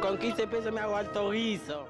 Con 0.00 0.18
15 0.18 0.46
pesos 0.46 0.72
me 0.72 0.80
hago 0.80 0.96
alto 0.96 1.30
guiso. 1.30 1.88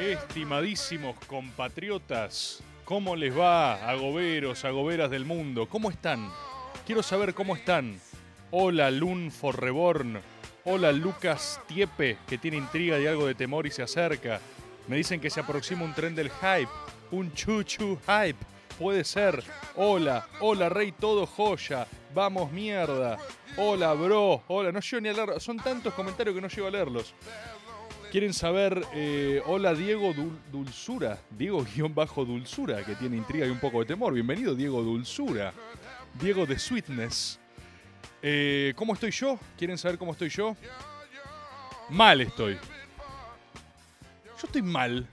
Estimadísimos 0.00 1.16
compatriotas, 1.26 2.62
¿cómo 2.84 3.16
les 3.16 3.36
va, 3.36 3.74
agoberos, 3.90 4.64
agoberas 4.64 5.10
del 5.10 5.24
mundo? 5.24 5.68
¿Cómo 5.68 5.90
están? 5.90 6.30
Quiero 6.86 7.02
saber 7.02 7.34
cómo 7.34 7.56
están. 7.56 8.00
Hola, 8.50 8.90
Lun 8.90 9.30
for 9.30 9.60
Reborn. 9.60 10.20
Hola, 10.64 10.92
Lucas 10.92 11.60
Tiepe, 11.66 12.18
que 12.26 12.38
tiene 12.38 12.56
intriga 12.56 12.98
y 12.98 13.06
algo 13.06 13.26
de 13.26 13.34
temor 13.34 13.66
y 13.66 13.70
se 13.70 13.82
acerca. 13.82 14.40
Me 14.88 14.96
dicen 14.96 15.20
que 15.20 15.30
se 15.30 15.40
aproxima 15.40 15.84
un 15.84 15.94
tren 15.94 16.14
del 16.14 16.30
hype. 16.30 16.68
Un 17.10 17.32
chuchu 17.32 17.98
hype. 18.06 18.38
Puede 18.78 19.04
ser. 19.04 19.42
Hola, 19.76 20.26
hola, 20.40 20.68
Rey 20.68 20.92
Todo 20.92 21.26
Joya. 21.26 21.86
Vamos, 22.14 22.50
mierda. 22.52 23.18
Hola, 23.56 23.92
bro. 23.94 24.42
Hola, 24.48 24.72
no 24.72 24.80
llego 24.80 25.00
ni 25.00 25.08
a 25.08 25.12
leer. 25.12 25.40
Son 25.40 25.56
tantos 25.58 25.92
comentarios 25.94 26.34
que 26.34 26.40
no 26.40 26.48
llego 26.48 26.66
a 26.68 26.70
leerlos. 26.70 27.12
Quieren 28.10 28.32
saber, 28.32 28.82
eh, 28.94 29.42
hola 29.44 29.74
Diego 29.74 30.14
Dul- 30.14 30.38
Dulzura, 30.50 31.18
Diego 31.28 31.62
guion 31.62 31.94
bajo 31.94 32.24
Dulzura, 32.24 32.82
que 32.82 32.94
tiene 32.94 33.18
intriga 33.18 33.44
y 33.46 33.50
un 33.50 33.58
poco 33.60 33.80
de 33.80 33.84
temor. 33.84 34.14
Bienvenido 34.14 34.54
Diego 34.54 34.80
Dulzura, 34.82 35.52
Diego 36.14 36.46
de 36.46 36.58
Sweetness. 36.58 37.38
Eh, 38.22 38.72
¿Cómo 38.76 38.94
estoy 38.94 39.10
yo? 39.10 39.38
¿Quieren 39.58 39.76
saber 39.76 39.98
cómo 39.98 40.12
estoy 40.12 40.30
yo? 40.30 40.56
Mal 41.90 42.22
estoy. 42.22 42.56
Yo 44.40 44.46
estoy 44.46 44.62
mal. 44.62 45.08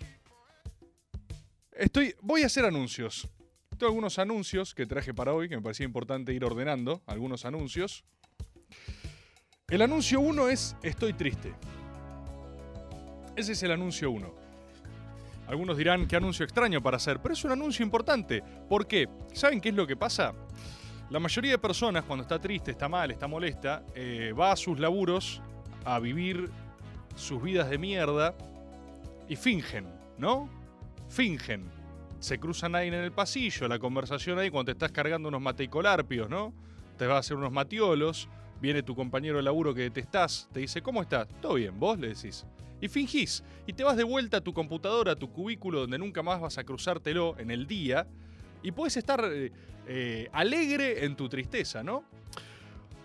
Estoy, 1.71 2.13
voy 2.21 2.43
a 2.43 2.45
hacer 2.45 2.63
anuncios. 2.63 3.27
Tengo 3.71 3.87
algunos 3.87 4.19
anuncios 4.19 4.75
que 4.75 4.85
traje 4.85 5.15
para 5.15 5.33
hoy, 5.33 5.49
que 5.49 5.55
me 5.55 5.63
parecía 5.63 5.83
importante 5.83 6.31
ir 6.31 6.45
ordenando, 6.45 7.01
algunos 7.07 7.43
anuncios. 7.43 8.03
El 9.67 9.81
anuncio 9.81 10.19
uno 10.19 10.47
es 10.47 10.75
estoy 10.83 11.13
triste. 11.13 11.55
Ese 13.35 13.53
es 13.53 13.63
el 13.63 13.71
anuncio 13.71 14.11
1. 14.11 14.31
Algunos 15.47 15.75
dirán 15.75 16.07
qué 16.07 16.17
anuncio 16.17 16.45
extraño 16.45 16.83
para 16.83 16.97
hacer, 16.97 17.19
pero 17.19 17.33
es 17.33 17.43
un 17.43 17.51
anuncio 17.51 17.83
importante. 17.83 18.43
¿Por 18.69 18.85
qué? 18.85 19.09
¿Saben 19.33 19.59
qué 19.59 19.69
es 19.69 19.75
lo 19.75 19.87
que 19.87 19.97
pasa? 19.97 20.35
La 21.09 21.19
mayoría 21.19 21.51
de 21.51 21.57
personas 21.57 22.03
cuando 22.03 22.21
está 22.21 22.39
triste, 22.39 22.71
está 22.71 22.87
mal, 22.87 23.09
está 23.09 23.27
molesta, 23.27 23.83
eh, 23.95 24.33
va 24.39 24.51
a 24.51 24.55
sus 24.55 24.79
laburos 24.79 25.41
a 25.83 25.97
vivir 25.97 26.51
sus 27.15 27.41
vidas 27.41 27.71
de 27.71 27.79
mierda 27.79 28.35
y 29.27 29.35
fingen, 29.35 29.87
¿no? 30.17 30.49
Fingen. 31.09 31.69
Se 32.19 32.39
cruzan 32.39 32.75
ahí 32.75 32.87
en 32.87 32.93
el 32.95 33.11
pasillo, 33.11 33.67
la 33.67 33.79
conversación 33.79 34.39
ahí 34.39 34.49
cuando 34.49 34.65
te 34.65 34.71
estás 34.71 34.91
cargando 34.91 35.29
unos 35.29 35.41
mateicolarpios, 35.41 36.29
¿no? 36.29 36.53
Te 36.97 37.05
vas 37.07 37.15
a 37.17 37.19
hacer 37.19 37.37
unos 37.37 37.51
matiolos, 37.51 38.29
viene 38.61 38.83
tu 38.83 38.95
compañero 38.95 39.37
de 39.37 39.43
laburo 39.43 39.73
que 39.73 39.81
detestás, 39.81 40.49
te 40.51 40.61
dice, 40.61 40.81
¿cómo 40.81 41.01
estás? 41.01 41.27
Todo 41.41 41.55
bien, 41.55 41.79
vos 41.79 41.99
le 41.99 42.09
decís 42.09 42.45
y 42.81 42.87
fingís. 42.87 43.43
Y 43.67 43.73
te 43.73 43.83
vas 43.83 43.97
de 43.97 44.03
vuelta 44.03 44.37
a 44.37 44.41
tu 44.41 44.53
computadora, 44.53 45.13
a 45.13 45.15
tu 45.15 45.31
cubículo, 45.31 45.81
donde 45.81 45.97
nunca 45.97 46.23
más 46.23 46.39
vas 46.39 46.57
a 46.57 46.63
cruzártelo 46.63 47.35
en 47.37 47.51
el 47.51 47.67
día. 47.67 48.07
Y 48.63 48.71
puedes 48.71 48.97
estar 48.97 49.23
eh, 49.25 49.51
eh, 49.87 50.29
alegre 50.31 51.05
en 51.05 51.15
tu 51.15 51.29
tristeza, 51.29 51.83
¿no? 51.83 52.03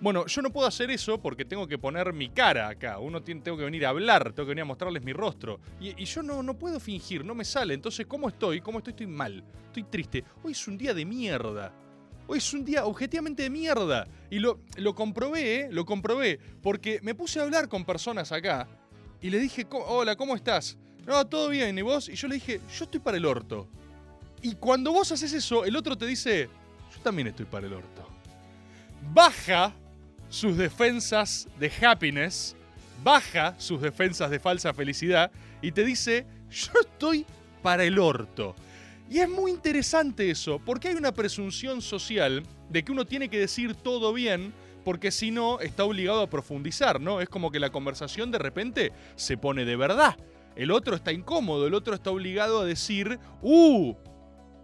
Bueno, 0.00 0.26
yo 0.26 0.40
no 0.40 0.50
puedo 0.50 0.66
hacer 0.66 0.90
eso 0.90 1.20
porque 1.20 1.44
tengo 1.44 1.66
que 1.66 1.76
poner 1.76 2.12
mi 2.14 2.30
cara 2.30 2.68
acá. 2.68 2.98
Uno 2.98 3.22
tiene, 3.22 3.42
tengo 3.42 3.58
que 3.58 3.64
venir 3.64 3.84
a 3.84 3.90
hablar, 3.90 4.32
tengo 4.32 4.46
que 4.46 4.50
venir 4.50 4.62
a 4.62 4.64
mostrarles 4.64 5.04
mi 5.04 5.12
rostro. 5.12 5.60
Y, 5.78 6.04
yo 6.06 6.22
no, 6.22 6.42
no 6.42 6.54
puedo 6.58 6.80
fingir, 6.80 7.22
no 7.22 7.34
me 7.34 7.44
sale. 7.44 7.74
Entonces, 7.74 8.06
¿cómo 8.06 8.28
estoy? 8.28 8.62
¿Cómo 8.62 8.78
estoy? 8.78 8.92
Estoy 8.92 9.06
mal. 9.06 9.44
Estoy 9.66 9.82
triste. 9.84 10.24
Hoy 10.42 10.52
es 10.52 10.66
un 10.66 10.78
día 10.78 10.94
de 10.94 11.04
mierda. 11.04 11.72
Hoy 12.26 12.38
es 12.38 12.54
un 12.54 12.64
día 12.64 12.86
objetivamente 12.86 13.42
de 13.42 13.50
mierda. 13.50 14.06
Y 14.30 14.38
lo, 14.38 14.60
lo 14.76 14.94
comprobé, 14.94 15.60
¿eh? 15.60 15.68
Lo 15.70 15.84
comprobé. 15.84 16.38
Porque 16.62 16.98
me 17.02 17.14
puse 17.14 17.38
a 17.38 17.42
hablar 17.42 17.68
con 17.68 17.84
personas 17.84 18.32
acá. 18.32 18.68
Y 19.20 19.28
le 19.28 19.38
dije, 19.38 19.66
"Co- 19.66 19.84
hola, 19.84 20.16
¿cómo 20.16 20.34
estás? 20.34 20.78
No, 21.06 21.26
todo 21.26 21.50
bien, 21.50 21.76
¿y 21.76 21.82
vos? 21.82 22.08
Y 22.08 22.14
yo 22.14 22.26
le 22.28 22.36
dije, 22.36 22.60
yo 22.74 22.84
estoy 22.84 23.00
para 23.00 23.18
el 23.18 23.26
orto. 23.26 23.68
Y 24.40 24.54
cuando 24.54 24.92
vos 24.92 25.12
haces 25.12 25.32
eso, 25.34 25.66
el 25.66 25.76
otro 25.76 25.96
te 25.98 26.06
dice, 26.06 26.48
yo 26.94 27.02
también 27.02 27.28
estoy 27.28 27.44
para 27.44 27.66
el 27.66 27.74
orto. 27.74 28.06
Baja 29.12 29.74
sus 30.30 30.56
defensas 30.56 31.48
de 31.58 31.70
happiness, 31.82 32.56
baja 33.04 33.54
sus 33.58 33.82
defensas 33.82 34.30
de 34.30 34.38
falsa 34.38 34.72
felicidad 34.72 35.30
y 35.60 35.72
te 35.72 35.84
dice, 35.84 36.24
yo 36.50 36.80
estoy 36.80 37.26
para 37.62 37.84
el 37.84 37.98
orto. 37.98 38.54
Y 39.10 39.18
es 39.18 39.28
muy 39.28 39.50
interesante 39.50 40.30
eso, 40.30 40.60
porque 40.64 40.88
hay 40.88 40.94
una 40.94 41.12
presunción 41.12 41.82
social 41.82 42.44
de 42.68 42.84
que 42.84 42.92
uno 42.92 43.04
tiene 43.04 43.28
que 43.28 43.40
decir 43.40 43.74
todo 43.74 44.12
bien, 44.12 44.54
porque 44.84 45.10
si 45.10 45.32
no 45.32 45.60
está 45.60 45.84
obligado 45.84 46.22
a 46.22 46.30
profundizar, 46.30 47.00
¿no? 47.00 47.20
Es 47.20 47.28
como 47.28 47.50
que 47.50 47.58
la 47.58 47.70
conversación 47.70 48.30
de 48.30 48.38
repente 48.38 48.92
se 49.16 49.36
pone 49.36 49.64
de 49.64 49.76
verdad. 49.76 50.16
El 50.54 50.70
otro 50.70 50.94
está 50.94 51.12
incómodo, 51.12 51.66
el 51.66 51.74
otro 51.74 51.94
está 51.94 52.10
obligado 52.10 52.60
a 52.60 52.64
decir, 52.64 53.18
¡uh! 53.42 53.94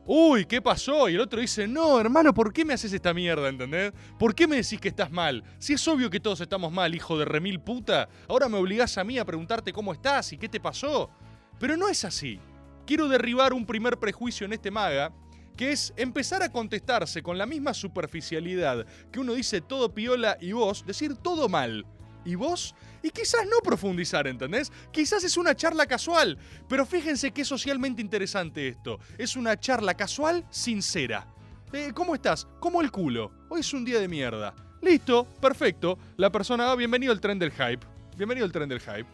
Uy, 0.08 0.44
¿qué 0.44 0.62
pasó? 0.62 1.08
Y 1.08 1.16
el 1.16 1.20
otro 1.20 1.40
dice, 1.40 1.66
no, 1.66 1.98
hermano, 1.98 2.32
¿por 2.32 2.52
qué 2.52 2.64
me 2.64 2.74
haces 2.74 2.92
esta 2.92 3.12
mierda, 3.12 3.48
entendés? 3.48 3.92
¿Por 4.16 4.36
qué 4.36 4.46
me 4.46 4.54
decís 4.54 4.80
que 4.80 4.86
estás 4.86 5.10
mal? 5.10 5.42
Si 5.58 5.72
es 5.72 5.88
obvio 5.88 6.08
que 6.10 6.20
todos 6.20 6.40
estamos 6.40 6.70
mal, 6.70 6.94
hijo 6.94 7.18
de 7.18 7.24
remil 7.24 7.58
puta, 7.58 8.08
ahora 8.28 8.48
me 8.48 8.56
obligás 8.56 8.96
a 8.98 9.04
mí 9.04 9.18
a 9.18 9.24
preguntarte 9.24 9.72
cómo 9.72 9.92
estás 9.92 10.32
y 10.32 10.38
qué 10.38 10.48
te 10.48 10.60
pasó. 10.60 11.10
Pero 11.58 11.76
no 11.76 11.88
es 11.88 12.04
así. 12.04 12.38
Quiero 12.86 13.08
derribar 13.08 13.52
un 13.52 13.66
primer 13.66 13.98
prejuicio 13.98 14.44
en 14.44 14.52
este 14.52 14.70
maga, 14.70 15.12
que 15.56 15.72
es 15.72 15.92
empezar 15.96 16.40
a 16.44 16.52
contestarse 16.52 17.20
con 17.20 17.36
la 17.36 17.46
misma 17.46 17.74
superficialidad 17.74 18.86
que 19.10 19.18
uno 19.18 19.32
dice 19.32 19.60
todo 19.60 19.92
piola 19.92 20.36
y 20.40 20.52
vos, 20.52 20.84
decir 20.86 21.16
todo 21.16 21.48
mal. 21.48 21.84
¿Y 22.24 22.36
vos? 22.36 22.76
Y 23.06 23.10
quizás 23.10 23.46
no 23.46 23.58
profundizar, 23.62 24.26
¿entendés? 24.26 24.72
Quizás 24.90 25.22
es 25.22 25.36
una 25.36 25.54
charla 25.54 25.86
casual, 25.86 26.36
pero 26.68 26.84
fíjense 26.84 27.30
qué 27.30 27.44
socialmente 27.44 28.02
interesante 28.02 28.66
esto. 28.66 28.98
Es 29.16 29.36
una 29.36 29.60
charla 29.60 29.94
casual 29.94 30.44
sincera. 30.50 31.24
Eh, 31.72 31.92
¿Cómo 31.94 32.16
estás? 32.16 32.48
¿Cómo 32.58 32.80
el 32.80 32.90
culo? 32.90 33.30
Hoy 33.48 33.60
es 33.60 33.72
un 33.72 33.84
día 33.84 34.00
de 34.00 34.08
mierda. 34.08 34.56
Listo, 34.82 35.24
perfecto. 35.40 35.96
La 36.16 36.32
persona 36.32 36.66
va, 36.66 36.74
bienvenido 36.74 37.12
al 37.12 37.20
tren 37.20 37.38
del 37.38 37.52
hype. 37.52 37.86
Bienvenido 38.16 38.44
al 38.44 38.50
tren 38.50 38.68
del 38.68 38.80
hype. 38.80 39.06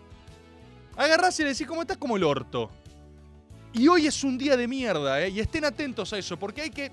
Agarrás 0.97 1.39
y 1.41 1.43
le 1.43 1.51
decís, 1.51 1.67
¿cómo 1.67 1.83
estás? 1.83 1.99
Como 1.99 2.17
el 2.17 2.25
orto. 2.25 2.71
Y 3.75 3.89
hoy 3.89 4.07
es 4.07 4.25
un 4.25 4.39
día 4.39 4.57
de 4.57 4.69
mierda, 4.69 5.21
¿eh? 5.21 5.29
Y 5.29 5.41
estén 5.41 5.67
atentos 5.67 6.15
a 6.15 6.19
eso, 6.19 6.39
porque 6.39 6.63
hay 6.63 6.71
que... 6.71 6.91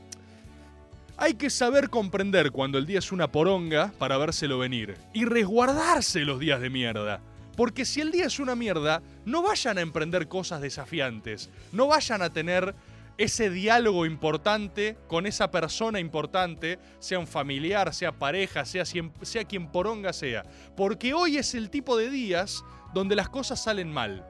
Hay 1.21 1.33
que 1.33 1.49
saber 1.49 1.89
comprender 1.89 2.49
cuando 2.51 2.77
el 2.77 2.85
día 2.85 2.99
es 2.99 3.11
una 3.11 3.29
poronga 3.29 3.91
para 3.99 4.17
vérselo 4.17 4.57
venir. 4.57 4.95
Y 5.13 5.25
resguardarse 5.25 6.21
los 6.21 6.39
días 6.39 6.61
de 6.61 6.69
mierda. 6.69 7.19
Porque 7.57 7.83
si 7.83 7.99
el 7.99 8.13
día 8.13 8.27
es 8.27 8.39
una 8.39 8.55
mierda, 8.55 9.01
no 9.25 9.41
vayan 9.41 9.77
a 9.77 9.81
emprender 9.81 10.29
cosas 10.29 10.61
desafiantes. 10.61 11.49
No 11.73 11.87
vayan 11.87 12.21
a 12.21 12.29
tener 12.29 12.73
ese 13.17 13.49
diálogo 13.49 14.05
importante 14.05 14.95
con 15.09 15.25
esa 15.25 15.51
persona 15.51 15.99
importante, 15.99 16.79
sea 16.99 17.19
un 17.19 17.27
familiar, 17.27 17.93
sea 17.93 18.13
pareja, 18.13 18.63
sea, 18.63 18.85
sea 18.85 19.43
quien 19.43 19.67
poronga 19.67 20.13
sea. 20.13 20.45
Porque 20.77 21.13
hoy 21.13 21.35
es 21.35 21.53
el 21.53 21.69
tipo 21.69 21.97
de 21.97 22.09
días 22.09 22.63
donde 22.93 23.17
las 23.17 23.27
cosas 23.27 23.61
salen 23.61 23.91
mal. 23.91 24.25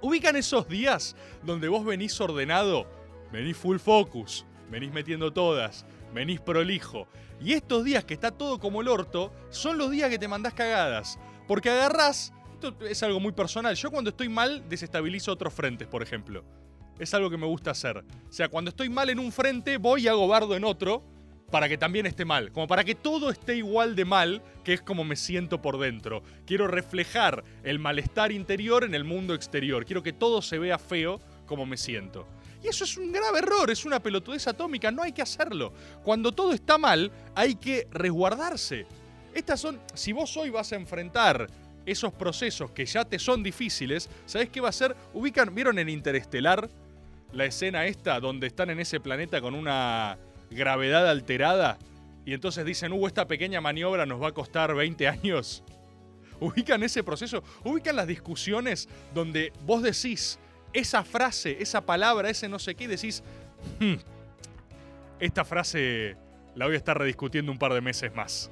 Ubican 0.00 0.34
esos 0.34 0.68
días 0.68 1.14
donde 1.44 1.68
vos 1.68 1.84
venís 1.84 2.20
ordenado, 2.20 2.84
venís 3.30 3.56
full 3.56 3.78
focus, 3.78 4.44
venís 4.70 4.92
metiendo 4.92 5.32
todas, 5.32 5.86
venís 6.12 6.40
prolijo. 6.40 7.08
Y 7.40 7.52
estos 7.52 7.84
días 7.84 8.04
que 8.04 8.14
está 8.14 8.30
todo 8.30 8.58
como 8.58 8.80
el 8.80 8.88
orto, 8.88 9.32
son 9.50 9.78
los 9.78 9.90
días 9.90 10.10
que 10.10 10.18
te 10.18 10.28
mandás 10.28 10.54
cagadas. 10.54 11.18
Porque 11.46 11.70
agarrás, 11.70 12.32
esto 12.52 12.74
es 12.86 13.02
algo 13.02 13.20
muy 13.20 13.32
personal, 13.32 13.74
yo 13.74 13.90
cuando 13.90 14.10
estoy 14.10 14.28
mal 14.28 14.68
desestabilizo 14.68 15.32
otros 15.32 15.54
frentes, 15.54 15.88
por 15.88 16.02
ejemplo. 16.02 16.44
Es 16.98 17.14
algo 17.14 17.30
que 17.30 17.36
me 17.36 17.46
gusta 17.46 17.70
hacer. 17.70 17.98
O 17.98 18.32
sea, 18.32 18.48
cuando 18.48 18.70
estoy 18.70 18.88
mal 18.88 19.08
en 19.08 19.20
un 19.20 19.30
frente, 19.30 19.76
voy 19.76 20.04
y 20.04 20.08
hago 20.08 20.26
bardo 20.26 20.56
en 20.56 20.64
otro 20.64 21.04
para 21.50 21.68
que 21.68 21.78
también 21.78 22.06
esté 22.06 22.24
mal. 22.24 22.52
Como 22.52 22.66
para 22.66 22.84
que 22.84 22.94
todo 22.94 23.30
esté 23.30 23.56
igual 23.56 23.94
de 23.94 24.04
mal, 24.04 24.42
que 24.64 24.74
es 24.74 24.82
como 24.82 25.04
me 25.04 25.16
siento 25.16 25.62
por 25.62 25.78
dentro. 25.78 26.22
Quiero 26.46 26.66
reflejar 26.66 27.44
el 27.62 27.78
malestar 27.78 28.32
interior 28.32 28.84
en 28.84 28.94
el 28.94 29.04
mundo 29.04 29.34
exterior. 29.34 29.84
Quiero 29.84 30.02
que 30.02 30.12
todo 30.12 30.42
se 30.42 30.58
vea 30.58 30.78
feo 30.78 31.20
como 31.46 31.66
me 31.66 31.76
siento. 31.76 32.26
Y 32.62 32.68
eso 32.68 32.84
es 32.84 32.96
un 32.96 33.12
grave 33.12 33.38
error, 33.38 33.70
es 33.70 33.84
una 33.84 34.00
pelotudez 34.00 34.46
atómica, 34.48 34.90
no 34.90 35.02
hay 35.02 35.12
que 35.12 35.22
hacerlo. 35.22 35.72
Cuando 36.02 36.32
todo 36.32 36.52
está 36.52 36.76
mal, 36.76 37.10
hay 37.34 37.54
que 37.54 37.86
resguardarse. 37.90 38.86
Estas 39.34 39.60
son, 39.60 39.80
si 39.94 40.12
vos 40.12 40.36
hoy 40.36 40.50
vas 40.50 40.72
a 40.72 40.76
enfrentar 40.76 41.46
esos 41.86 42.12
procesos 42.12 42.70
que 42.72 42.84
ya 42.84 43.04
te 43.04 43.18
son 43.18 43.42
difíciles, 43.42 44.10
¿sabés 44.26 44.50
qué 44.50 44.60
va 44.60 44.68
a 44.68 44.72
ser? 44.72 44.96
Ubican, 45.14 45.54
¿vieron 45.54 45.78
en 45.78 45.88
Interestelar 45.88 46.68
la 47.32 47.44
escena 47.44 47.86
esta 47.86 48.20
donde 48.20 48.46
están 48.46 48.70
en 48.70 48.80
ese 48.80 49.00
planeta 49.00 49.40
con 49.40 49.54
una 49.54 50.18
gravedad 50.50 51.08
alterada? 51.08 51.78
Y 52.26 52.34
entonces 52.34 52.64
dicen, 52.66 52.92
uh, 52.92 53.06
esta 53.06 53.26
pequeña 53.26 53.60
maniobra 53.60 54.04
nos 54.04 54.20
va 54.20 54.28
a 54.28 54.32
costar 54.32 54.74
20 54.74 55.08
años. 55.08 55.62
Ubican 56.40 56.82
ese 56.82 57.02
proceso, 57.02 57.42
ubican 57.64 57.96
las 57.96 58.06
discusiones 58.06 58.88
donde 59.14 59.52
vos 59.64 59.82
decís 59.82 60.38
esa 60.72 61.04
frase, 61.04 61.56
esa 61.60 61.80
palabra, 61.80 62.30
ese 62.30 62.48
no 62.48 62.58
sé 62.58 62.74
qué, 62.74 62.88
decís, 62.88 63.22
"Hmm, 63.80 63.94
esta 65.20 65.44
frase 65.44 66.16
la 66.54 66.66
voy 66.66 66.74
a 66.74 66.78
estar 66.78 66.98
rediscutiendo 66.98 67.52
un 67.52 67.58
par 67.58 67.72
de 67.72 67.80
meses 67.80 68.14
más. 68.14 68.50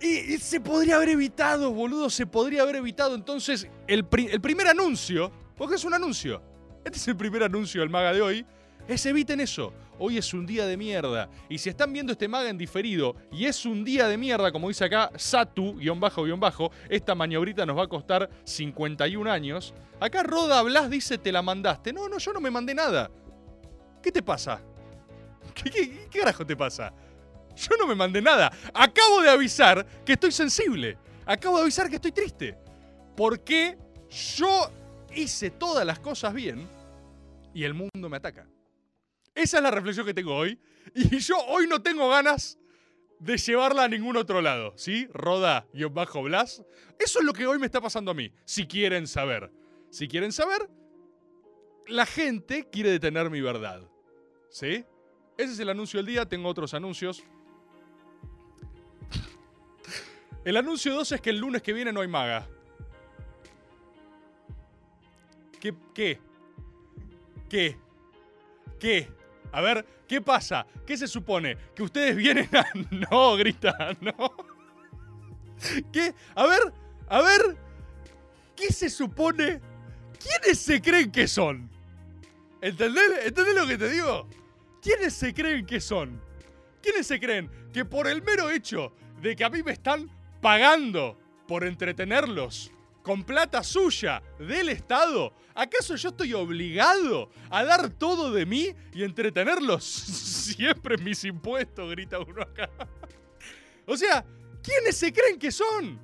Y, 0.00 0.38
se 0.38 0.60
podría 0.60 0.96
haber 0.96 1.10
evitado, 1.10 1.70
boludo, 1.72 2.10
se 2.10 2.26
podría 2.26 2.62
haber 2.62 2.76
evitado. 2.76 3.14
Entonces, 3.14 3.68
el, 3.86 4.06
el 4.30 4.40
primer 4.40 4.66
anuncio, 4.66 5.30
porque 5.56 5.76
es 5.76 5.84
un 5.84 5.94
anuncio, 5.94 6.42
este 6.84 6.98
es 6.98 7.08
el 7.08 7.16
primer 7.16 7.42
anuncio 7.44 7.80
del 7.82 7.90
maga 7.90 8.12
de 8.12 8.20
hoy, 8.22 8.46
es 8.88 9.06
eviten 9.06 9.40
eso. 9.40 9.72
Hoy 9.98 10.18
es 10.18 10.32
un 10.34 10.46
día 10.46 10.66
de 10.66 10.76
mierda. 10.76 11.28
Y 11.48 11.58
si 11.58 11.68
están 11.68 11.92
viendo 11.92 12.12
este 12.12 12.28
maga 12.28 12.48
en 12.48 12.58
diferido 12.58 13.14
y 13.30 13.46
es 13.46 13.64
un 13.66 13.84
día 13.84 14.08
de 14.08 14.16
mierda, 14.16 14.50
como 14.50 14.68
dice 14.68 14.84
acá, 14.84 15.10
Satu, 15.16 15.74
guion 15.74 16.00
bajo, 16.00 16.24
guion 16.24 16.40
bajo, 16.40 16.72
esta 16.88 17.14
maniobrita 17.14 17.66
nos 17.66 17.78
va 17.78 17.84
a 17.84 17.88
costar 17.88 18.28
51 18.44 19.30
años. 19.30 19.74
Acá 20.00 20.22
Roda 20.22 20.62
Blas 20.62 20.90
dice, 20.90 21.18
te 21.18 21.30
la 21.30 21.42
mandaste. 21.42 21.92
No, 21.92 22.08
no, 22.08 22.18
yo 22.18 22.32
no 22.32 22.40
me 22.40 22.50
mandé 22.50 22.74
nada. 22.74 23.10
¿Qué 24.02 24.10
te 24.10 24.22
pasa? 24.22 24.60
¿Qué, 25.54 25.70
qué, 25.70 26.08
qué 26.10 26.18
carajo 26.20 26.44
te 26.44 26.56
pasa? 26.56 26.92
Yo 27.54 27.76
no 27.78 27.86
me 27.86 27.94
mandé 27.94 28.22
nada. 28.22 28.50
Acabo 28.74 29.20
de 29.20 29.30
avisar 29.30 29.86
que 30.04 30.14
estoy 30.14 30.32
sensible. 30.32 30.98
Acabo 31.26 31.56
de 31.56 31.62
avisar 31.62 31.88
que 31.88 31.96
estoy 31.96 32.12
triste. 32.12 32.56
Porque 33.16 33.76
yo 34.36 34.70
hice 35.14 35.50
todas 35.50 35.84
las 35.84 35.98
cosas 35.98 36.32
bien 36.32 36.66
y 37.54 37.64
el 37.64 37.74
mundo 37.74 38.08
me 38.08 38.16
ataca. 38.16 38.46
Esa 39.34 39.56
es 39.58 39.62
la 39.62 39.70
reflexión 39.70 40.06
que 40.06 40.14
tengo 40.14 40.34
hoy. 40.34 40.58
Y 40.94 41.18
yo 41.18 41.36
hoy 41.46 41.66
no 41.66 41.82
tengo 41.82 42.08
ganas 42.08 42.58
de 43.18 43.36
llevarla 43.36 43.84
a 43.84 43.88
ningún 43.88 44.16
otro 44.16 44.42
lado. 44.42 44.74
¿Sí? 44.76 45.08
Roda 45.12 45.66
y 45.72 45.84
bajo 45.84 46.22
Blas. 46.22 46.62
Eso 46.98 47.20
es 47.20 47.24
lo 47.24 47.32
que 47.32 47.46
hoy 47.46 47.58
me 47.58 47.66
está 47.66 47.80
pasando 47.80 48.10
a 48.10 48.14
mí. 48.14 48.32
Si 48.44 48.66
quieren 48.66 49.06
saber. 49.06 49.50
Si 49.90 50.08
quieren 50.08 50.32
saber, 50.32 50.68
la 51.86 52.06
gente 52.06 52.68
quiere 52.70 52.90
detener 52.90 53.30
mi 53.30 53.40
verdad. 53.40 53.82
¿Sí? 54.50 54.84
Ese 55.38 55.52
es 55.52 55.58
el 55.60 55.70
anuncio 55.70 55.98
del 55.98 56.06
día. 56.06 56.28
Tengo 56.28 56.48
otros 56.48 56.74
anuncios. 56.74 57.22
El 60.44 60.56
anuncio 60.56 60.92
2 60.94 61.12
es 61.12 61.20
que 61.20 61.30
el 61.30 61.38
lunes 61.38 61.62
que 61.62 61.72
viene 61.72 61.92
no 61.92 62.00
hay 62.00 62.08
maga. 62.08 62.48
¿Qué? 65.60 65.72
¿Qué? 65.94 66.18
¿Qué? 67.48 67.78
¿Qué? 68.80 69.21
A 69.52 69.60
ver, 69.60 69.84
¿qué 70.08 70.20
pasa? 70.20 70.66
¿Qué 70.86 70.96
se 70.96 71.06
supone? 71.06 71.56
¿Que 71.74 71.82
ustedes 71.82 72.16
vienen 72.16 72.48
a.? 72.56 72.66
No, 73.10 73.36
grita, 73.36 73.96
no. 74.00 74.34
¿Qué? 75.92 76.14
A 76.34 76.46
ver, 76.46 76.72
a 77.08 77.22
ver. 77.22 77.56
¿Qué 78.56 78.72
se 78.72 78.88
supone? 78.88 79.60
¿Quiénes 80.18 80.58
se 80.58 80.80
creen 80.80 81.10
que 81.10 81.28
son? 81.28 81.70
¿Entendés? 82.60 83.26
¿Entendés 83.26 83.54
lo 83.54 83.66
que 83.66 83.78
te 83.78 83.88
digo? 83.88 84.28
¿Quiénes 84.80 85.12
se 85.12 85.34
creen 85.34 85.66
que 85.66 85.80
son? 85.80 86.20
¿Quiénes 86.80 87.06
se 87.06 87.20
creen 87.20 87.50
que 87.72 87.84
por 87.84 88.06
el 88.08 88.22
mero 88.22 88.50
hecho 88.50 88.92
de 89.20 89.36
que 89.36 89.44
a 89.44 89.50
mí 89.50 89.62
me 89.62 89.72
están 89.72 90.10
pagando 90.40 91.18
por 91.46 91.64
entretenerlos 91.64 92.71
con 93.02 93.24
plata 93.24 93.62
suya 93.62 94.22
del 94.38 94.68
Estado, 94.68 95.34
¿acaso 95.54 95.96
yo 95.96 96.10
estoy 96.10 96.32
obligado 96.34 97.30
a 97.50 97.64
dar 97.64 97.90
todo 97.90 98.30
de 98.30 98.46
mí 98.46 98.74
y 98.92 99.02
entretenerlos 99.02 99.84
siempre 99.84 100.94
en 100.94 101.04
mis 101.04 101.24
impuestos? 101.24 101.90
Grita 101.90 102.18
uno 102.20 102.42
acá. 102.42 102.70
O 103.86 103.96
sea, 103.96 104.24
¿quiénes 104.62 104.96
se 104.96 105.12
creen 105.12 105.38
que 105.38 105.50
son? 105.50 106.00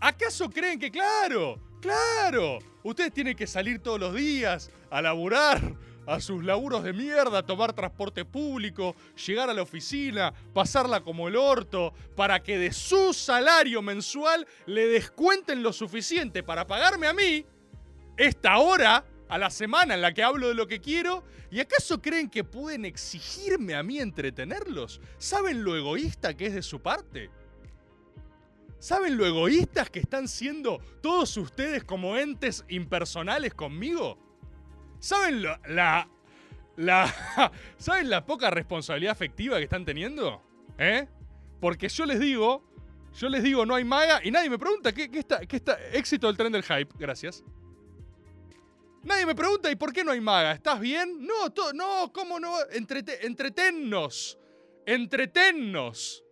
¿Acaso 0.00 0.50
creen 0.50 0.78
que, 0.78 0.90
claro, 0.90 1.60
claro, 1.80 2.58
ustedes 2.82 3.12
tienen 3.12 3.36
que 3.36 3.46
salir 3.46 3.78
todos 3.78 4.00
los 4.00 4.14
días 4.14 4.70
a 4.90 5.00
laburar, 5.00 5.60
a 6.06 6.20
sus 6.20 6.44
laburos 6.44 6.84
de 6.84 6.92
mierda, 6.92 7.44
tomar 7.44 7.72
transporte 7.72 8.24
público, 8.24 8.94
llegar 9.26 9.50
a 9.50 9.54
la 9.54 9.62
oficina, 9.62 10.32
pasarla 10.54 11.00
como 11.00 11.28
el 11.28 11.36
orto, 11.36 11.92
para 12.14 12.42
que 12.42 12.58
de 12.58 12.72
su 12.72 13.12
salario 13.12 13.82
mensual 13.82 14.46
le 14.66 14.86
descuenten 14.86 15.62
lo 15.62 15.72
suficiente 15.72 16.42
para 16.42 16.66
pagarme 16.66 17.06
a 17.06 17.12
mí 17.12 17.44
esta 18.16 18.58
hora 18.58 19.04
a 19.28 19.38
la 19.38 19.50
semana 19.50 19.94
en 19.94 20.02
la 20.02 20.14
que 20.14 20.22
hablo 20.22 20.48
de 20.48 20.54
lo 20.54 20.66
que 20.66 20.80
quiero? 20.80 21.24
¿Y 21.50 21.60
acaso 21.60 22.00
creen 22.00 22.28
que 22.28 22.44
pueden 22.44 22.84
exigirme 22.84 23.74
a 23.74 23.82
mí 23.82 23.98
entretenerlos? 23.98 25.00
¿Saben 25.18 25.64
lo 25.64 25.76
egoísta 25.76 26.36
que 26.36 26.46
es 26.46 26.54
de 26.54 26.62
su 26.62 26.80
parte? 26.80 27.30
¿Saben 28.78 29.16
lo 29.16 29.26
egoístas 29.26 29.90
que 29.90 30.00
están 30.00 30.28
siendo 30.28 30.80
todos 31.00 31.36
ustedes 31.36 31.82
como 31.84 32.16
entes 32.16 32.64
impersonales 32.68 33.54
conmigo? 33.54 34.25
¿Saben 34.98 35.42
la, 35.42 35.60
la, 36.76 37.14
¿Saben 37.78 38.10
la 38.10 38.24
poca 38.24 38.50
responsabilidad 38.50 39.12
afectiva 39.12 39.58
que 39.58 39.64
están 39.64 39.84
teniendo? 39.84 40.42
¿Eh? 40.78 41.06
Porque 41.60 41.88
yo 41.88 42.04
les 42.06 42.20
digo, 42.20 42.64
yo 43.14 43.28
les 43.28 43.42
digo 43.42 43.64
no 43.64 43.74
hay 43.74 43.84
maga 43.84 44.20
y 44.22 44.30
nadie 44.30 44.50
me 44.50 44.58
pregunta 44.58 44.92
qué, 44.92 45.10
qué 45.10 45.20
está, 45.20 45.40
qué 45.40 45.56
está, 45.56 45.78
éxito 45.92 46.26
del 46.26 46.36
tren 46.36 46.52
del 46.52 46.62
hype, 46.62 46.88
gracias. 46.98 47.42
Nadie 49.02 49.24
me 49.24 49.34
pregunta, 49.36 49.70
¿y 49.70 49.76
por 49.76 49.92
qué 49.92 50.02
no 50.02 50.10
hay 50.10 50.20
maga? 50.20 50.52
¿Estás 50.52 50.80
bien? 50.80 51.24
No, 51.24 51.48
no, 51.74 52.12
¿cómo 52.12 52.40
no? 52.40 52.58
Entrete- 52.72 53.18
entretennos. 53.22 54.36
Entretennos. 54.84 56.24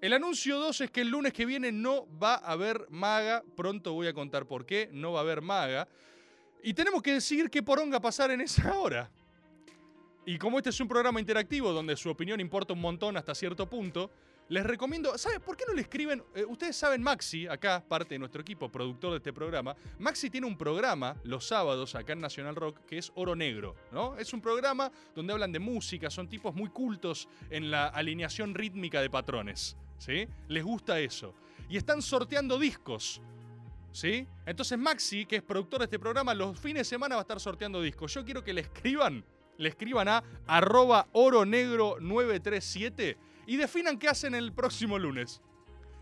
El 0.00 0.14
anuncio 0.14 0.58
2 0.58 0.80
es 0.82 0.90
que 0.90 1.02
el 1.02 1.08
lunes 1.08 1.34
que 1.34 1.44
viene 1.44 1.70
no 1.70 2.06
va 2.18 2.34
a 2.36 2.52
haber 2.52 2.86
maga. 2.88 3.42
Pronto 3.56 3.92
voy 3.92 4.06
a 4.06 4.14
contar 4.14 4.46
por 4.46 4.64
qué 4.64 4.88
no 4.92 5.12
va 5.12 5.20
a 5.20 5.22
haber 5.22 5.42
maga. 5.42 5.86
Y 6.66 6.72
tenemos 6.72 7.02
que 7.02 7.12
decidir 7.12 7.50
qué 7.50 7.62
poronga 7.62 8.00
pasar 8.00 8.30
en 8.30 8.40
esa 8.40 8.78
hora. 8.78 9.10
Y 10.24 10.38
como 10.38 10.56
este 10.56 10.70
es 10.70 10.80
un 10.80 10.88
programa 10.88 11.20
interactivo 11.20 11.70
donde 11.72 11.94
su 11.94 12.08
opinión 12.08 12.40
importa 12.40 12.72
un 12.72 12.80
montón 12.80 13.18
hasta 13.18 13.34
cierto 13.34 13.68
punto, 13.68 14.10
les 14.48 14.64
recomiendo, 14.64 15.18
¿saben 15.18 15.42
por 15.42 15.58
qué 15.58 15.64
no 15.68 15.74
le 15.74 15.82
escriben? 15.82 16.24
eh, 16.34 16.46
ustedes 16.46 16.74
saben, 16.74 17.02
Maxi, 17.02 17.46
acá 17.46 17.84
parte 17.86 18.14
de 18.14 18.18
nuestro 18.18 18.40
equipo, 18.40 18.72
productor 18.72 19.10
de 19.10 19.18
este 19.18 19.34
programa, 19.34 19.76
Maxi 19.98 20.30
tiene 20.30 20.46
un 20.46 20.56
programa 20.56 21.14
los 21.24 21.46
sábados 21.46 21.94
acá 21.94 22.14
en 22.14 22.20
National 22.20 22.56
Rock 22.56 22.80
que 22.86 22.96
es 22.96 23.12
Oro 23.14 23.36
Negro, 23.36 23.76
¿no? 23.92 24.16
Es 24.16 24.32
un 24.32 24.40
programa 24.40 24.90
donde 25.14 25.34
hablan 25.34 25.52
de 25.52 25.58
música, 25.58 26.08
son 26.08 26.30
tipos 26.30 26.54
muy 26.54 26.70
cultos 26.70 27.28
en 27.50 27.70
la 27.70 27.88
alineación 27.88 28.54
rítmica 28.54 29.02
de 29.02 29.10
patrones, 29.10 29.76
¿sí? 29.98 30.26
Les 30.48 30.64
gusta 30.64 30.98
eso. 30.98 31.34
Y 31.68 31.76
están 31.76 32.00
sorteando 32.00 32.58
discos. 32.58 33.20
¿Sí? 33.94 34.28
Entonces 34.44 34.76
Maxi, 34.76 35.24
que 35.24 35.36
es 35.36 35.42
productor 35.42 35.78
de 35.78 35.84
este 35.84 36.00
programa, 36.00 36.34
los 36.34 36.58
fines 36.58 36.80
de 36.80 36.84
semana 36.84 37.14
va 37.14 37.20
a 37.20 37.22
estar 37.22 37.38
sorteando 37.38 37.80
discos. 37.80 38.12
Yo 38.12 38.24
quiero 38.24 38.42
que 38.42 38.52
le 38.52 38.62
escriban, 38.62 39.24
le 39.56 39.68
escriban 39.68 40.08
a 40.08 40.24
arroba 40.48 41.06
oronegro937 41.12 43.16
y 43.46 43.56
definan 43.56 43.96
qué 43.96 44.08
hacen 44.08 44.34
el 44.34 44.52
próximo 44.52 44.98
lunes. 44.98 45.40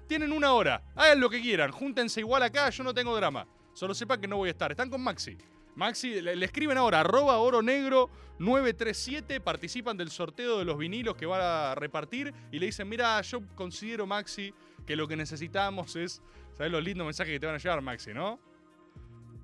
Tienen 0.08 0.32
una 0.32 0.54
hora, 0.54 0.82
hagan 0.96 1.20
lo 1.20 1.28
que 1.28 1.42
quieran, 1.42 1.70
júntense 1.70 2.20
igual 2.20 2.42
acá, 2.42 2.70
yo 2.70 2.82
no 2.82 2.94
tengo 2.94 3.14
drama. 3.14 3.46
Solo 3.75 3.92
sepan 3.92 4.22
que 4.22 4.26
no 4.26 4.38
voy 4.38 4.49
a 4.49 4.52
estar, 4.52 4.70
están 4.70 4.88
con 4.88 5.02
Maxi. 5.02 5.37
Maxi, 5.75 6.22
le, 6.22 6.42
escriben 6.42 6.78
ahora, 6.78 7.00
arroba 7.00 7.38
oronegro937, 7.40 9.38
participan 9.42 9.99
del 9.99 10.11
sorteo 10.11 10.58
de 10.58 10.64
los 10.64 10.78
vinilos 10.78 11.14
que 11.14 11.26
va 11.26 11.72
a 11.72 11.75
repartir 11.75 12.32
y 12.50 12.58
le 12.58 12.64
dicen, 12.66 12.88
mira, 12.88 13.20
yo 13.20 13.42
considero, 13.54 14.06
Maxi, 14.06 14.54
que 14.86 14.96
lo 14.96 15.06
que 15.08 15.16
necesitamos 15.16 15.96
es, 15.96 16.22
¿sabes 16.54 16.72
los 16.72 16.82
lindos 16.82 17.04
mensajes 17.06 17.32
que 17.32 17.40
te 17.40 17.46
van 17.46 17.54
a 17.54 17.58
llegar, 17.58 17.80
Maxi, 17.82 18.12
no? 18.12 18.40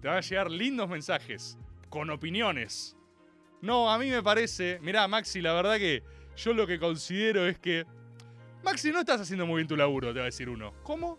Te 0.00 0.08
van 0.08 0.18
a 0.18 0.20
llegar 0.20 0.50
lindos 0.50 0.88
mensajes, 0.88 1.58
con 1.88 2.10
opiniones. 2.10 2.96
No, 3.60 3.90
a 3.90 3.98
mí 3.98 4.10
me 4.10 4.22
parece, 4.22 4.78
mirá, 4.82 5.08
Maxi, 5.08 5.40
la 5.40 5.52
verdad 5.52 5.76
que 5.78 6.02
yo 6.36 6.52
lo 6.52 6.66
que 6.66 6.78
considero 6.78 7.46
es 7.46 7.58
que, 7.58 7.84
Maxi, 8.62 8.92
no 8.92 9.00
estás 9.00 9.20
haciendo 9.20 9.46
muy 9.46 9.56
bien 9.56 9.68
tu 9.68 9.76
laburo, 9.76 10.12
te 10.12 10.18
va 10.18 10.24
a 10.24 10.26
decir 10.26 10.48
uno. 10.48 10.74
¿Cómo? 10.82 11.18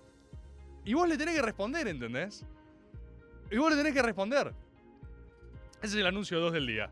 Y 0.85 0.93
vos 0.93 1.07
le 1.07 1.17
tenés 1.17 1.35
que 1.35 1.41
responder, 1.41 1.88
¿entendés? 1.88 2.45
Y 3.51 3.57
vos 3.57 3.71
le 3.71 3.77
tenés 3.77 3.93
que 3.93 4.01
responder. 4.01 4.53
Ese 5.81 5.95
es 5.95 5.95
el 5.95 6.07
anuncio 6.07 6.39
2 6.39 6.53
del 6.53 6.67
día. 6.67 6.91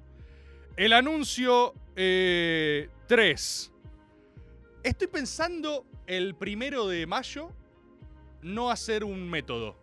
El 0.75 0.93
anuncio 0.93 1.73
3. 1.95 3.73
Estoy 4.83 5.07
pensando 5.07 5.85
el 6.07 6.35
primero 6.35 6.87
de 6.87 7.05
mayo 7.05 7.51
no 8.41 8.71
hacer 8.71 9.03
un 9.03 9.29
método. 9.29 9.75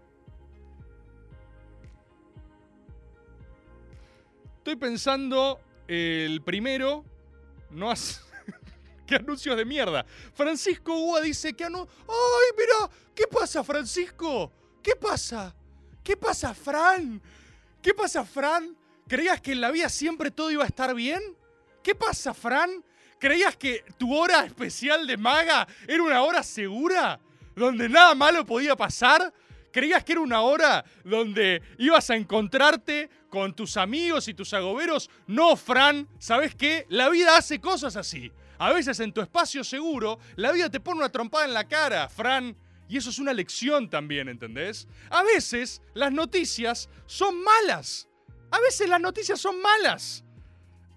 Estoy 4.58 4.76
pensando 4.76 5.60
el 5.86 6.42
primero, 6.42 7.04
no 7.70 7.90
hace... 7.90 8.20
¿Qué 9.06 9.16
anuncios 9.16 9.54
de 9.54 9.66
mierda? 9.66 10.06
Francisco 10.32 10.96
Ua 10.96 11.20
dice 11.20 11.52
que 11.52 11.64
anu... 11.64 11.86
¡Ay, 12.08 12.56
mira! 12.56 12.90
¿Qué 13.14 13.26
pasa, 13.26 13.62
Francisco? 13.62 14.50
¿Qué 14.82 14.96
pasa? 14.96 15.54
¿Qué 16.02 16.16
pasa, 16.16 16.54
Fran? 16.54 17.20
¿Qué 17.82 17.92
pasa, 17.92 18.24
Fran? 18.24 18.74
¿Creías 19.06 19.42
que 19.42 19.52
en 19.52 19.60
la 19.60 19.70
vida 19.70 19.90
siempre 19.90 20.30
todo 20.30 20.50
iba 20.50 20.64
a 20.64 20.68
estar 20.68 20.94
bien? 20.94 21.20
¿Qué 21.82 21.94
pasa, 21.94 22.32
Fran? 22.32 22.82
¿Creías 23.18 23.56
que 23.56 23.84
tu 23.98 24.14
hora 24.14 24.44
especial 24.44 25.06
de 25.06 25.16
maga 25.16 25.66
era 25.86 26.02
una 26.02 26.22
hora 26.22 26.42
segura? 26.42 27.20
¿Donde 27.54 27.88
nada 27.88 28.14
malo 28.14 28.44
podía 28.44 28.76
pasar? 28.76 29.32
¿Creías 29.70 30.04
que 30.04 30.12
era 30.12 30.20
una 30.20 30.40
hora 30.40 30.84
donde 31.04 31.62
ibas 31.78 32.10
a 32.10 32.16
encontrarte 32.16 33.10
con 33.28 33.54
tus 33.54 33.76
amigos 33.76 34.28
y 34.28 34.34
tus 34.34 34.54
agoberos? 34.54 35.10
No, 35.26 35.56
Fran, 35.56 36.08
¿sabes 36.18 36.54
qué? 36.54 36.86
La 36.88 37.08
vida 37.08 37.36
hace 37.36 37.60
cosas 37.60 37.96
así. 37.96 38.30
A 38.58 38.72
veces 38.72 39.00
en 39.00 39.12
tu 39.12 39.20
espacio 39.20 39.64
seguro, 39.64 40.18
la 40.36 40.52
vida 40.52 40.70
te 40.70 40.80
pone 40.80 40.98
una 40.98 41.08
trompada 41.10 41.44
en 41.44 41.54
la 41.54 41.66
cara, 41.66 42.08
Fran. 42.08 42.56
Y 42.88 42.98
eso 42.98 43.10
es 43.10 43.18
una 43.18 43.32
lección 43.32 43.88
también, 43.88 44.28
¿entendés? 44.28 44.86
A 45.10 45.22
veces 45.22 45.82
las 45.94 46.12
noticias 46.12 46.88
son 47.06 47.42
malas. 47.42 48.08
A 48.50 48.60
veces 48.60 48.88
las 48.88 49.00
noticias 49.00 49.40
son 49.40 49.60
malas. 49.60 50.23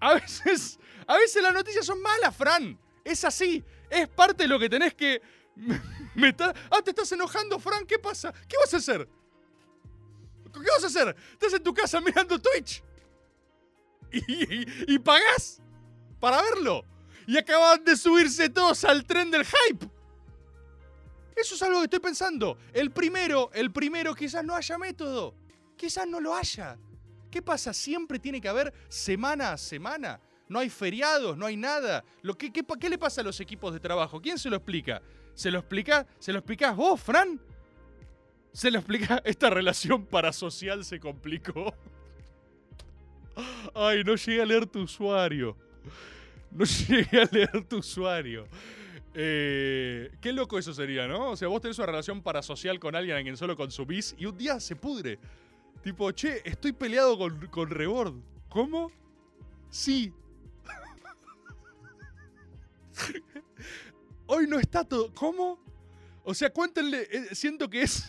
A 0.00 0.14
veces, 0.14 0.78
a 1.06 1.16
veces 1.16 1.42
las 1.42 1.52
noticias 1.54 1.84
son 1.84 2.00
malas, 2.00 2.34
Fran. 2.36 2.78
Es 3.04 3.24
así. 3.24 3.64
Es 3.90 4.08
parte 4.08 4.44
de 4.44 4.48
lo 4.48 4.58
que 4.58 4.68
tenés 4.68 4.94
que... 4.94 5.20
Me 6.14 6.28
está- 6.28 6.54
ah, 6.70 6.82
te 6.82 6.90
estás 6.90 7.10
enojando, 7.12 7.58
Fran. 7.58 7.86
¿Qué 7.86 7.98
pasa? 7.98 8.32
¿Qué 8.48 8.56
vas 8.58 8.72
a 8.74 8.76
hacer? 8.78 9.08
¿Qué 10.52 10.70
vas 10.74 10.84
a 10.84 10.86
hacer? 10.88 11.16
Estás 11.32 11.52
en 11.54 11.62
tu 11.62 11.72
casa 11.74 12.00
mirando 12.00 12.38
Twitch. 12.40 12.82
Y, 14.10 14.18
y, 14.62 14.66
y 14.94 14.98
pagás 14.98 15.60
para 16.20 16.40
verlo. 16.42 16.84
Y 17.26 17.36
acaban 17.36 17.84
de 17.84 17.96
subirse 17.96 18.48
todos 18.48 18.84
al 18.84 19.04
tren 19.04 19.30
del 19.30 19.44
hype. 19.44 19.86
Eso 21.36 21.54
es 21.54 21.62
algo 21.62 21.78
que 21.80 21.84
estoy 21.84 22.00
pensando. 22.00 22.58
El 22.72 22.90
primero, 22.90 23.50
el 23.52 23.70
primero 23.70 24.14
quizás 24.14 24.44
no 24.44 24.54
haya 24.54 24.78
método. 24.78 25.34
Quizás 25.76 26.06
no 26.08 26.20
lo 26.20 26.34
haya. 26.34 26.76
¿Qué 27.30 27.42
pasa? 27.42 27.72
Siempre 27.72 28.18
tiene 28.18 28.40
que 28.40 28.48
haber 28.48 28.72
semana 28.88 29.52
a 29.52 29.58
semana. 29.58 30.20
No 30.48 30.58
hay 30.58 30.70
feriados, 30.70 31.36
no 31.36 31.46
hay 31.46 31.56
nada. 31.56 32.04
Lo 32.22 32.36
qué, 32.36 32.50
qué 32.52 32.88
le 32.88 32.98
pasa 32.98 33.20
a 33.20 33.24
los 33.24 33.38
equipos 33.40 33.72
de 33.72 33.80
trabajo? 33.80 34.20
¿Quién 34.20 34.38
se 34.38 34.48
lo 34.48 34.56
explica? 34.56 35.02
¿Se 35.34 35.50
lo 35.50 35.58
explica? 35.58 36.06
¿Se 36.18 36.32
lo 36.32 36.38
explicás 36.38 36.74
vos, 36.74 37.00
Fran? 37.00 37.40
¿Se 38.52 38.70
lo 38.70 38.78
explica? 38.78 39.22
Esta 39.24 39.50
relación 39.50 40.06
parasocial 40.06 40.84
se 40.84 40.98
complicó. 40.98 41.74
Ay, 43.74 44.02
no 44.04 44.14
llegué 44.16 44.42
a 44.42 44.46
leer 44.46 44.66
tu 44.66 44.80
usuario. 44.80 45.56
No 46.50 46.64
llegué 46.88 47.20
a 47.20 47.28
leer 47.30 47.64
tu 47.68 47.78
usuario. 47.78 48.46
Eh, 49.14 50.10
qué 50.20 50.32
loco 50.32 50.58
eso 50.58 50.72
sería, 50.72 51.06
¿no? 51.06 51.30
O 51.30 51.36
sea, 51.36 51.48
vos 51.48 51.60
tenés 51.60 51.78
una 51.78 51.86
relación 51.86 52.22
parasocial 52.22 52.78
con 52.78 52.94
alguien 52.94 53.16
a 53.16 53.22
quien 53.22 53.36
solo 53.36 53.56
consumís 53.56 54.14
y 54.18 54.26
un 54.26 54.36
día 54.36 54.60
se 54.60 54.76
pudre. 54.76 55.18
Tipo, 55.82 56.12
che, 56.12 56.42
estoy 56.44 56.72
peleado 56.72 57.16
con, 57.16 57.46
con 57.46 57.70
Rebord. 57.70 58.14
¿Cómo? 58.48 58.90
Sí. 59.70 60.12
Hoy 64.26 64.46
no 64.46 64.58
está 64.58 64.84
todo. 64.84 65.12
¿Cómo? 65.14 65.58
O 66.24 66.34
sea, 66.34 66.52
cuéntenle. 66.52 67.08
eh, 67.10 67.34
siento 67.34 67.70
que 67.70 67.82
es. 67.82 68.04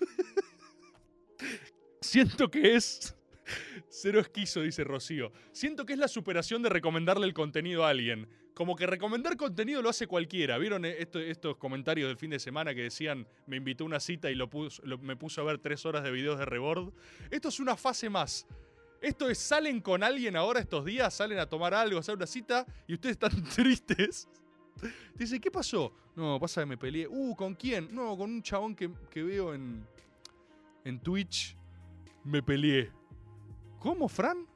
siento 2.00 2.50
que 2.50 2.76
es. 2.76 3.14
Cero 3.88 4.20
esquizo, 4.20 4.60
dice 4.62 4.84
Rocío. 4.84 5.32
Siento 5.52 5.84
que 5.86 5.92
es 5.92 5.98
la 5.98 6.08
superación 6.08 6.62
de 6.62 6.68
recomendarle 6.68 7.26
el 7.26 7.34
contenido 7.34 7.84
a 7.84 7.90
alguien. 7.90 8.28
Como 8.54 8.76
que 8.76 8.86
recomendar 8.86 9.36
contenido 9.36 9.80
lo 9.82 9.88
hace 9.88 10.06
cualquiera. 10.06 10.58
¿Vieron 10.58 10.84
esto- 10.84 11.18
estos 11.20 11.56
comentarios 11.56 12.08
del 12.08 12.16
fin 12.18 12.30
de 12.30 12.38
semana 12.38 12.74
que 12.74 12.82
decían 12.82 13.26
me 13.46 13.56
invitó 13.56 13.84
a 13.84 13.86
una 13.86 14.00
cita 14.00 14.30
y 14.30 14.34
lo 14.34 14.48
me 15.00 15.16
puso 15.16 15.40
a 15.40 15.44
ver 15.44 15.58
tres 15.58 15.84
horas 15.86 16.02
de 16.04 16.10
videos 16.10 16.38
de 16.38 16.44
Rebord? 16.44 16.92
Esto 17.30 17.48
es 17.48 17.60
una 17.60 17.76
fase 17.76 18.08
más. 18.10 18.46
Esto 19.00 19.28
es, 19.28 19.38
salen 19.38 19.80
con 19.80 20.02
alguien 20.04 20.36
ahora 20.36 20.60
estos 20.60 20.84
días, 20.84 21.12
salen 21.12 21.38
a 21.38 21.46
tomar 21.46 21.74
algo, 21.74 21.96
a 21.96 22.00
hacer 22.00 22.14
una 22.14 22.26
cita 22.26 22.64
y 22.86 22.94
ustedes 22.94 23.14
están 23.14 23.42
tristes. 23.56 24.28
Dice, 25.14 25.40
¿qué 25.40 25.50
pasó? 25.50 25.92
No, 26.14 26.38
pasa 26.40 26.62
que 26.62 26.66
me 26.66 26.76
peleé. 26.78 27.06
Uh, 27.08 27.34
¿con 27.34 27.54
quién? 27.54 27.88
No, 27.94 28.16
con 28.16 28.30
un 28.30 28.42
chabón 28.42 28.74
que, 28.76 28.90
que 29.10 29.22
veo 29.22 29.54
en, 29.54 29.84
en 30.84 31.00
Twitch. 31.00 31.56
Me 32.24 32.42
peleé. 32.42 32.90
¿Cómo, 33.82 34.08
Fran? 34.08 34.46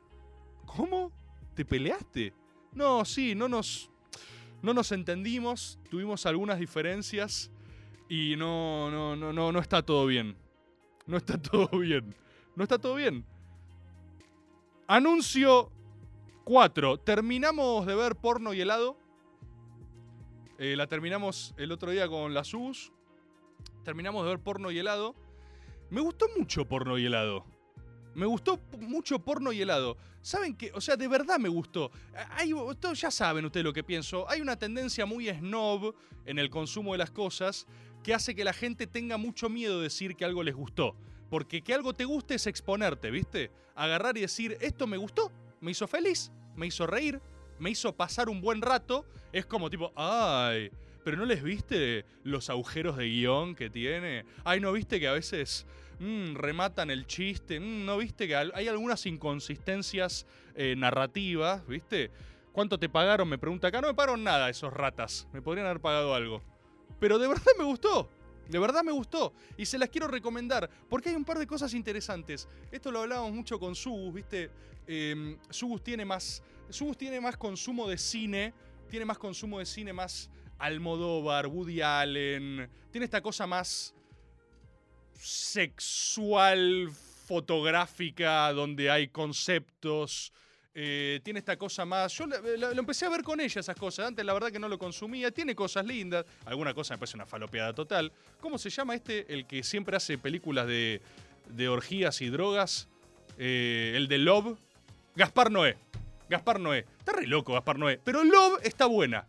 ¿Cómo? 0.67 1.11
¿Te 1.55 1.65
peleaste? 1.65 2.33
No, 2.73 3.05
sí, 3.05 3.35
no 3.35 3.49
nos, 3.49 3.91
no 4.63 4.73
nos 4.73 4.93
entendimos, 4.93 5.81
tuvimos 5.91 6.27
algunas 6.27 6.61
diferencias 6.61 7.51
y 8.09 8.37
no, 8.37 8.89
no, 8.89 9.17
no, 9.17 9.33
no, 9.33 9.51
no 9.51 9.59
está 9.59 9.83
todo 9.83 10.07
bien. 10.07 10.37
No 11.07 11.17
está 11.17 11.39
todo 11.43 11.67
bien. 11.77 12.15
No 12.55 12.63
está 12.63 12.79
todo 12.79 12.95
bien. 12.95 13.25
Anuncio 14.87 15.73
4. 16.45 16.99
Terminamos 16.99 17.85
de 17.85 17.97
ver 17.97 18.15
porno 18.15 18.55
y 18.55 18.61
helado. 18.61 18.97
Eh, 20.59 20.77
la 20.77 20.87
terminamos 20.87 21.53
el 21.59 21.73
otro 21.73 21.91
día 21.91 22.07
con 22.07 22.33
las 22.33 22.55
US. 22.55 22.93
Terminamos 23.83 24.23
de 24.23 24.29
ver 24.29 24.39
porno 24.39 24.71
y 24.71 24.79
helado. 24.79 25.17
Me 25.91 26.01
gustó 26.01 26.27
mucho 26.39 26.65
porno 26.65 26.97
y 26.97 27.07
helado. 27.07 27.56
Me 28.17 28.25
gustó 28.25 28.59
mucho 28.81 29.19
porno 29.19 29.53
y 29.53 29.61
helado. 29.61 29.99
¿Saben 30.23 30.57
qué? 30.57 30.73
O 30.73 30.81
sea, 30.81 30.97
de 30.97 31.07
verdad 31.07 31.39
me 31.39 31.51
gustó. 31.51 31.91
Hay, 32.31 32.55
ya 32.95 33.11
saben 33.11 33.45
ustedes 33.45 33.63
lo 33.63 33.75
que 33.75 33.85
pienso. 33.85 34.27
Hay 34.31 34.41
una 34.41 34.59
tendencia 34.59 35.05
muy 35.05 35.29
snob 35.29 35.95
en 36.25 36.39
el 36.39 36.49
consumo 36.49 36.93
de 36.93 36.99
las 36.99 37.11
cosas 37.11 37.67
que 38.03 38.15
hace 38.15 38.35
que 38.35 38.43
la 38.43 38.55
gente 38.55 38.87
tenga 38.87 39.19
mucho 39.19 39.51
miedo 39.51 39.77
de 39.77 39.83
decir 39.83 40.17
que 40.17 40.25
algo 40.25 40.43
les 40.43 40.55
gustó. 40.55 40.97
Porque 41.29 41.61
que 41.61 41.75
algo 41.75 41.93
te 41.93 42.07
guste 42.07 42.37
es 42.37 42.47
exponerte, 42.47 43.11
¿viste? 43.11 43.51
Agarrar 43.75 44.17
y 44.17 44.23
decir, 44.23 44.57
esto 44.63 44.87
me 44.87 44.97
gustó, 44.97 45.31
me 45.61 45.73
hizo 45.73 45.87
feliz, 45.87 46.33
me 46.55 46.69
hizo 46.69 46.87
reír, 46.87 47.21
me 47.59 47.69
hizo 47.69 47.95
pasar 47.95 48.31
un 48.31 48.41
buen 48.41 48.63
rato. 48.63 49.05
Es 49.31 49.45
como 49.45 49.69
tipo, 49.69 49.93
ay, 49.95 50.71
pero 51.05 51.19
¿no 51.19 51.27
les 51.27 51.43
viste 51.43 52.07
los 52.23 52.49
agujeros 52.49 52.97
de 52.97 53.11
guion 53.11 53.55
que 53.55 53.69
tiene? 53.69 54.25
Ay, 54.43 54.59
¿no 54.59 54.73
viste 54.73 54.99
que 54.99 55.07
a 55.07 55.13
veces 55.13 55.67
mm, 55.99 56.35
rematan 56.35 56.91
el 56.91 57.07
chiste? 57.07 57.61
Mm, 57.61 57.85
¿No 57.85 57.99
viste 57.99 58.27
que 58.27 58.37
hay 58.37 58.69
algunas 58.69 59.07
inconsistencias 59.07 60.27
eh, 60.55 60.75
narrativas, 60.77 61.67
¿viste? 61.67 62.11
¿Cuánto 62.53 62.79
te 62.79 62.89
pagaron? 62.89 63.29
Me 63.29 63.37
pregunta 63.37 63.69
acá. 63.69 63.83
No 63.83 63.89
me 63.89 63.95
pagaron 63.95 64.25
nada 64.25 64.49
esos 64.49 64.73
ratas. 64.73 65.29
Me 65.33 65.43
podrían 65.43 65.67
haber 65.67 65.81
pagado 65.81 66.15
algo. 66.15 66.43
Pero 66.99 67.19
de 67.19 67.29
verdad 67.29 67.53
me 67.59 67.65
gustó. 67.65 68.09
De 68.49 68.59
verdad 68.59 68.83
me 68.83 68.93
gustó. 68.93 69.35
Y 69.59 69.67
se 69.67 69.77
las 69.77 69.91
quiero 69.91 70.09
recomendar. 70.09 70.71
Porque 70.89 71.11
hay 71.11 71.17
un 71.17 71.25
par 71.27 71.39
de 71.39 71.47
cosas 71.47 71.75
interesantes. 71.75 72.49
Esto 72.73 72.91
lo 72.91 73.01
hablábamos 73.03 73.33
mucho 73.33 73.61
con 73.61 73.75
Sugus, 73.75 74.15
¿viste? 74.15 74.51
Eh, 74.87 75.37
tiene 75.83 76.07
más. 76.07 76.43
Sugus 76.71 76.97
tiene 76.97 77.21
más 77.21 77.37
consumo 77.37 77.87
de 77.89 77.99
cine. 77.99 78.55
Tiene 78.89 79.05
más 79.05 79.19
consumo 79.19 79.59
de 79.59 79.67
cine 79.67 79.93
más 79.93 80.31
Almodóvar, 80.59 81.49
Woody 81.49 81.83
Allen. 81.83 82.71
Tiene 82.91 83.05
esta 83.05 83.21
cosa 83.21 83.47
más 83.47 83.95
sexual, 85.19 86.91
fotográfica, 87.27 88.53
donde 88.53 88.91
hay 88.91 89.09
conceptos. 89.09 90.33
Eh, 90.79 91.21
tiene 91.25 91.39
esta 91.39 91.57
cosa 91.57 91.87
más. 91.87 92.13
Yo 92.13 92.27
lo 92.27 92.71
empecé 92.73 93.07
a 93.07 93.09
ver 93.09 93.23
con 93.23 93.41
ella, 93.41 93.61
esas 93.61 93.77
cosas. 93.77 94.09
Antes, 94.09 94.25
la 94.25 94.35
verdad, 94.35 94.53
que 94.53 94.59
no 94.59 94.69
lo 94.69 94.79
consumía. 94.79 95.31
Tiene 95.31 95.55
cosas 95.55 95.87
lindas. 95.87 96.27
Alguna 96.45 96.75
cosa 96.75 96.95
me 96.95 96.99
parece 96.99 97.17
una 97.17 97.25
falopeada 97.25 97.73
total. 97.73 98.13
¿Cómo 98.41 98.59
se 98.59 98.69
llama 98.69 98.95
este? 98.95 99.33
El 99.33 99.47
que 99.47 99.63
siempre 99.63 99.97
hace 99.97 100.19
películas 100.19 100.67
de, 100.67 101.01
de 101.49 101.69
orgías 101.69 102.21
y 102.21 102.29
drogas. 102.29 102.89
Eh, 103.39 103.95
el 103.97 104.07
de 104.09 104.19
Love. 104.19 104.59
Gaspar 105.15 105.51
Noé. 105.51 105.79
Gaspar 106.29 106.61
Noé. 106.61 106.85
Está 106.99 107.13
re 107.13 107.27
loco 107.27 107.55
Gaspar 107.55 107.79
Noé. 107.79 107.99
Pero 108.05 108.23
Love 108.23 108.61
está 108.63 108.85
buena. 108.85 109.27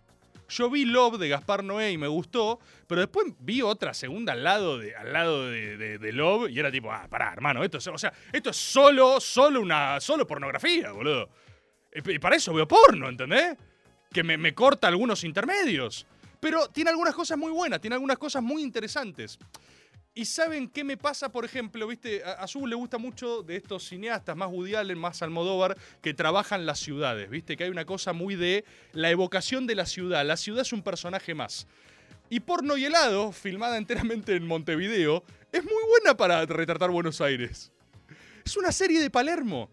Yo 0.50 0.70
vi 0.70 0.86
Love 0.86 1.18
de 1.18 1.30
Gaspar 1.30 1.64
Noé 1.64 1.92
y 1.92 1.98
me 1.98 2.08
gustó, 2.08 2.60
pero 2.88 3.02
después 3.02 3.28
vi 3.40 3.62
otra 3.62 3.94
segunda 3.94 4.34
al 4.34 4.44
lado 4.44 4.78
de, 4.78 4.96
al 4.96 5.12
lado 5.14 5.50
de, 5.50 6.12
Love 6.14 6.50
y 6.50 6.60
era 6.60 6.72
tipo, 6.72 6.92
ah, 6.92 7.08
pará, 7.10 7.34
hermano, 7.34 7.64
esto 7.64 7.78
es, 7.78 7.88
o 7.88 7.98
sea, 7.98 8.14
esto 8.32 8.52
es 8.52 8.58
solo, 8.58 9.20
solo 9.20 9.62
una, 9.62 10.00
solo 10.00 10.26
pornografía, 10.26 10.92
boludo. 10.92 11.30
Y 11.94 12.20
para 12.20 12.36
eso 12.36 12.54
veo 12.54 12.68
porno, 12.68 13.10
¿entendés? 13.10 13.58
Que 14.12 14.24
me 14.24 14.54
corta 14.54 14.88
algunos 14.88 15.24
intermedios. 15.24 16.06
Pero 16.40 16.68
tiene 16.70 16.92
algunas 16.92 17.16
cosas 17.16 17.38
muy 17.38 17.52
buenas, 17.52 17.82
tiene 17.82 17.96
algunas 17.96 18.18
cosas 18.18 18.44
muy 18.44 18.62
interesantes. 18.62 19.40
Y 20.18 20.26
saben 20.26 20.68
qué 20.68 20.84
me 20.84 20.98
pasa, 20.98 21.32
por 21.32 21.46
ejemplo, 21.46 21.86
viste, 21.86 22.24
a, 22.24 22.44
a 22.44 22.48
le 22.66 22.74
gusta 22.74 22.98
mucho 22.98 23.44
de 23.44 23.56
estos 23.56 23.88
cineastas 23.88 24.36
más 24.36 24.50
Woody 24.52 24.74
más 24.96 25.22
Almodóvar, 25.22 25.78
que 26.02 26.16
trabajan 26.16 26.66
las 26.66 26.80
ciudades, 26.80 27.30
viste, 27.30 27.56
que 27.56 27.66
hay 27.66 27.70
una 27.70 27.86
cosa 27.86 28.14
muy 28.14 28.34
de 28.34 28.66
la 28.94 29.12
evocación 29.12 29.68
de 29.68 29.76
la 29.76 29.86
ciudad. 29.86 30.26
La 30.26 30.36
ciudad 30.36 30.64
es 30.64 30.74
un 30.74 30.82
personaje 30.82 31.36
más. 31.36 31.68
Y 32.32 32.40
Porno 32.40 32.78
y 32.78 32.86
helado, 32.86 33.32
filmada 33.32 33.78
enteramente 33.78 34.36
en 34.36 34.48
Montevideo, 34.48 35.24
es 35.52 35.64
muy 35.64 35.84
buena 35.88 36.18
para 36.18 36.44
retratar 36.48 36.90
Buenos 36.90 37.22
Aires. 37.22 37.72
Es 38.44 38.58
una 38.58 38.72
serie 38.72 39.00
de 39.00 39.12
Palermo. 39.12 39.70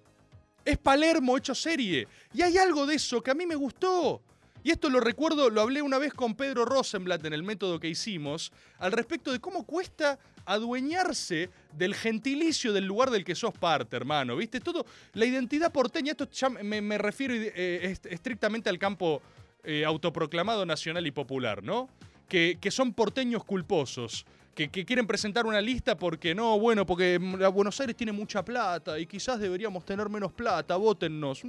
Es 0.62 0.76
Palermo 0.76 1.38
hecho 1.38 1.54
serie. 1.54 2.06
Y 2.34 2.42
hay 2.42 2.58
algo 2.58 2.84
de 2.84 2.96
eso 2.96 3.22
que 3.22 3.30
a 3.30 3.34
mí 3.34 3.46
me 3.46 3.54
gustó. 3.54 4.20
Y 4.64 4.70
esto 4.70 4.88
lo 4.90 4.98
recuerdo, 4.98 5.50
lo 5.50 5.60
hablé 5.60 5.82
una 5.82 5.98
vez 5.98 6.12
con 6.14 6.34
Pedro 6.34 6.64
Rosenblatt 6.64 7.24
en 7.26 7.34
el 7.34 7.42
método 7.42 7.78
que 7.78 7.88
hicimos, 7.88 8.50
al 8.78 8.90
respecto 8.92 9.30
de 9.30 9.38
cómo 9.38 9.64
cuesta 9.64 10.18
adueñarse 10.46 11.50
del 11.76 11.94
gentilicio 11.94 12.72
del 12.72 12.86
lugar 12.86 13.10
del 13.10 13.24
que 13.24 13.34
sos 13.34 13.52
parte, 13.52 13.94
hermano. 13.96 14.36
¿Viste? 14.36 14.60
Todo, 14.60 14.86
la 15.12 15.26
identidad 15.26 15.70
porteña, 15.70 16.12
esto 16.12 16.28
ya 16.30 16.48
me, 16.48 16.80
me 16.80 16.96
refiero 16.98 17.34
eh, 17.34 17.80
est- 17.82 18.06
estrictamente 18.06 18.70
al 18.70 18.78
campo 18.78 19.20
eh, 19.62 19.84
autoproclamado 19.84 20.64
nacional 20.66 21.06
y 21.06 21.10
popular, 21.10 21.62
¿no? 21.62 21.88
Que 22.26 22.58
son 22.70 22.92
porteños 22.94 23.44
culposos. 23.44 24.24
Que, 24.54 24.70
que 24.70 24.84
quieren 24.84 25.06
presentar 25.06 25.46
una 25.46 25.60
lista 25.60 25.96
porque 25.96 26.34
no, 26.34 26.58
bueno, 26.58 26.86
porque 26.86 27.18
Buenos 27.52 27.80
Aires 27.80 27.96
tiene 27.96 28.12
mucha 28.12 28.44
plata 28.44 28.98
y 28.98 29.06
quizás 29.06 29.40
deberíamos 29.40 29.84
tener 29.84 30.08
menos 30.08 30.32
plata, 30.32 30.76
votennos. 30.76 31.42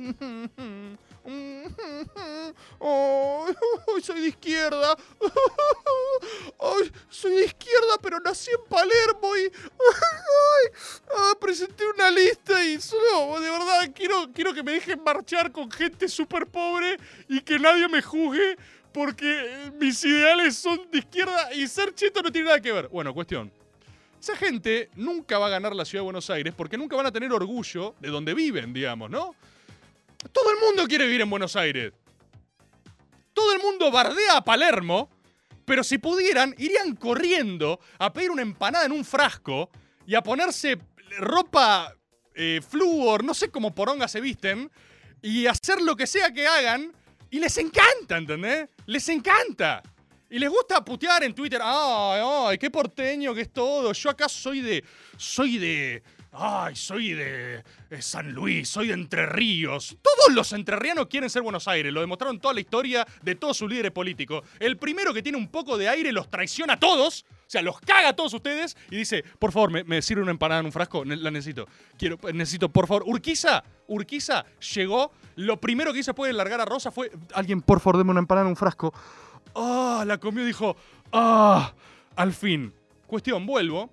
Ay, 2.80 4.02
soy 4.02 4.22
de 4.22 4.28
izquierda. 4.28 4.96
Ay, 6.60 6.92
soy 7.10 7.32
de 7.34 7.46
izquierda, 7.46 7.98
pero 8.02 8.20
nací 8.20 8.52
en 8.52 8.70
Palermo 8.70 9.36
y. 9.36 9.52
Ah, 11.18 11.34
presenté 11.40 11.84
una 11.88 12.12
lista 12.12 12.64
y. 12.64 12.78
No, 13.12 13.40
de 13.40 13.50
verdad, 13.50 13.92
quiero, 13.94 14.32
quiero 14.34 14.54
que 14.54 14.64
me 14.64 14.74
dejen 14.74 15.04
marchar 15.04 15.52
con 15.52 15.72
gente 15.72 16.08
súper 16.08 16.48
pobre 16.48 16.98
y 17.28 17.42
que 17.42 17.58
nadie 17.58 17.88
me 17.88 18.02
juzgue 18.02 18.58
porque 18.96 19.74
mis 19.78 20.02
ideales 20.06 20.56
son 20.56 20.90
de 20.90 21.00
izquierda 21.00 21.54
y 21.54 21.68
ser 21.68 21.94
cheto 21.94 22.22
no 22.22 22.32
tiene 22.32 22.48
nada 22.48 22.62
que 22.62 22.72
ver. 22.72 22.88
Bueno, 22.88 23.14
cuestión. 23.14 23.52
Esa 24.22 24.38
gente 24.38 24.90
nunca 24.96 25.38
va 25.38 25.48
a 25.48 25.50
ganar 25.50 25.76
la 25.76 25.84
ciudad 25.84 26.00
de 26.00 26.06
Buenos 26.06 26.30
Aires 26.30 26.54
porque 26.56 26.78
nunca 26.78 26.96
van 26.96 27.06
a 27.06 27.12
tener 27.12 27.30
orgullo 27.34 27.94
de 28.00 28.08
donde 28.08 28.34
viven, 28.34 28.72
digamos, 28.72 29.10
¿no? 29.10 29.36
Todo 30.32 30.50
el 30.50 30.60
mundo 30.66 30.88
quiere 30.88 31.08
vivir 31.08 31.20
en 31.20 31.30
Buenos 31.30 31.58
Aires. 31.58 31.92
Todo 33.34 33.52
el 33.52 33.62
mundo 33.62 33.92
bardea 33.92 34.38
a 34.38 34.46
Palermo, 34.46 35.10
pero 35.66 35.84
si 35.84 35.98
pudieran, 35.98 36.56
irían 36.58 36.96
corriendo 36.96 37.82
a 38.00 38.14
pedir 38.14 38.32
una 38.32 38.44
empanada 38.44 38.86
en 38.86 38.94
un 38.94 39.04
frasco 39.04 39.70
y 40.08 40.16
a 40.16 40.24
ponerse 40.24 40.80
ropa 41.18 41.94
eh, 42.34 42.62
flúor, 42.66 43.26
no 43.26 43.34
sé 43.34 43.50
cómo 43.52 43.76
poronga 43.76 44.08
se 44.08 44.22
visten, 44.22 44.72
y 45.22 45.48
hacer 45.48 45.82
lo 45.82 45.98
que 45.98 46.08
sea 46.08 46.32
que 46.32 46.48
hagan, 46.48 46.94
y 47.36 47.40
les 47.40 47.58
encanta, 47.58 48.18
¿entendés? 48.18 48.70
Les 48.86 49.10
encanta. 49.10 49.84
Y 50.30 50.40
les 50.40 50.50
gusta 50.50 50.86
putear 50.86 51.22
en 51.22 51.36
Twitter, 51.36 51.60
ay, 51.62 52.22
ay, 52.24 52.58
qué 52.58 52.72
porteño 52.72 53.34
que 53.34 53.42
es 53.42 53.52
todo. 53.52 53.92
Yo 53.92 54.10
acá 54.10 54.30
soy 54.30 54.62
de. 54.62 54.82
Soy 55.18 55.58
de. 55.58 56.02
Ay, 56.38 56.76
soy 56.76 57.14
de 57.14 57.64
eh, 57.90 58.02
San 58.02 58.34
Luis, 58.34 58.68
soy 58.68 58.88
de 58.88 58.94
Entre 58.94 59.26
Ríos. 59.26 59.96
Todos 60.02 60.36
los 60.36 60.52
entrerrianos 60.52 61.08
quieren 61.08 61.30
ser 61.30 61.42
Buenos 61.42 61.66
Aires, 61.70 61.94
lo 61.94 62.02
demostraron 62.02 62.40
toda 62.40 62.54
la 62.54 62.60
historia 62.60 63.08
de 63.22 63.36
todos 63.36 63.56
sus 63.56 63.70
líderes 63.70 63.92
políticos. 63.92 64.44
El 64.60 64.76
primero 64.76 65.14
que 65.14 65.24
tiene 65.24 65.38
un 65.38 65.48
poco 65.48 65.78
de 65.78 65.88
aire 65.88 66.12
los 66.12 66.30
traiciona 66.30 66.74
a 66.74 66.80
todos, 66.80 67.26
o 67.32 67.50
sea, 67.50 67.62
los 67.62 67.80
caga 67.80 68.10
a 68.10 68.16
todos 68.18 68.34
ustedes 68.34 68.76
y 68.92 68.98
dice, 68.98 69.24
por 69.40 69.54
favor, 69.54 69.86
me, 69.86 70.02
sirve 70.02 70.24
una 70.24 70.32
empanada 70.32 70.60
en 70.60 70.66
un 70.66 70.72
frasco, 70.74 71.06
la 71.06 71.32
necesito. 71.32 71.68
Quiero, 71.98 72.18
necesito, 72.34 72.68
por 72.68 72.88
favor. 72.88 73.04
Urquiza, 73.06 73.64
Urquiza 73.88 74.46
llegó, 74.74 75.12
lo 75.38 75.62
primero 75.62 75.94
que 75.94 76.00
hizo 76.00 76.12
después 76.12 76.28
de 76.28 76.34
largar 76.34 76.60
a 76.60 76.66
Rosa 76.66 76.92
fue, 76.92 77.12
alguien, 77.34 77.62
por 77.62 77.80
favor, 77.80 77.98
deme 77.98 78.12
una 78.12 78.20
empanada 78.20 78.46
en 78.46 78.50
un 78.50 78.58
frasco. 78.58 78.94
Ah, 79.56 80.04
la 80.06 80.18
comió 80.18 80.44
y 80.44 80.48
dijo, 80.48 80.76
ah, 81.14 81.74
al 82.18 82.34
fin. 82.34 82.74
Cuestión, 83.08 83.46
vuelvo. 83.46 83.90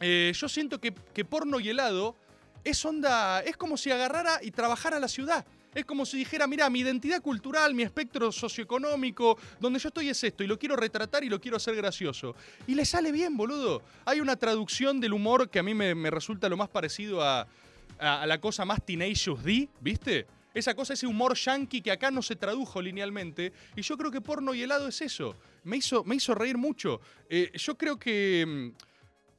Eh, 0.00 0.32
yo 0.34 0.48
siento 0.48 0.80
que, 0.80 0.92
que 0.92 1.24
porno 1.24 1.60
y 1.60 1.68
helado 1.68 2.16
es 2.64 2.84
onda. 2.84 3.40
Es 3.40 3.56
como 3.56 3.76
si 3.76 3.90
agarrara 3.90 4.40
y 4.42 4.50
trabajara 4.50 4.98
la 4.98 5.08
ciudad. 5.08 5.44
Es 5.74 5.84
como 5.84 6.04
si 6.04 6.16
dijera, 6.18 6.48
mira, 6.48 6.68
mi 6.68 6.80
identidad 6.80 7.22
cultural, 7.22 7.74
mi 7.74 7.84
espectro 7.84 8.32
socioeconómico, 8.32 9.38
donde 9.60 9.78
yo 9.78 9.88
estoy 9.88 10.08
es 10.08 10.24
esto, 10.24 10.42
y 10.42 10.48
lo 10.48 10.58
quiero 10.58 10.74
retratar 10.74 11.22
y 11.22 11.28
lo 11.28 11.40
quiero 11.40 11.58
hacer 11.58 11.76
gracioso. 11.76 12.34
Y 12.66 12.74
le 12.74 12.84
sale 12.84 13.12
bien, 13.12 13.36
boludo. 13.36 13.82
Hay 14.04 14.20
una 14.20 14.34
traducción 14.34 14.98
del 14.98 15.12
humor 15.12 15.48
que 15.48 15.60
a 15.60 15.62
mí 15.62 15.72
me, 15.72 15.94
me 15.94 16.10
resulta 16.10 16.48
lo 16.48 16.56
más 16.56 16.68
parecido 16.68 17.22
a, 17.22 17.46
a, 18.00 18.26
la 18.26 18.40
cosa 18.40 18.64
más 18.64 18.84
Tenacious 18.84 19.44
D, 19.44 19.68
¿viste? 19.80 20.26
Esa 20.52 20.74
cosa, 20.74 20.94
ese 20.94 21.06
humor 21.06 21.36
yankee 21.36 21.80
que 21.80 21.92
acá 21.92 22.10
no 22.10 22.22
se 22.22 22.34
tradujo 22.34 22.82
linealmente. 22.82 23.52
Y 23.76 23.82
yo 23.82 23.96
creo 23.96 24.10
que 24.10 24.20
porno 24.20 24.52
y 24.52 24.62
helado 24.62 24.88
es 24.88 25.00
eso. 25.00 25.36
Me 25.62 25.76
hizo, 25.76 26.02
me 26.02 26.16
hizo 26.16 26.34
reír 26.34 26.58
mucho. 26.58 27.00
Eh, 27.28 27.52
yo 27.54 27.76
creo 27.78 27.96
que. 27.96 28.72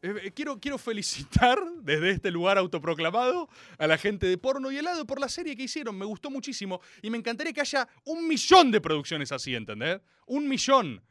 Mm, 0.03 0.17
eh, 0.23 0.31
quiero, 0.33 0.59
quiero 0.59 0.77
felicitar 0.77 1.59
desde 1.81 2.11
este 2.11 2.31
lugar 2.31 2.57
autoproclamado 2.57 3.49
a 3.77 3.87
la 3.87 3.97
gente 3.97 4.27
de 4.27 4.37
porno 4.37 4.71
y 4.71 4.77
helado 4.77 5.05
por 5.05 5.19
la 5.19 5.29
serie 5.29 5.55
que 5.55 5.63
hicieron. 5.63 5.97
Me 5.97 6.05
gustó 6.05 6.29
muchísimo. 6.29 6.81
Y 7.01 7.09
me 7.09 7.17
encantaría 7.17 7.53
que 7.53 7.61
haya 7.61 7.87
un 8.05 8.27
millón 8.27 8.71
de 8.71 8.81
producciones 8.81 9.31
así, 9.31 9.55
¿entendés? 9.55 9.99
Un 10.27 10.47
millón. 10.47 11.01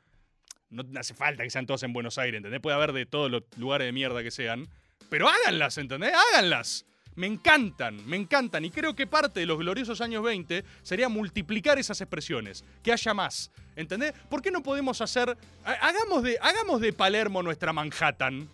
No 0.71 0.85
hace 0.99 1.15
falta 1.15 1.43
que 1.43 1.51
sean 1.51 1.67
todas 1.67 1.83
en 1.83 1.93
Buenos 1.93 2.17
Aires, 2.19 2.39
¿entendés? 2.39 2.61
Puede 2.61 2.77
haber 2.77 2.93
de 2.93 3.05
todos 3.07 3.31
los 3.31 3.43
lugares 3.57 3.87
de 3.87 3.93
mierda 3.93 4.23
que 4.23 4.31
sean. 4.31 4.69
Pero 5.09 5.29
háganlas, 5.29 5.77
¿entendés? 5.79 6.13
Háganlas. 6.15 6.87
Me 7.17 7.27
encantan, 7.27 8.07
me 8.09 8.17
encantan. 8.17 8.65
Y 8.65 8.71
creo 8.71 8.95
que 8.95 9.07
parte 9.09 9.41
de 9.41 9.47
los 9.47 9.59
gloriosos 9.59 10.01
años 10.01 10.23
20 10.23 10.65
sería 10.83 11.09
multiplicar 11.09 11.77
esas 11.81 12.01
expresiones. 12.01 12.65
Que 12.85 12.93
haya 12.93 13.13
más. 13.13 13.51
¿Entendés? 13.75 14.13
¿Por 14.31 14.41
qué 14.43 14.53
no 14.53 14.63
podemos 14.63 15.01
hacer. 15.01 15.37
ha- 15.65 15.73
Hagamos 15.73 16.23
de, 16.23 16.39
hagamos 16.41 16.81
de 16.81 16.93
Palermo 16.93 17.43
nuestra 17.43 17.73
Manhattan. 17.73 18.49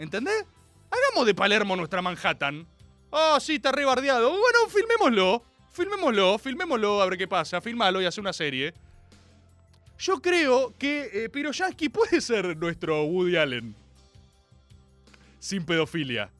¿Entendés? 0.00 0.46
Hagamos 0.90 1.26
de 1.26 1.34
Palermo 1.34 1.76
nuestra 1.76 2.00
Manhattan. 2.00 2.66
Ah, 3.12 3.36
sí, 3.38 3.56
está 3.56 3.70
rebardeado. 3.70 4.30
Bueno, 4.30 4.58
filmémoslo. 4.70 5.44
Filmémoslo, 5.72 6.38
filmémoslo, 6.38 7.02
a 7.02 7.06
ver 7.06 7.18
qué 7.18 7.28
pasa. 7.28 7.60
Filmalo 7.60 8.00
y 8.00 8.06
hace 8.06 8.18
una 8.18 8.32
serie. 8.32 8.72
Yo 9.98 10.22
creo 10.22 10.72
que 10.78 11.10
eh, 11.12 11.90
puede 11.90 12.20
ser 12.22 12.56
nuestro 12.56 13.04
Woody 13.04 13.36
Allen. 13.36 13.74
Sin 15.38 15.66
pedofilia. 15.66 16.30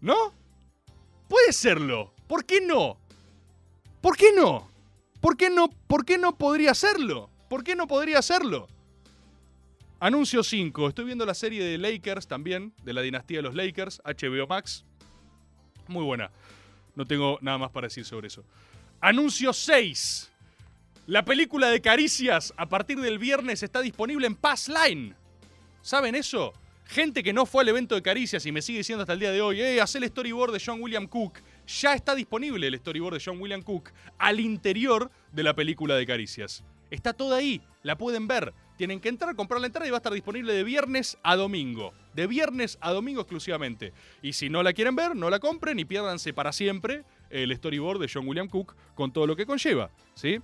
¿No? 0.00 0.32
Puede 1.28 1.52
serlo. 1.52 2.14
¿Por 2.26 2.46
qué 2.46 2.62
no? 2.62 2.96
¿Por 4.00 4.16
qué 4.16 4.32
no? 4.32 4.66
¿Por 5.20 5.36
qué 5.36 5.50
no? 5.50 5.68
¿Por 5.86 6.06
qué 6.06 6.16
no 6.16 6.38
podría 6.38 6.72
serlo? 6.72 7.28
¿Por 7.50 7.62
qué 7.62 7.76
no 7.76 7.86
podría 7.86 8.22
serlo? 8.22 8.66
Anuncio 10.00 10.44
5. 10.44 10.90
Estoy 10.90 11.06
viendo 11.06 11.26
la 11.26 11.34
serie 11.34 11.64
de 11.64 11.76
Lakers 11.76 12.28
también, 12.28 12.72
de 12.84 12.92
la 12.92 13.02
dinastía 13.02 13.38
de 13.38 13.42
los 13.42 13.56
Lakers, 13.56 14.00
HBO 14.04 14.46
Max. 14.46 14.84
Muy 15.88 16.04
buena. 16.04 16.30
No 16.94 17.04
tengo 17.04 17.38
nada 17.40 17.58
más 17.58 17.72
para 17.72 17.88
decir 17.88 18.04
sobre 18.04 18.28
eso. 18.28 18.44
Anuncio 19.00 19.52
6. 19.52 20.30
La 21.08 21.24
película 21.24 21.68
de 21.68 21.80
Caricias 21.80 22.54
a 22.56 22.68
partir 22.68 23.00
del 23.00 23.18
viernes 23.18 23.64
está 23.64 23.80
disponible 23.80 24.28
en 24.28 24.36
Passline. 24.36 25.16
¿Saben 25.82 26.14
eso? 26.14 26.52
Gente 26.84 27.24
que 27.24 27.32
no 27.32 27.44
fue 27.44 27.62
al 27.62 27.68
evento 27.68 27.96
de 27.96 28.02
Caricias 28.02 28.46
y 28.46 28.52
me 28.52 28.62
sigue 28.62 28.78
diciendo 28.78 29.02
hasta 29.02 29.14
el 29.14 29.20
día 29.20 29.32
de 29.32 29.42
hoy, 29.42 29.60
eh, 29.60 29.80
haz 29.80 29.96
el 29.96 30.06
storyboard 30.06 30.52
de 30.52 30.62
John 30.64 30.80
William 30.80 31.08
Cook. 31.08 31.40
Ya 31.66 31.94
está 31.94 32.14
disponible 32.14 32.68
el 32.68 32.78
storyboard 32.78 33.14
de 33.14 33.22
John 33.24 33.40
William 33.40 33.62
Cook 33.62 33.90
al 34.16 34.38
interior 34.38 35.10
de 35.32 35.42
la 35.42 35.54
película 35.54 35.96
de 35.96 36.06
Caricias. 36.06 36.62
Está 36.90 37.12
toda 37.12 37.38
ahí, 37.38 37.60
la 37.82 37.98
pueden 37.98 38.28
ver. 38.28 38.54
Tienen 38.78 39.00
que 39.00 39.08
entrar, 39.08 39.34
comprar 39.34 39.60
la 39.60 39.66
entrada 39.66 39.88
y 39.88 39.90
va 39.90 39.96
a 39.96 39.98
estar 39.98 40.12
disponible 40.12 40.52
de 40.52 40.62
viernes 40.62 41.18
a 41.24 41.34
domingo. 41.34 41.92
De 42.14 42.28
viernes 42.28 42.78
a 42.80 42.92
domingo 42.92 43.20
exclusivamente. 43.20 43.92
Y 44.22 44.34
si 44.34 44.48
no 44.48 44.62
la 44.62 44.72
quieren 44.72 44.94
ver, 44.94 45.16
no 45.16 45.28
la 45.30 45.40
compren 45.40 45.80
y 45.80 45.84
piérdanse 45.84 46.32
para 46.32 46.52
siempre 46.52 47.04
el 47.28 47.54
storyboard 47.56 47.98
de 47.98 48.08
John 48.10 48.26
William 48.28 48.48
Cook 48.48 48.76
con 48.94 49.12
todo 49.12 49.26
lo 49.26 49.34
que 49.34 49.46
conlleva. 49.46 49.90
¿Sí? 50.14 50.38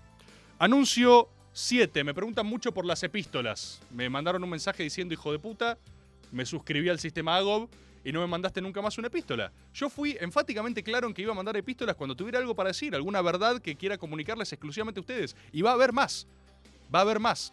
Anuncio 0.59 1.29
7. 1.53 2.03
Me 2.03 2.13
preguntan 2.13 2.45
mucho 2.45 2.75
por 2.75 2.85
las 2.85 3.05
epístolas. 3.05 3.81
Me 3.93 4.11
mandaron 4.11 4.43
un 4.43 4.51
mensaje 4.51 4.83
diciendo, 4.83 5.15
hijo 5.15 5.31
de 5.31 5.39
puta, 5.39 5.79
me 6.33 6.45
suscribí 6.45 6.89
al 6.89 6.99
sistema 6.99 7.37
AGOB 7.37 7.69
y 8.05 8.11
no 8.11 8.21
me 8.21 8.27
mandaste 8.27 8.61
nunca 8.61 8.83
más 8.83 8.99
una 8.99 9.07
epístola. 9.07 9.53
Yo 9.73 9.89
fui 9.89 10.17
enfáticamente 10.21 10.83
claro 10.83 11.07
en 11.07 11.15
que 11.15 11.23
iba 11.23 11.31
a 11.31 11.37
mandar 11.37 11.57
epístolas 11.57 11.95
cuando 11.95 12.17
tuviera 12.17 12.41
algo 12.41 12.57
para 12.57 12.71
decir, 12.71 12.97
alguna 12.97 13.23
verdad 13.23 13.63
que 13.63 13.77
quiera 13.77 13.97
comunicarles 13.97 14.53
exclusivamente 14.53 14.99
a 14.99 15.03
ustedes. 15.03 15.37
Y 15.53 15.63
va 15.63 15.71
a 15.71 15.75
haber 15.75 15.93
más. 15.93 16.27
Va 16.93 16.99
a 16.99 17.03
haber 17.03 17.21
más. 17.21 17.53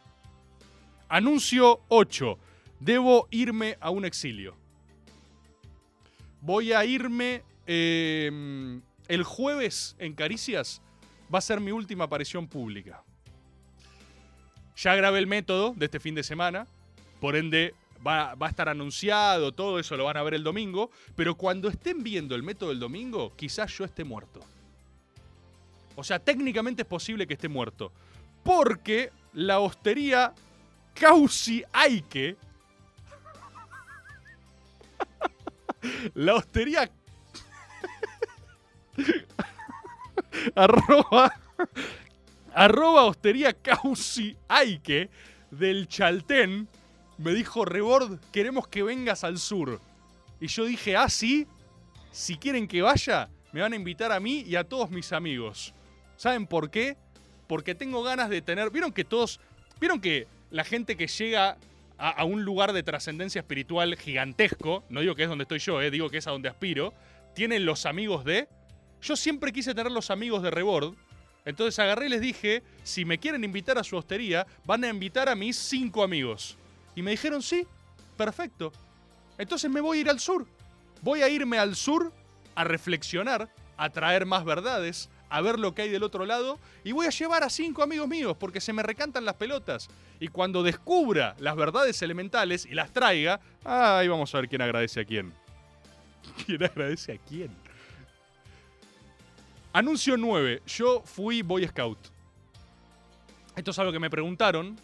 Anuncio 1.12 1.82
8. 1.90 2.40
Debo 2.80 3.28
irme 3.32 3.78
a 3.82 3.90
un 3.90 4.06
exilio. 4.06 4.56
Voy 6.40 6.72
a 6.72 6.86
irme 6.86 7.44
eh, 7.68 8.80
el 9.10 9.24
jueves 9.24 9.98
en 10.00 10.14
Caricias. 10.14 10.82
Va 11.34 11.40
a 11.40 11.42
ser 11.42 11.60
mi 11.60 11.74
última 11.74 12.06
aparición 12.06 12.48
pública. 12.48 13.04
Ya 14.78 14.96
grabé 14.96 15.20
el 15.20 15.28
método 15.28 15.74
de 15.76 15.88
este 15.88 16.00
fin 16.00 16.16
de 16.16 16.24
semana. 16.24 16.66
Por 17.20 17.36
ende, 17.36 17.76
va, 18.08 18.36
va 18.36 18.48
a 18.48 18.50
estar 18.50 18.70
anunciado, 18.70 19.52
todo 19.52 19.80
eso 19.80 19.98
lo 19.98 20.06
van 20.06 20.16
a 20.16 20.24
ver 20.24 20.36
el 20.36 20.46
domingo. 20.46 20.92
Pero 21.18 21.36
cuando 21.36 21.68
estén 21.68 22.04
viendo 22.04 22.36
el 22.36 22.44
método 22.44 22.70
del 22.70 22.80
domingo, 22.80 23.36
quizás 23.36 23.78
yo 23.78 23.84
esté 23.84 24.06
muerto. 24.06 24.40
O 25.98 26.06
sea, 26.06 26.20
técnicamente 26.20 26.84
es 26.84 26.88
posible 26.88 27.28
que 27.28 27.34
esté 27.34 27.50
muerto. 27.50 27.92
Porque 28.44 29.12
la 29.34 29.60
hostería 29.60 30.34
Causi 30.94 31.64
Aike. 31.74 32.38
la 36.14 36.36
hostería. 36.36 36.92
arroba, 40.56 41.34
arroba 42.54 43.04
hostería 43.06 43.54
Causi 43.54 44.38
Aike 44.48 45.10
del 45.50 45.88
Chaltén 45.88 46.68
me 47.18 47.34
dijo, 47.34 47.66
Rebord, 47.66 48.20
queremos 48.32 48.68
que 48.68 48.84
vengas 48.84 49.24
al 49.24 49.38
sur. 49.38 49.80
Y 50.40 50.48
yo 50.48 50.66
dije, 50.66 50.98
ah, 50.98 51.08
sí, 51.10 51.46
si 52.12 52.38
quieren 52.38 52.68
que 52.68 52.82
vaya, 52.82 53.30
me 53.52 53.62
van 53.62 53.74
a 53.74 53.76
invitar 53.76 54.12
a 54.12 54.20
mí 54.20 54.44
y 54.48 54.56
a 54.56 54.64
todos 54.64 54.90
mis 54.90 55.14
amigos. 55.14 55.74
¿Saben 56.18 56.48
por 56.48 56.72
qué? 56.72 56.98
Porque 57.48 57.76
tengo 57.76 58.02
ganas 58.02 58.30
de 58.30 58.42
tener. 58.42 58.72
¿Vieron 58.72 58.92
que 58.92 59.04
todos. 59.04 59.40
¿Vieron 59.80 60.00
que 60.00 60.28
la 60.52 60.64
gente 60.64 60.96
que 60.96 61.08
llega 61.08 61.58
a, 61.98 62.26
un 62.26 62.44
lugar 62.44 62.74
de 62.74 62.84
trascendencia 62.84 63.40
espiritual 63.40 63.96
gigantesco, 63.96 64.84
no 64.90 65.02
digo 65.02 65.16
que 65.16 65.24
es 65.24 65.30
donde 65.30 65.44
estoy 65.44 65.60
yo, 65.60 65.82
eh, 65.82 65.92
digo 65.92 66.10
que 66.10 66.18
es 66.18 66.28
a 66.28 66.32
donde 66.32 66.50
aspiro, 66.50 66.94
tienen 67.36 67.66
los 67.66 67.86
amigos 67.86 68.26
de. 68.26 68.48
Yo 69.02 69.16
siempre 69.16 69.52
quise 69.52 69.74
tener 69.74 69.92
los 69.92 70.12
amigos 70.12 70.44
de 70.44 70.52
Rebord. 70.52 70.96
Entonces 71.46 71.78
agarré 71.80 72.08
y 72.08 72.10
les 72.10 72.22
dije: 72.22 72.64
si 72.84 73.06
me 73.06 73.20
quieren 73.20 73.44
invitar 73.44 73.78
a 73.78 73.84
su 73.84 73.98
hostería, 73.98 74.46
van 74.66 74.84
a 74.84 74.90
invitar 74.90 75.30
a 75.30 75.36
mis 75.36 75.58
cinco 75.58 76.04
amigos. 76.04 76.58
Y 76.96 77.02
me 77.02 77.12
dijeron: 77.12 77.42
sí, 77.42 77.66
perfecto. 78.18 78.72
Entonces 79.38 79.70
me 79.70 79.82
voy 79.82 80.00
a 80.00 80.02
ir 80.02 80.10
al 80.10 80.20
sur. 80.20 80.48
Voy 81.02 81.22
a 81.22 81.30
irme 81.30 81.58
al 81.58 81.76
sur 81.76 82.12
a 82.56 82.64
reflexionar, 82.64 83.50
a 83.78 83.90
traer 83.90 84.26
más 84.26 84.44
verdades, 84.44 85.10
a 85.32 85.40
ver 85.42 85.58
lo 85.58 85.74
que 85.74 85.84
hay 85.84 85.90
del 85.90 86.04
otro 86.04 86.26
lado 86.26 86.60
y 86.84 86.92
voy 86.92 87.08
a 87.08 87.10
llevar 87.10 87.44
a 87.44 87.50
cinco 87.50 87.82
amigos 87.82 88.08
míos 88.08 88.36
porque 88.38 88.60
se 88.60 88.74
me 88.74 88.84
recantan 88.84 89.24
las 89.24 89.36
pelotas. 89.36 89.90
Y 90.20 90.28
cuando 90.28 90.62
descubra 90.62 91.36
las 91.40 91.56
verdades 91.56 92.02
elementales 92.02 92.66
y 92.66 92.76
las 92.76 92.92
traiga, 92.92 93.40
ah, 93.64 94.00
ahí 94.00 94.10
vamos 94.10 94.36
a 94.36 94.40
ver 94.40 94.50
quién 94.50 94.62
agradece 94.62 95.00
a 95.00 95.06
quién. 95.06 95.34
¿Quién 96.46 96.64
agradece 96.64 97.14
a 97.14 97.18
quién? 97.18 97.50
Anuncio 99.74 100.18
9. 100.18 100.64
Yo 100.68 101.02
fui 101.06 101.42
Boy 101.42 101.66
Scout. 101.66 101.98
Esto 103.56 103.72
es 103.72 103.80
algo 103.80 103.94
que 103.94 104.00
me 104.00 104.10
preguntaron 104.10 104.78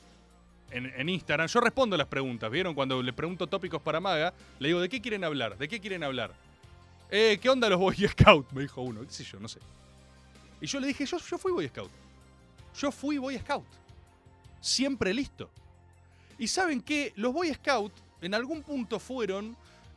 en, 0.71 0.85
en 0.85 1.09
Instagram. 1.09 1.47
Yo 1.47 1.59
respondo 1.59 1.97
las 1.97 2.07
preguntas, 2.07 2.49
¿vieron? 2.49 2.73
Cuando 2.73 3.03
le 3.03 3.11
pregunto 3.11 3.47
tópicos 3.47 3.81
para 3.81 3.99
Maga, 3.99 4.33
le 4.59 4.69
digo, 4.69 4.79
¿de 4.79 4.87
qué 4.87 5.01
quieren 5.01 5.25
hablar? 5.25 5.57
¿De 5.57 5.67
qué 5.67 5.81
quieren 5.81 6.03
hablar? 6.03 6.33
Eh, 7.11 7.37
¿qué 7.41 7.49
onda 7.49 7.69
los 7.69 7.79
Boy 7.79 7.95
Scout? 8.07 8.49
Me 8.53 8.61
dijo 8.61 8.81
uno, 8.81 9.01
qué 9.01 9.11
sé 9.11 9.23
yo, 9.25 9.39
no 9.39 9.49
sé. 9.49 9.59
Y 10.61 10.67
yo 10.67 10.79
le 10.79 10.87
dije, 10.87 11.05
yo, 11.05 11.17
yo 11.17 11.37
fui 11.37 11.51
Boy 11.51 11.67
Scout. 11.67 11.91
Yo 12.79 12.91
fui 12.91 13.17
Boy 13.17 13.37
Scout. 13.39 13.65
Siempre 14.59 15.13
listo. 15.13 15.49
Y 16.37 16.47
saben 16.47 16.81
que 16.81 17.13
los 17.15 17.33
Boy 17.33 17.53
Scout 17.53 17.91
en 18.21 18.33
algún 18.33 18.63
punto 18.63 18.99
fueron 18.99 19.55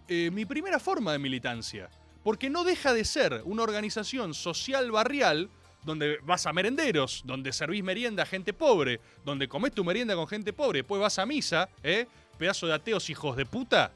eh, 0.09 0.31
mi 0.33 0.45
primera 0.45 0.79
forma 0.79 1.13
de 1.13 1.19
militancia. 1.19 1.89
Porque 2.23 2.51
no 2.51 2.65
deja 2.65 2.93
de 2.93 3.05
ser 3.05 3.43
una 3.45 3.63
organización 3.63 4.35
social 4.35 4.91
barrial 4.91 5.49
donde 5.85 6.19
vas 6.23 6.47
a 6.47 6.53
merenderos, 6.53 7.23
donde 7.25 7.53
servís 7.53 7.83
merienda 7.83 8.25
a 8.25 8.27
gente 8.27 8.53
pobre, 8.53 9.01
donde 9.25 9.49
comés 9.49 9.73
tu 9.73 9.85
merienda 9.85 10.15
con 10.15 10.27
gente 10.27 10.53
pobre, 10.53 10.81
después 10.81 11.01
vas 11.01 11.19
a 11.19 11.25
misa, 11.25 11.69
¿eh? 11.83 12.07
Pedazo 12.39 12.67
de 12.67 12.75
ateos 12.75 13.09
hijos 13.09 13.37
de 13.37 13.47
puta. 13.47 13.93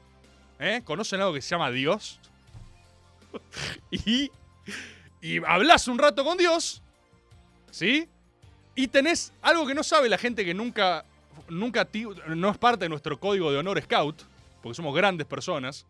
¿Eh? 0.59 0.81
¿Conocen 0.83 1.19
algo 1.19 1.33
que 1.33 1.41
se 1.41 1.49
llama 1.49 1.69
Dios? 1.69 2.19
y, 3.91 4.31
y 5.25 5.43
hablas 5.43 5.87
un 5.87 5.97
rato 5.97 6.23
con 6.23 6.37
Dios, 6.37 6.83
¿sí? 7.71 8.07
Y 8.75 8.89
tenés 8.89 9.33
algo 9.41 9.65
que 9.65 9.73
no 9.73 9.81
sabe 9.81 10.07
la 10.07 10.19
gente 10.19 10.45
que 10.45 10.53
nunca, 10.53 11.03
nunca 11.49 11.87
no 12.27 12.51
es 12.51 12.57
parte 12.59 12.85
de 12.85 12.89
nuestro 12.89 13.19
código 13.19 13.51
de 13.51 13.57
honor 13.57 13.81
scout, 13.81 14.21
porque 14.61 14.75
somos 14.75 14.95
grandes 14.95 15.25
personas, 15.25 15.87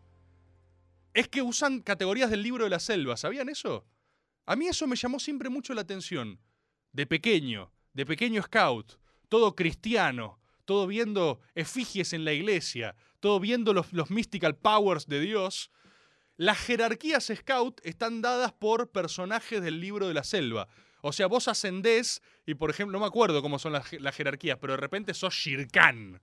es 1.12 1.28
que 1.28 1.42
usan 1.42 1.80
categorías 1.80 2.30
del 2.30 2.42
libro 2.42 2.64
de 2.64 2.70
la 2.70 2.80
selva. 2.80 3.18
¿Sabían 3.18 3.50
eso? 3.50 3.84
A 4.46 4.56
mí 4.56 4.68
eso 4.68 4.86
me 4.86 4.96
llamó 4.96 5.20
siempre 5.20 5.50
mucho 5.50 5.74
la 5.74 5.82
atención. 5.82 6.40
De 6.92 7.06
pequeño, 7.06 7.70
de 7.92 8.06
pequeño 8.06 8.42
scout, 8.42 8.94
todo 9.28 9.54
cristiano, 9.54 10.40
todo 10.64 10.86
viendo 10.86 11.40
efigies 11.54 12.14
en 12.14 12.24
la 12.24 12.32
iglesia, 12.32 12.96
todo 13.20 13.38
viendo 13.38 13.74
los 13.74 14.10
mystical 14.10 14.56
powers 14.56 15.06
de 15.06 15.20
Dios. 15.20 15.70
Las 16.38 16.58
jerarquías 16.58 17.32
scout 17.34 17.80
están 17.82 18.20
dadas 18.20 18.52
por 18.52 18.90
personajes 18.90 19.62
del 19.62 19.80
libro 19.80 20.06
de 20.06 20.14
la 20.14 20.22
selva. 20.22 20.68
O 21.00 21.12
sea, 21.12 21.28
vos 21.28 21.48
ascendés 21.48 22.20
y, 22.44 22.54
por 22.54 22.68
ejemplo, 22.68 22.98
no 22.98 23.00
me 23.00 23.06
acuerdo 23.06 23.40
cómo 23.40 23.58
son 23.58 23.72
las, 23.72 23.86
jerarquías, 24.14 24.58
pero 24.60 24.74
de 24.74 24.78
repente 24.78 25.14
sos 25.14 25.32
Shirkan. 25.32 26.20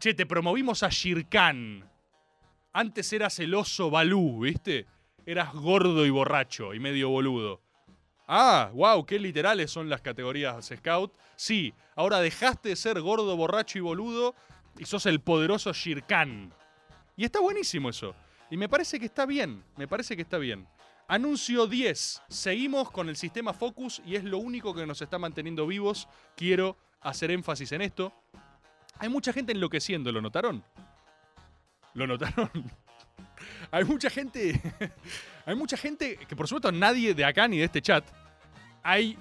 Che, 0.00 0.14
te 0.14 0.26
promovimos 0.26 0.82
a 0.82 0.88
Shirkan. 0.88 1.88
Antes 2.72 3.12
eras 3.12 3.38
el 3.38 3.54
oso 3.54 3.90
Balú, 3.90 4.40
¿viste? 4.40 4.86
Eras 5.24 5.52
gordo 5.52 6.04
y 6.04 6.10
borracho 6.10 6.74
y 6.74 6.80
medio 6.80 7.10
boludo. 7.10 7.60
Ah, 8.26 8.70
wow, 8.72 9.04
qué 9.06 9.18
literales 9.18 9.70
son 9.70 9.88
las 9.88 10.00
categorías 10.00 10.72
Scout. 10.74 11.12
Sí, 11.36 11.74
ahora 11.94 12.20
dejaste 12.20 12.70
de 12.70 12.76
ser 12.76 13.00
gordo, 13.00 13.36
borracho 13.36 13.78
y 13.78 13.82
boludo 13.82 14.34
y 14.78 14.84
sos 14.86 15.06
el 15.06 15.20
poderoso 15.20 15.72
Shirkan. 15.72 16.52
Y 17.16 17.24
está 17.24 17.40
buenísimo 17.40 17.90
eso. 17.90 18.16
Y 18.50 18.56
me 18.56 18.68
parece 18.68 18.98
que 18.98 19.06
está 19.06 19.26
bien, 19.26 19.64
me 19.76 19.86
parece 19.86 20.16
que 20.16 20.22
está 20.22 20.36
bien. 20.36 20.66
Anuncio 21.06 21.66
10. 21.66 22.22
Seguimos 22.28 22.90
con 22.90 23.08
el 23.08 23.16
sistema 23.16 23.52
Focus 23.52 24.02
y 24.04 24.16
es 24.16 24.24
lo 24.24 24.38
único 24.38 24.74
que 24.74 24.86
nos 24.86 25.02
está 25.02 25.18
manteniendo 25.18 25.66
vivos. 25.66 26.08
Quiero 26.36 26.76
hacer 27.00 27.30
énfasis 27.30 27.72
en 27.72 27.82
esto. 27.82 28.12
Hay 28.98 29.08
mucha 29.08 29.32
gente 29.32 29.52
enloqueciendo, 29.52 30.12
¿lo 30.12 30.20
notaron? 30.20 30.64
¿Lo 31.94 32.06
notaron? 32.06 32.50
Hay 33.70 33.84
mucha 33.84 34.10
gente. 34.10 34.60
Hay 35.46 35.54
mucha 35.54 35.76
gente. 35.76 36.16
Que 36.16 36.36
por 36.36 36.46
supuesto 36.46 36.70
nadie 36.72 37.14
de 37.14 37.24
acá 37.24 37.48
ni 37.48 37.58
de 37.58 37.64
este 37.64 37.82
chat. 37.82 38.04
Hay 38.82 39.16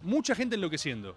mucha 0.00 0.34
gente 0.34 0.56
enloqueciendo. 0.56 1.16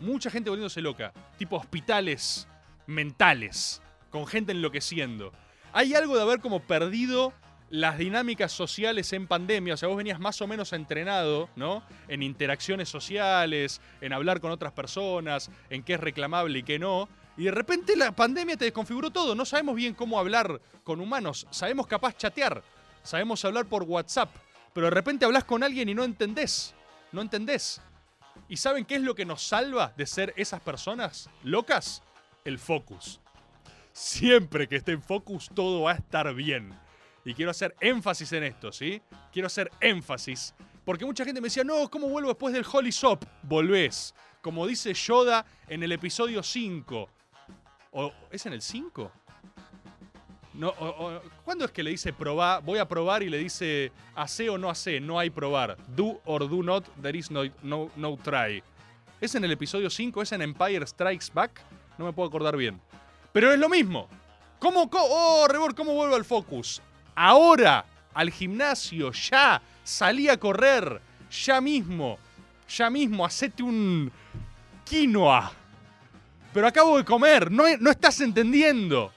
Mucha 0.00 0.30
gente 0.30 0.50
volviéndose 0.50 0.80
loca. 0.80 1.12
Tipo 1.38 1.56
hospitales 1.56 2.48
mentales. 2.86 3.82
Con 4.10 4.26
gente 4.26 4.52
enloqueciendo. 4.52 5.32
Hay 5.72 5.94
algo 5.94 6.16
de 6.16 6.22
haber 6.22 6.40
como 6.40 6.60
perdido 6.60 7.32
las 7.70 7.96
dinámicas 7.96 8.52
sociales 8.52 9.12
en 9.14 9.26
pandemia. 9.26 9.74
O 9.74 9.76
sea, 9.78 9.88
vos 9.88 9.96
venías 9.96 10.20
más 10.20 10.42
o 10.42 10.46
menos 10.46 10.74
entrenado, 10.74 11.48
¿no? 11.56 11.82
En 12.08 12.22
interacciones 12.22 12.90
sociales, 12.90 13.80
en 14.02 14.12
hablar 14.12 14.40
con 14.40 14.50
otras 14.50 14.72
personas, 14.72 15.50
en 15.70 15.82
qué 15.82 15.94
es 15.94 16.00
reclamable 16.00 16.58
y 16.58 16.62
qué 16.62 16.78
no. 16.78 17.08
Y 17.38 17.44
de 17.44 17.50
repente 17.50 17.96
la 17.96 18.12
pandemia 18.12 18.58
te 18.58 18.66
desconfiguró 18.66 19.10
todo. 19.10 19.34
No 19.34 19.46
sabemos 19.46 19.74
bien 19.74 19.94
cómo 19.94 20.18
hablar 20.18 20.60
con 20.84 21.00
humanos. 21.00 21.46
Sabemos 21.50 21.86
capaz 21.86 22.18
chatear. 22.18 22.62
Sabemos 23.02 23.42
hablar 23.46 23.64
por 23.64 23.84
WhatsApp. 23.84 24.28
Pero 24.74 24.88
de 24.88 24.90
repente 24.90 25.24
hablas 25.24 25.44
con 25.44 25.62
alguien 25.62 25.88
y 25.88 25.94
no 25.94 26.04
entendés. 26.04 26.74
No 27.10 27.22
entendés. 27.22 27.80
¿Y 28.48 28.58
saben 28.58 28.84
qué 28.84 28.96
es 28.96 29.02
lo 29.02 29.14
que 29.14 29.24
nos 29.24 29.42
salva 29.42 29.94
de 29.96 30.04
ser 30.04 30.34
esas 30.36 30.60
personas 30.60 31.30
locas? 31.42 32.02
El 32.44 32.58
focus. 32.58 33.21
Siempre 33.92 34.68
que 34.68 34.76
esté 34.76 34.92
en 34.92 35.02
focus 35.02 35.50
todo 35.54 35.82
va 35.82 35.92
a 35.92 35.94
estar 35.96 36.32
bien. 36.34 36.74
Y 37.24 37.34
quiero 37.34 37.50
hacer 37.50 37.74
énfasis 37.80 38.32
en 38.32 38.44
esto, 38.44 38.72
¿sí? 38.72 39.00
Quiero 39.32 39.46
hacer 39.46 39.70
énfasis. 39.80 40.54
Porque 40.84 41.04
mucha 41.04 41.24
gente 41.24 41.40
me 41.40 41.46
decía, 41.46 41.62
no, 41.62 41.88
¿cómo 41.88 42.08
vuelvo 42.08 42.28
después 42.28 42.52
del 42.52 42.64
Holy 42.70 42.90
Sop? 42.90 43.24
Volvés. 43.42 44.14
Como 44.40 44.66
dice 44.66 44.92
Yoda 44.94 45.46
en 45.68 45.82
el 45.82 45.92
episodio 45.92 46.42
5. 46.42 47.08
¿O 47.92 48.12
es 48.30 48.46
en 48.46 48.54
el 48.54 48.62
5? 48.62 49.12
No, 50.54 50.74
¿Cuándo 51.44 51.64
es 51.64 51.70
que 51.70 51.82
le 51.82 51.90
dice 51.90 52.12
probar? 52.12 52.62
Voy 52.62 52.78
a 52.78 52.86
probar 52.86 53.22
y 53.22 53.30
le 53.30 53.38
dice 53.38 53.92
hace 54.14 54.50
o 54.50 54.58
no 54.58 54.68
hace, 54.68 55.00
no 55.00 55.18
hay 55.18 55.30
probar. 55.30 55.76
Do 55.94 56.20
or 56.24 56.48
do 56.48 56.62
not, 56.62 56.84
there 57.00 57.16
is 57.16 57.30
no, 57.30 57.44
no, 57.62 57.90
no 57.96 58.16
try. 58.16 58.62
¿Es 59.20 59.34
en 59.34 59.44
el 59.44 59.52
episodio 59.52 59.88
5? 59.88 60.20
¿Es 60.22 60.32
en 60.32 60.42
Empire 60.42 60.86
Strikes 60.86 61.26
Back? 61.32 61.62
No 61.96 62.04
me 62.04 62.12
puedo 62.12 62.28
acordar 62.28 62.56
bien. 62.56 62.80
Pero 63.32 63.52
es 63.52 63.58
lo 63.58 63.68
mismo. 63.68 64.08
¿Cómo? 64.58 64.88
co- 64.90 64.98
oh, 65.02 65.46
Rebor, 65.48 65.74
¿cómo 65.74 65.92
vuelvo 65.94 66.14
al 66.14 66.24
focus? 66.24 66.80
Ahora, 67.14 67.84
al 68.14 68.30
gimnasio, 68.30 69.10
ya. 69.12 69.60
Salí 69.84 70.28
a 70.28 70.38
correr. 70.38 71.00
Ya 71.44 71.60
mismo. 71.60 72.18
Ya 72.68 72.88
mismo, 72.90 73.24
hacete 73.24 73.62
un 73.62 74.10
quinoa. 74.84 75.52
Pero 76.52 76.66
acabo 76.66 76.98
de 76.98 77.04
comer. 77.04 77.50
No, 77.50 77.64
no 77.80 77.90
estás 77.90 78.20
entendiendo. 78.20 79.12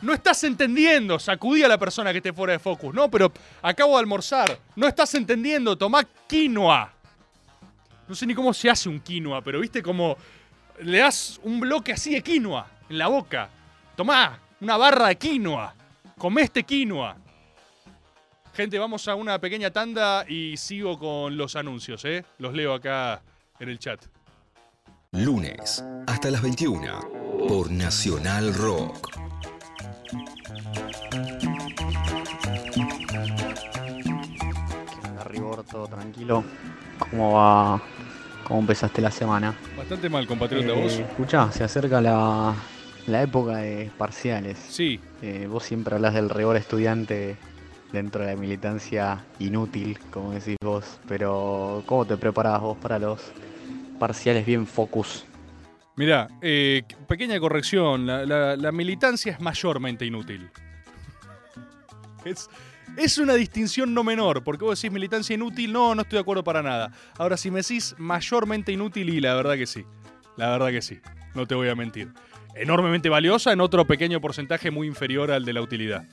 No 0.00 0.12
estás 0.14 0.42
entendiendo. 0.44 1.18
Sacudí 1.18 1.62
a 1.62 1.68
la 1.68 1.78
persona 1.78 2.10
que 2.12 2.18
esté 2.18 2.32
fuera 2.32 2.52
de 2.54 2.58
focus. 2.58 2.94
No, 2.94 3.10
pero 3.10 3.32
acabo 3.60 3.94
de 3.94 4.00
almorzar. 4.00 4.58
No 4.76 4.86
estás 4.86 5.14
entendiendo. 5.14 5.76
Tomá 5.76 6.04
quinoa. 6.26 6.92
No 8.08 8.14
sé 8.14 8.26
ni 8.26 8.34
cómo 8.34 8.52
se 8.54 8.68
hace 8.70 8.88
un 8.88 9.00
quinoa, 9.00 9.42
pero 9.42 9.60
viste 9.60 9.82
como 9.82 10.16
le 10.80 10.98
das 10.98 11.38
un 11.44 11.60
bloque 11.60 11.92
así 11.92 12.14
de 12.14 12.22
quinoa 12.22 12.66
en 12.92 12.98
la 12.98 13.08
boca. 13.08 13.48
Tomá 13.96 14.38
una 14.60 14.76
barra 14.76 15.08
de 15.08 15.16
quinoa. 15.16 15.74
Comé 16.18 16.42
este 16.42 16.62
quinoa. 16.62 17.16
Gente, 18.54 18.78
vamos 18.78 19.08
a 19.08 19.14
una 19.14 19.38
pequeña 19.38 19.70
tanda 19.70 20.26
y 20.28 20.56
sigo 20.58 20.98
con 20.98 21.36
los 21.36 21.56
anuncios, 21.56 22.04
¿eh? 22.04 22.22
Los 22.38 22.52
leo 22.52 22.74
acá 22.74 23.22
en 23.58 23.70
el 23.70 23.78
chat. 23.78 24.04
Lunes 25.12 25.82
hasta 26.06 26.30
las 26.30 26.42
21 26.42 27.46
por 27.48 27.70
Nacional 27.70 28.54
Rock. 28.54 29.22
Todo 35.70 35.86
tranquilo. 35.86 36.44
¿Cómo 36.98 37.32
va? 37.32 37.80
¿Cómo 38.44 38.60
empezaste 38.60 39.00
la 39.00 39.10
semana? 39.10 39.54
Bastante 39.74 40.10
mal, 40.10 40.26
compatriota, 40.26 40.74
vos. 40.74 40.92
Eh, 40.92 41.06
escuchá, 41.08 41.50
se 41.50 41.64
acerca 41.64 41.98
la, 41.98 42.54
la 43.06 43.22
época 43.22 43.56
de 43.58 43.90
parciales. 43.98 44.58
Sí. 44.68 45.00
Eh, 45.22 45.46
vos 45.50 45.64
siempre 45.64 45.94
hablas 45.94 46.14
del 46.14 46.30
rigor 46.30 46.56
estudiante 46.56 47.36
dentro 47.92 48.24
de 48.24 48.34
la 48.34 48.40
militancia 48.40 49.24
inútil, 49.38 49.98
como 50.10 50.32
decís 50.32 50.56
vos, 50.62 50.98
pero 51.06 51.82
¿cómo 51.86 52.06
te 52.06 52.16
preparás 52.16 52.60
vos 52.60 52.76
para 52.78 52.98
los 52.98 53.20
parciales 53.98 54.46
bien 54.46 54.66
focus? 54.66 55.24
Mirá, 55.94 56.26
eh, 56.40 56.82
pequeña 57.06 57.38
corrección, 57.38 58.06
la, 58.06 58.24
la- 58.24 58.56
la 58.56 58.72
militancia 58.72 59.32
es 59.32 59.40
mayormente 59.40 60.04
inútil. 60.06 60.48
Es, 62.24 62.48
es 62.96 63.18
una 63.18 63.34
distinción 63.34 63.92
no 63.94 64.04
menor, 64.04 64.44
porque 64.44 64.64
vos 64.64 64.80
decís 64.80 64.92
militancia 64.92 65.34
inútil, 65.34 65.72
no, 65.72 65.94
no 65.94 66.02
estoy 66.02 66.18
de 66.18 66.20
acuerdo 66.20 66.44
para 66.44 66.62
nada. 66.62 66.92
Ahora, 67.18 67.36
si 67.36 67.50
me 67.50 67.60
decís 67.62 67.94
mayormente 67.98 68.70
inútil, 68.72 69.08
y 69.10 69.20
la 69.20 69.34
verdad 69.34 69.54
que 69.56 69.66
sí, 69.66 69.84
la 70.36 70.50
verdad 70.50 70.68
que 70.70 70.82
sí, 70.82 71.00
no 71.34 71.46
te 71.46 71.54
voy 71.56 71.68
a 71.68 71.74
mentir. 71.74 72.12
Enormemente 72.54 73.08
valiosa 73.08 73.52
en 73.52 73.60
otro 73.60 73.86
pequeño 73.86 74.20
porcentaje 74.20 74.70
muy 74.70 74.86
inferior 74.86 75.30
al 75.30 75.44
de 75.44 75.52
la 75.52 75.62
utilidad. 75.62 76.04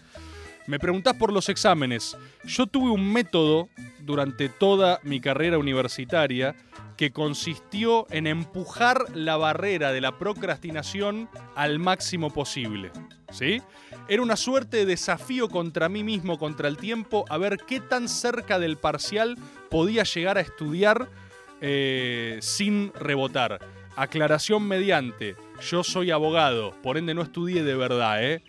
Me 0.67 0.79
preguntás 0.79 1.15
por 1.15 1.33
los 1.33 1.49
exámenes. 1.49 2.15
Yo 2.45 2.67
tuve 2.67 2.91
un 2.91 3.11
método 3.11 3.69
durante 4.01 4.49
toda 4.49 4.99
mi 5.03 5.19
carrera 5.19 5.57
universitaria 5.57 6.55
que 6.95 7.11
consistió 7.11 8.05
en 8.11 8.27
empujar 8.27 9.15
la 9.15 9.37
barrera 9.37 9.91
de 9.91 10.01
la 10.01 10.17
procrastinación 10.17 11.29
al 11.55 11.79
máximo 11.79 12.29
posible. 12.29 12.91
¿Sí? 13.31 13.61
Era 14.07 14.21
una 14.21 14.35
suerte 14.35 14.77
de 14.77 14.85
desafío 14.85 15.49
contra 15.49 15.87
mí 15.87 16.03
mismo, 16.03 16.37
contra 16.37 16.67
el 16.67 16.77
tiempo, 16.77 17.25
a 17.29 17.37
ver 17.37 17.57
qué 17.67 17.79
tan 17.79 18.09
cerca 18.09 18.59
del 18.59 18.77
parcial 18.77 19.37
podía 19.69 20.03
llegar 20.03 20.37
a 20.37 20.41
estudiar 20.41 21.09
eh, 21.61 22.37
sin 22.41 22.91
rebotar. 22.93 23.59
Aclaración 23.95 24.67
mediante, 24.67 25.35
yo 25.61 25.83
soy 25.83 26.11
abogado, 26.11 26.73
por 26.81 26.97
ende 26.97 27.13
no 27.13 27.21
estudié 27.21 27.63
de 27.63 27.75
verdad, 27.75 28.23
¿eh? 28.23 28.41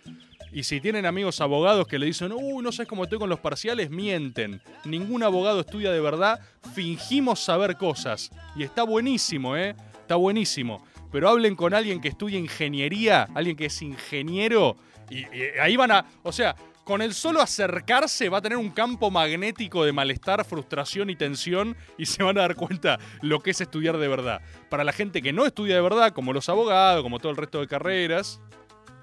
Y 0.53 0.63
si 0.63 0.81
tienen 0.81 1.05
amigos 1.05 1.39
abogados 1.39 1.87
que 1.87 1.97
le 1.97 2.07
dicen, 2.07 2.33
uy, 2.33 2.61
no 2.61 2.71
sabes 2.71 2.89
cómo 2.89 3.05
estoy 3.05 3.19
con 3.19 3.29
los 3.29 3.39
parciales, 3.39 3.89
mienten. 3.89 4.61
Ningún 4.83 5.23
abogado 5.23 5.61
estudia 5.61 5.91
de 5.91 6.01
verdad, 6.01 6.41
fingimos 6.73 7.39
saber 7.39 7.77
cosas. 7.77 8.31
Y 8.55 8.63
está 8.63 8.83
buenísimo, 8.83 9.55
¿eh? 9.55 9.75
Está 10.01 10.15
buenísimo. 10.15 10.85
Pero 11.09 11.29
hablen 11.29 11.55
con 11.55 11.73
alguien 11.73 12.01
que 12.01 12.09
estudia 12.09 12.37
ingeniería, 12.37 13.29
alguien 13.33 13.55
que 13.55 13.67
es 13.67 13.81
ingeniero, 13.81 14.75
y, 15.09 15.19
y 15.19 15.43
ahí 15.61 15.77
van 15.77 15.91
a. 15.91 16.05
O 16.23 16.31
sea, 16.31 16.55
con 16.83 17.01
el 17.01 17.13
solo 17.13 17.41
acercarse 17.41 18.29
va 18.29 18.39
a 18.39 18.41
tener 18.41 18.57
un 18.57 18.71
campo 18.71 19.11
magnético 19.11 19.85
de 19.85 19.91
malestar, 19.91 20.43
frustración 20.45 21.09
y 21.09 21.15
tensión, 21.15 21.75
y 21.97 22.05
se 22.05 22.23
van 22.23 22.37
a 22.37 22.41
dar 22.41 22.55
cuenta 22.55 22.99
lo 23.21 23.39
que 23.39 23.51
es 23.51 23.61
estudiar 23.61 23.97
de 23.97 24.07
verdad. 24.07 24.41
Para 24.69 24.83
la 24.83 24.93
gente 24.93 25.21
que 25.21 25.33
no 25.33 25.45
estudia 25.45 25.75
de 25.75 25.81
verdad, 25.81 26.13
como 26.13 26.33
los 26.33 26.49
abogados, 26.49 27.03
como 27.03 27.19
todo 27.19 27.31
el 27.31 27.37
resto 27.37 27.59
de 27.59 27.67
carreras, 27.67 28.41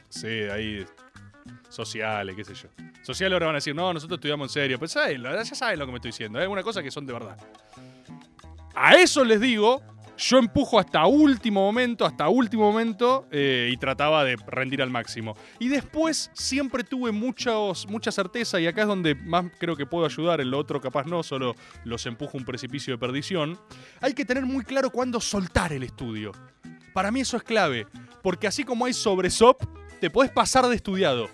sí, 0.08 0.26
ahí 0.26 0.84
sociales, 1.68 2.34
qué 2.36 2.44
sé 2.44 2.54
yo. 2.54 2.68
Sociales 3.02 3.34
ahora 3.34 3.46
van 3.46 3.54
a 3.54 3.58
decir, 3.58 3.74
no, 3.74 3.92
nosotros 3.92 4.18
estudiamos 4.18 4.48
en 4.48 4.52
serio. 4.52 4.78
Pues 4.78 4.94
ya 4.94 5.44
saben 5.44 5.78
lo 5.78 5.86
que 5.86 5.92
me 5.92 5.98
estoy 5.98 6.10
diciendo. 6.10 6.38
Hay 6.38 6.42
algunas 6.42 6.64
cosas 6.64 6.82
que 6.82 6.90
son 6.90 7.06
de 7.06 7.12
verdad. 7.12 7.36
A 8.74 8.96
eso 8.96 9.24
les 9.24 9.40
digo, 9.40 9.82
yo 10.18 10.38
empujo 10.38 10.78
hasta 10.78 11.06
último 11.06 11.60
momento, 11.62 12.04
hasta 12.04 12.28
último 12.28 12.70
momento, 12.70 13.26
eh, 13.30 13.70
y 13.72 13.76
trataba 13.76 14.24
de 14.24 14.36
rendir 14.46 14.82
al 14.82 14.90
máximo. 14.90 15.36
Y 15.58 15.68
después 15.68 16.30
siempre 16.34 16.82
tuve 16.84 17.12
muchos, 17.12 17.88
mucha 17.88 18.10
certeza, 18.10 18.60
y 18.60 18.66
acá 18.66 18.82
es 18.82 18.88
donde 18.88 19.14
más 19.14 19.46
creo 19.58 19.76
que 19.76 19.86
puedo 19.86 20.04
ayudar, 20.04 20.40
en 20.40 20.50
lo 20.50 20.58
otro 20.58 20.80
capaz 20.80 21.06
no, 21.06 21.22
solo 21.22 21.54
los 21.84 22.04
empujo 22.06 22.36
un 22.36 22.44
precipicio 22.44 22.94
de 22.94 22.98
perdición. 22.98 23.58
Hay 24.00 24.12
que 24.12 24.24
tener 24.24 24.44
muy 24.44 24.64
claro 24.64 24.90
cuándo 24.90 25.20
soltar 25.20 25.72
el 25.72 25.84
estudio. 25.84 26.32
Para 26.92 27.12
mí 27.12 27.20
eso 27.20 27.36
es 27.36 27.44
clave, 27.44 27.86
porque 28.22 28.48
así 28.48 28.64
como 28.64 28.86
hay 28.86 28.92
sobresop, 28.92 29.62
te 30.00 30.10
puedes 30.10 30.32
pasar 30.32 30.66
de 30.66 30.74
estudiado. 30.74 31.28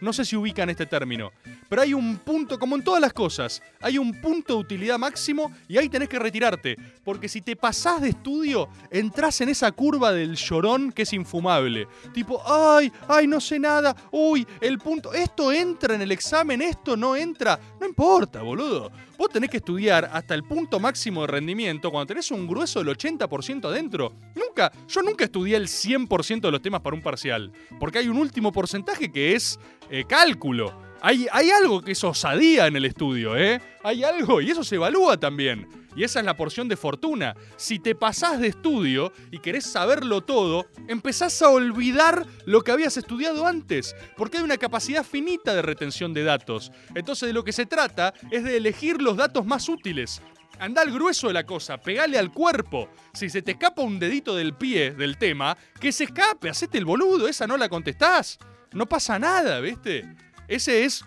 No 0.00 0.12
sé 0.12 0.24
si 0.24 0.36
ubican 0.36 0.70
este 0.70 0.86
término, 0.86 1.30
pero 1.68 1.82
hay 1.82 1.94
un 1.94 2.16
punto, 2.18 2.58
como 2.58 2.76
en 2.76 2.82
todas 2.84 3.00
las 3.00 3.12
cosas, 3.12 3.62
hay 3.80 3.98
un 3.98 4.20
punto 4.20 4.54
de 4.54 4.60
utilidad 4.60 4.98
máximo 4.98 5.52
y 5.68 5.78
ahí 5.78 5.88
tenés 5.88 6.08
que 6.08 6.18
retirarte. 6.18 6.76
Porque 7.04 7.28
si 7.28 7.42
te 7.42 7.54
pasás 7.56 8.00
de 8.00 8.10
estudio, 8.10 8.68
entras 8.90 9.40
en 9.40 9.50
esa 9.50 9.70
curva 9.72 10.12
del 10.12 10.36
llorón 10.36 10.90
que 10.92 11.02
es 11.02 11.12
infumable. 11.12 11.86
Tipo, 12.14 12.42
ay, 12.46 12.90
ay, 13.08 13.26
no 13.26 13.40
sé 13.40 13.58
nada, 13.58 13.94
uy, 14.10 14.46
el 14.60 14.78
punto, 14.78 15.12
esto 15.12 15.52
entra 15.52 15.94
en 15.94 16.02
el 16.02 16.12
examen, 16.12 16.62
esto 16.62 16.96
no 16.96 17.14
entra. 17.14 17.58
No 17.78 17.86
importa, 17.86 18.42
boludo. 18.42 18.90
Vos 19.20 19.28
tenés 19.28 19.50
que 19.50 19.58
estudiar 19.58 20.08
hasta 20.14 20.34
el 20.34 20.44
punto 20.44 20.80
máximo 20.80 21.20
de 21.20 21.26
rendimiento 21.26 21.90
cuando 21.90 22.06
tenés 22.06 22.30
un 22.30 22.46
grueso 22.46 22.82
del 22.82 22.96
80% 22.96 23.66
adentro. 23.66 24.14
Nunca, 24.34 24.72
yo 24.88 25.02
nunca 25.02 25.24
estudié 25.24 25.56
el 25.56 25.66
100% 25.66 26.40
de 26.40 26.50
los 26.50 26.62
temas 26.62 26.80
para 26.80 26.96
un 26.96 27.02
parcial. 27.02 27.52
Porque 27.78 27.98
hay 27.98 28.08
un 28.08 28.16
último 28.16 28.50
porcentaje 28.50 29.12
que 29.12 29.34
es 29.34 29.60
eh, 29.90 30.04
cálculo. 30.08 30.80
Hay, 31.02 31.26
hay 31.32 31.50
algo 31.50 31.80
que 31.80 31.92
es 31.92 32.04
osadía 32.04 32.66
en 32.66 32.76
el 32.76 32.84
estudio, 32.84 33.36
¿eh? 33.36 33.60
Hay 33.82 34.04
algo 34.04 34.40
y 34.40 34.50
eso 34.50 34.62
se 34.62 34.76
evalúa 34.76 35.18
también. 35.18 35.66
Y 35.96 36.04
esa 36.04 36.20
es 36.20 36.26
la 36.26 36.36
porción 36.36 36.68
de 36.68 36.76
fortuna. 36.76 37.34
Si 37.56 37.78
te 37.78 37.94
pasás 37.94 38.38
de 38.38 38.48
estudio 38.48 39.12
y 39.30 39.38
querés 39.38 39.64
saberlo 39.64 40.20
todo, 40.20 40.66
empezás 40.88 41.42
a 41.42 41.48
olvidar 41.48 42.26
lo 42.44 42.62
que 42.62 42.70
habías 42.70 42.96
estudiado 42.96 43.46
antes, 43.46 43.96
porque 44.16 44.38
hay 44.38 44.44
una 44.44 44.58
capacidad 44.58 45.04
finita 45.04 45.54
de 45.54 45.62
retención 45.62 46.14
de 46.14 46.22
datos. 46.22 46.70
Entonces 46.94 47.26
de 47.26 47.32
lo 47.32 47.44
que 47.44 47.52
se 47.52 47.66
trata 47.66 48.14
es 48.30 48.44
de 48.44 48.56
elegir 48.56 49.02
los 49.02 49.16
datos 49.16 49.44
más 49.44 49.68
útiles. 49.68 50.22
Anda 50.60 50.82
al 50.82 50.92
grueso 50.92 51.28
de 51.28 51.32
la 51.32 51.46
cosa, 51.46 51.78
pegale 51.78 52.18
al 52.18 52.30
cuerpo. 52.30 52.90
Si 53.14 53.30
se 53.30 53.40
te 53.40 53.52
escapa 53.52 53.80
un 53.82 53.98
dedito 53.98 54.36
del 54.36 54.54
pie 54.54 54.92
del 54.92 55.16
tema, 55.16 55.56
que 55.80 55.90
se 55.90 56.04
escape, 56.04 56.50
hacete 56.50 56.76
el 56.76 56.84
boludo, 56.84 57.26
esa 57.26 57.46
no 57.46 57.56
la 57.56 57.70
contestás. 57.70 58.38
No 58.72 58.86
pasa 58.86 59.18
nada, 59.18 59.60
¿viste? 59.60 60.08
Ese 60.48 60.84
es 60.84 61.04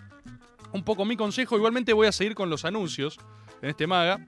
un 0.72 0.84
poco 0.84 1.04
mi 1.04 1.16
consejo. 1.16 1.56
Igualmente 1.56 1.92
voy 1.92 2.06
a 2.06 2.12
seguir 2.12 2.34
con 2.34 2.50
los 2.50 2.64
anuncios 2.64 3.18
en 3.62 3.70
este 3.70 3.86
maga. 3.86 4.24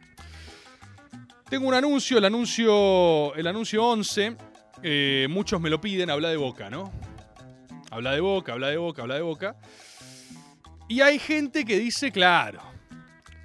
Tengo 1.49 1.69
un 1.69 1.75
anuncio, 1.75 2.19
el 2.19 2.25
anuncio, 2.25 3.35
el 3.35 3.47
anuncio 3.47 3.85
11. 3.85 4.37
eh, 4.83 5.27
muchos 5.31 5.61
me 5.61 5.71
lo 5.71 5.81
piden, 5.81 6.11
habla 6.11 6.29
de 6.29 6.37
boca, 6.37 6.71
¿no? 6.71 6.93
Habla 7.91 8.13
de 8.13 8.21
boca, 8.21 8.53
habla 8.53 8.69
de 8.69 8.77
boca, 8.77 9.03
habla 9.03 9.15
de 9.15 9.23
boca. 9.23 9.57
Y 10.89 11.01
hay 11.01 11.19
gente 11.19 11.65
que 11.65 11.79
dice, 11.79 12.13
claro, 12.13 12.61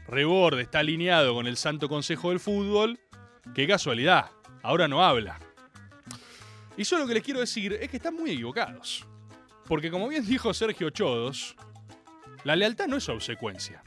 Reborde 0.07 0.61
está 0.61 0.79
alineado 0.79 1.33
con 1.33 1.47
el 1.47 1.57
Santo 1.57 1.87
Consejo 1.89 2.29
del 2.29 2.39
Fútbol. 2.39 2.99
Qué 3.53 3.67
casualidad, 3.67 4.31
ahora 4.61 4.87
no 4.87 5.03
habla. 5.03 5.39
Y 6.77 6.83
yo 6.83 6.97
lo 6.97 7.07
que 7.07 7.15
les 7.15 7.23
quiero 7.23 7.39
decir 7.39 7.73
es 7.73 7.89
que 7.89 7.97
están 7.97 8.15
muy 8.15 8.31
equivocados. 8.31 9.05
Porque 9.71 9.89
como 9.89 10.09
bien 10.09 10.25
dijo 10.25 10.53
Sergio 10.53 10.89
Chodos, 10.89 11.55
la 12.43 12.57
lealtad 12.57 12.87
no 12.87 12.97
es 12.97 13.07
obsecuencia. 13.07 13.81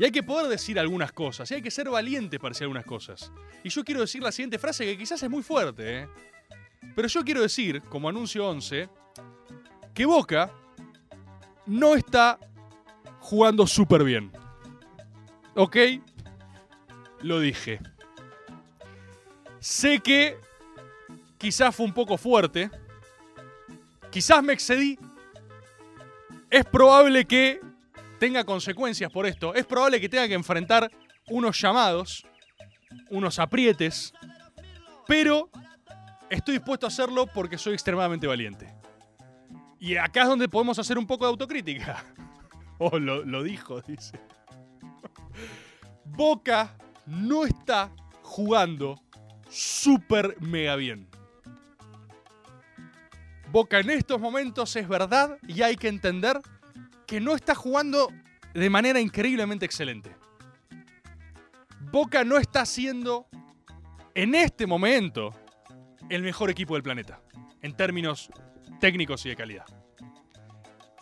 Y 0.00 0.04
hay 0.04 0.10
que 0.10 0.24
poder 0.24 0.48
decir 0.48 0.80
algunas 0.80 1.12
cosas, 1.12 1.48
y 1.48 1.54
hay 1.54 1.62
que 1.62 1.70
ser 1.70 1.88
valiente 1.88 2.40
para 2.40 2.50
decir 2.50 2.64
algunas 2.64 2.84
cosas. 2.84 3.30
Y 3.62 3.68
yo 3.68 3.84
quiero 3.84 4.00
decir 4.00 4.20
la 4.20 4.32
siguiente 4.32 4.58
frase 4.58 4.84
que 4.84 4.98
quizás 4.98 5.22
es 5.22 5.30
muy 5.30 5.44
fuerte, 5.44 6.00
¿eh? 6.00 6.08
Pero 6.96 7.06
yo 7.06 7.22
quiero 7.22 7.42
decir, 7.42 7.82
como 7.82 8.08
anuncio 8.08 8.48
11, 8.48 8.88
que 9.94 10.06
Boca 10.06 10.50
no 11.66 11.94
está 11.94 12.40
jugando 13.20 13.68
súper 13.68 14.02
bien. 14.02 14.32
¿Ok? 15.54 15.76
Lo 17.22 17.38
dije. 17.38 17.78
Sé 19.60 20.00
que 20.00 20.36
quizás 21.38 21.76
fue 21.76 21.86
un 21.86 21.94
poco 21.94 22.18
fuerte. 22.18 22.72
Quizás 24.14 24.44
me 24.44 24.52
excedí. 24.52 24.96
Es 26.48 26.64
probable 26.66 27.24
que 27.24 27.60
tenga 28.20 28.44
consecuencias 28.44 29.10
por 29.10 29.26
esto. 29.26 29.52
Es 29.54 29.66
probable 29.66 30.00
que 30.00 30.08
tenga 30.08 30.28
que 30.28 30.34
enfrentar 30.34 30.88
unos 31.26 31.60
llamados, 31.60 32.24
unos 33.10 33.40
aprietes. 33.40 34.14
Pero 35.08 35.50
estoy 36.30 36.58
dispuesto 36.58 36.86
a 36.86 36.90
hacerlo 36.90 37.26
porque 37.26 37.58
soy 37.58 37.72
extremadamente 37.72 38.28
valiente. 38.28 38.72
Y 39.80 39.96
acá 39.96 40.22
es 40.22 40.28
donde 40.28 40.48
podemos 40.48 40.78
hacer 40.78 40.96
un 40.96 41.08
poco 41.08 41.24
de 41.24 41.30
autocrítica. 41.30 42.04
Oh, 42.78 42.98
lo, 42.98 43.24
lo 43.24 43.44
dijo, 43.44 43.80
dice. 43.82 44.18
Boca 46.04 46.76
no 47.06 47.44
está 47.44 47.92
jugando 48.22 49.00
súper 49.48 50.36
mega 50.40 50.74
bien. 50.74 51.08
Boca 53.54 53.78
en 53.78 53.88
estos 53.88 54.20
momentos 54.20 54.74
es 54.74 54.88
verdad 54.88 55.38
y 55.46 55.62
hay 55.62 55.76
que 55.76 55.86
entender 55.86 56.40
que 57.06 57.20
no 57.20 57.36
está 57.36 57.54
jugando 57.54 58.12
de 58.52 58.68
manera 58.68 58.98
increíblemente 58.98 59.64
excelente. 59.64 60.16
Boca 61.92 62.24
no 62.24 62.36
está 62.36 62.66
siendo 62.66 63.28
en 64.12 64.34
este 64.34 64.66
momento 64.66 65.32
el 66.10 66.22
mejor 66.22 66.50
equipo 66.50 66.74
del 66.74 66.82
planeta 66.82 67.20
en 67.62 67.76
términos 67.76 68.28
técnicos 68.80 69.24
y 69.24 69.28
de 69.28 69.36
calidad 69.36 69.66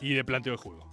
y 0.03 0.13
de 0.13 0.23
planteo 0.23 0.53
de 0.53 0.59
juego. 0.59 0.93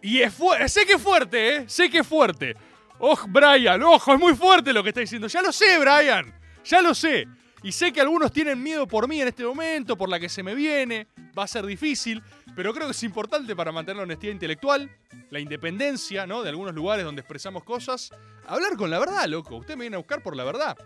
Y 0.00 0.20
sé 0.68 0.86
que 0.86 0.92
es 0.92 1.02
fuerte, 1.02 1.56
¿eh? 1.56 1.64
Sé 1.68 1.90
que 1.90 1.98
es 1.98 2.06
fuerte. 2.06 2.54
Ojo, 3.00 3.26
Brian, 3.28 3.82
ojo, 3.82 4.14
es 4.14 4.20
muy 4.20 4.36
fuerte 4.36 4.72
lo 4.72 4.84
que 4.84 4.90
está 4.90 5.00
diciendo. 5.00 5.26
Ya 5.26 5.42
lo 5.42 5.50
sé, 5.50 5.76
Brian. 5.80 6.32
Ya 6.64 6.82
lo 6.82 6.94
sé. 6.94 7.26
Y 7.64 7.72
sé 7.72 7.94
que 7.94 8.00
algunos 8.02 8.30
tienen 8.30 8.62
miedo 8.62 8.86
por 8.86 9.08
mí 9.08 9.22
en 9.22 9.28
este 9.28 9.42
momento, 9.42 9.96
por 9.96 10.10
la 10.10 10.20
que 10.20 10.28
se 10.28 10.42
me 10.42 10.54
viene. 10.54 11.06
Va 11.36 11.44
a 11.44 11.48
ser 11.48 11.64
difícil, 11.64 12.22
pero 12.54 12.74
creo 12.74 12.86
que 12.86 12.92
es 12.92 13.02
importante 13.02 13.56
para 13.56 13.72
mantener 13.72 13.96
la 13.96 14.02
honestidad 14.02 14.34
intelectual, 14.34 14.94
la 15.30 15.40
independencia, 15.40 16.26
¿no? 16.26 16.42
De 16.42 16.50
algunos 16.50 16.74
lugares 16.74 17.06
donde 17.06 17.22
expresamos 17.22 17.64
cosas. 17.64 18.10
Hablar 18.46 18.76
con 18.76 18.90
la 18.90 18.98
verdad, 18.98 19.24
loco. 19.28 19.56
Usted 19.56 19.76
me 19.76 19.84
viene 19.84 19.96
a 19.96 19.98
buscar 19.98 20.22
por 20.22 20.36
la 20.36 20.44
verdad. 20.44 20.76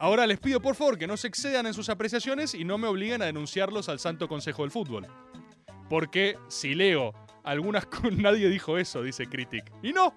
Ahora 0.00 0.26
les 0.26 0.40
pido 0.40 0.60
por 0.60 0.74
favor 0.74 0.98
que 0.98 1.06
no 1.06 1.16
se 1.16 1.28
excedan 1.28 1.64
en 1.66 1.74
sus 1.74 1.88
apreciaciones 1.88 2.54
y 2.54 2.64
no 2.64 2.76
me 2.76 2.88
obliguen 2.88 3.22
a 3.22 3.26
denunciarlos 3.26 3.88
al 3.88 4.00
Santo 4.00 4.26
Consejo 4.26 4.62
del 4.62 4.72
Fútbol. 4.72 5.06
Porque 5.88 6.36
si 6.48 6.74
leo 6.74 7.14
algunas 7.44 7.86
nadie 8.16 8.48
dijo 8.48 8.78
eso, 8.78 9.00
dice 9.00 9.26
Critic. 9.26 9.70
Y 9.80 9.92
no, 9.92 10.12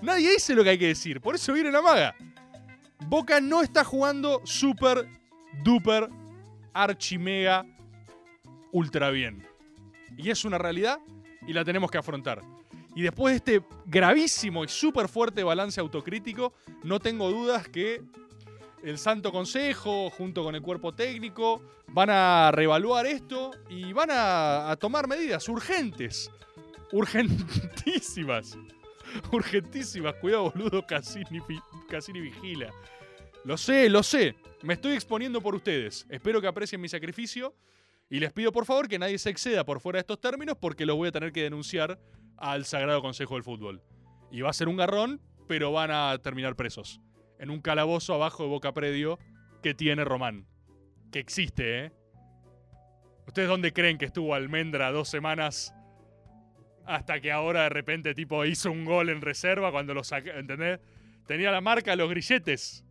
nadie 0.00 0.30
dice 0.30 0.54
lo 0.54 0.64
que 0.64 0.70
hay 0.70 0.78
que 0.78 0.88
decir, 0.88 1.20
por 1.20 1.34
eso 1.34 1.52
viene 1.52 1.70
la 1.70 1.82
maga. 1.82 2.16
Boca 3.08 3.40
no 3.40 3.62
está 3.62 3.84
jugando 3.84 4.40
super, 4.44 5.06
duper, 5.62 6.08
archimega, 6.72 7.66
ultra 8.72 9.10
bien. 9.10 9.46
Y 10.16 10.30
es 10.30 10.44
una 10.44 10.58
realidad 10.58 10.98
y 11.46 11.52
la 11.52 11.64
tenemos 11.64 11.90
que 11.90 11.98
afrontar. 11.98 12.42
Y 12.94 13.02
después 13.02 13.32
de 13.32 13.36
este 13.56 13.66
gravísimo 13.86 14.64
y 14.64 14.68
súper 14.68 15.08
fuerte 15.08 15.42
balance 15.42 15.80
autocrítico, 15.80 16.52
no 16.82 17.00
tengo 17.00 17.30
dudas 17.30 17.68
que 17.68 18.02
el 18.84 18.98
Santo 18.98 19.32
Consejo, 19.32 20.10
junto 20.10 20.44
con 20.44 20.54
el 20.54 20.62
cuerpo 20.62 20.94
técnico, 20.94 21.62
van 21.88 22.10
a 22.10 22.50
reevaluar 22.52 23.06
esto 23.06 23.50
y 23.68 23.92
van 23.92 24.10
a, 24.12 24.76
tomar 24.78 25.08
medidas 25.08 25.48
urgentes. 25.48 26.30
Urgentísimas. 26.92 28.56
Urgentísimas. 29.32 30.14
Cuidado, 30.20 30.50
boludo, 30.50 30.86
Cassini, 30.86 31.40
Cassini 31.94 32.20
vigila. 32.20 32.74
Lo 33.44 33.56
sé, 33.56 33.88
lo 33.88 34.02
sé. 34.02 34.34
Me 34.62 34.74
estoy 34.74 34.94
exponiendo 34.94 35.40
por 35.40 35.54
ustedes. 35.54 36.06
Espero 36.10 36.40
que 36.40 36.48
aprecien 36.48 36.80
mi 36.80 36.88
sacrificio. 36.88 37.54
Y 38.10 38.18
les 38.18 38.32
pido 38.32 38.50
por 38.50 38.64
favor 38.64 38.88
que 38.88 38.98
nadie 38.98 39.16
se 39.16 39.30
exceda 39.30 39.64
por 39.64 39.78
fuera 39.78 39.98
de 39.98 40.00
estos 40.00 40.20
términos 40.20 40.56
porque 40.60 40.86
los 40.86 40.96
voy 40.96 41.08
a 41.08 41.12
tener 41.12 41.30
que 41.32 41.44
denunciar 41.44 42.00
al 42.36 42.64
Sagrado 42.64 43.00
Consejo 43.00 43.34
del 43.34 43.44
Fútbol. 43.44 43.80
Y 44.32 44.40
va 44.40 44.50
a 44.50 44.52
ser 44.52 44.66
un 44.66 44.76
garrón, 44.76 45.20
pero 45.46 45.70
van 45.70 45.92
a 45.92 46.18
terminar 46.18 46.56
presos. 46.56 47.00
En 47.38 47.48
un 47.48 47.60
calabozo 47.60 48.14
abajo 48.14 48.42
de 48.42 48.48
Boca 48.48 48.74
Predio 48.74 49.20
que 49.62 49.72
tiene 49.72 50.04
Román. 50.04 50.48
Que 51.12 51.20
existe, 51.20 51.84
¿eh? 51.84 51.92
¿Ustedes 53.28 53.48
dónde 53.48 53.72
creen 53.72 53.98
que 53.98 54.06
estuvo 54.06 54.34
Almendra 54.34 54.90
dos 54.90 55.08
semanas 55.08 55.72
hasta 56.86 57.20
que 57.20 57.30
ahora 57.30 57.62
de 57.62 57.68
repente 57.68 58.14
tipo 58.14 58.44
hizo 58.44 58.70
un 58.72 58.84
gol 58.84 59.10
en 59.10 59.20
reserva 59.20 59.70
cuando 59.70 59.94
lo 59.94 60.02
saqué, 60.02 60.30
¿entendés? 60.30 60.80
Tenía 61.26 61.50
la 61.50 61.60
marca 61.60 61.96
los 61.96 62.08
grilletes. 62.10 62.84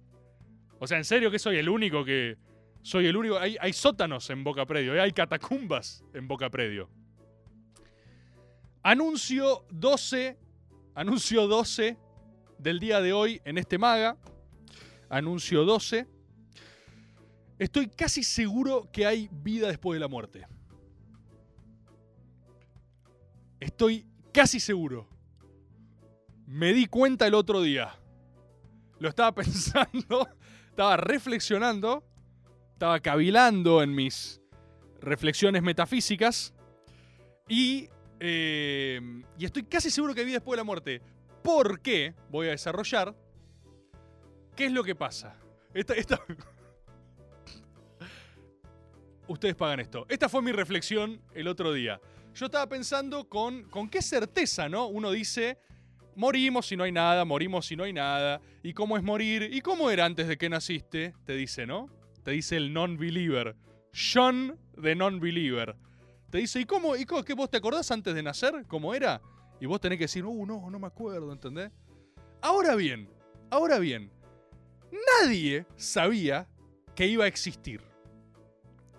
O 0.79 0.87
sea, 0.87 0.97
en 0.97 1.05
serio 1.05 1.31
que 1.31 1.39
soy 1.39 1.57
el 1.57 1.69
único 1.69 2.03
que... 2.03 2.37
Soy 2.81 3.05
el 3.05 3.15
único... 3.15 3.37
Hay, 3.37 3.55
hay 3.59 3.73
sótanos 3.73 4.29
en 4.29 4.43
Boca 4.43 4.65
Predio, 4.65 4.95
¿eh? 4.95 5.01
hay 5.01 5.11
catacumbas 5.11 6.03
en 6.13 6.27
Boca 6.27 6.49
Predio. 6.49 6.89
Anuncio 8.81 9.65
12, 9.69 10.37
anuncio 10.93 11.47
12 11.47 11.97
del 12.57 12.79
día 12.79 12.99
de 12.99 13.13
hoy 13.13 13.41
en 13.45 13.57
este 13.57 13.77
maga. 13.77 14.17
Anuncio 15.09 15.63
12. 15.63 16.07
Estoy 17.59 17.87
casi 17.87 18.23
seguro 18.23 18.89
que 18.91 19.05
hay 19.05 19.29
vida 19.31 19.67
después 19.67 19.95
de 19.95 19.99
la 20.01 20.07
muerte. 20.07 20.45
Estoy 23.59 24.05
casi 24.33 24.59
seguro. 24.59 25.07
Me 26.45 26.73
di 26.73 26.87
cuenta 26.87 27.25
el 27.25 27.35
otro 27.35 27.61
día. 27.61 27.97
Lo 29.03 29.09
estaba 29.09 29.33
pensando, 29.35 30.29
estaba 30.69 30.95
reflexionando, 30.95 32.05
estaba 32.71 33.01
cavilando 33.01 33.83
en 33.83 33.93
mis 33.93 34.39
reflexiones 35.01 35.61
metafísicas 35.61 36.53
y, 37.49 37.89
eh, 38.21 39.01
y 39.37 39.43
estoy 39.43 39.63
casi 39.63 39.91
seguro 39.91 40.15
que 40.15 40.23
vida 40.23 40.35
después 40.35 40.53
de 40.53 40.61
la 40.61 40.63
muerte. 40.63 41.01
¿Por 41.43 41.81
qué? 41.81 42.15
Voy 42.29 42.47
a 42.47 42.51
desarrollar. 42.51 43.13
¿Qué 44.55 44.67
es 44.67 44.71
lo 44.71 44.85
que 44.85 44.95
pasa? 44.95 45.35
Esta- 45.73 45.95
Ustedes 49.27 49.55
pagan 49.55 49.81
esto. 49.81 50.05
Esta 50.07 50.29
fue 50.29 50.41
mi 50.41 50.53
reflexión 50.53 51.21
el 51.33 51.49
otro 51.49 51.73
día. 51.73 51.99
Yo 52.35 52.45
estaba 52.45 52.67
pensando 52.69 53.27
con, 53.27 53.63
con 53.63 53.89
qué 53.89 54.01
certeza, 54.01 54.69
¿no? 54.69 54.87
Uno 54.87 55.11
dice, 55.11 55.57
morimos 56.15 56.67
si 56.67 56.77
no 56.77 56.83
hay 56.83 56.91
nada, 56.91 57.25
morimos 57.25 57.65
si 57.65 57.75
no 57.75 57.83
hay 57.83 57.93
nada. 57.93 58.41
¿Y 58.61 58.73
cómo 58.73 58.97
es 58.97 59.03
morir? 59.03 59.49
¿Y 59.51 59.61
cómo 59.61 59.89
era 59.89 60.05
antes 60.05 60.27
de 60.27 60.37
que 60.37 60.49
naciste? 60.49 61.13
Te 61.25 61.35
dice, 61.35 61.65
¿no? 61.65 61.89
Te 62.23 62.31
dice 62.31 62.57
el 62.57 62.73
non-believer. 62.73 63.55
John 63.93 64.57
de 64.77 64.95
non-believer. 64.95 65.75
Te 66.29 66.39
dice, 66.39 66.59
¿y 66.59 66.65
cómo? 66.65 66.95
¿Y? 66.95 67.05
¿Qué 67.05 67.33
vos 67.33 67.49
te 67.49 67.57
acordás 67.57 67.91
antes 67.91 68.15
de 68.15 68.23
nacer? 68.23 68.65
¿Cómo 68.67 68.95
era? 68.95 69.21
Y 69.59 69.65
vos 69.65 69.79
tenés 69.79 69.97
que 69.97 70.05
decir, 70.05 70.25
uh, 70.25 70.45
no, 70.45 70.69
no 70.69 70.79
me 70.79 70.87
acuerdo, 70.87 71.31
¿entendés? 71.31 71.71
Ahora 72.41 72.75
bien, 72.75 73.07
ahora 73.49 73.79
bien, 73.79 74.11
nadie 75.21 75.65
sabía 75.75 76.47
que 76.95 77.07
iba 77.07 77.25
a 77.25 77.27
existir. 77.27 77.81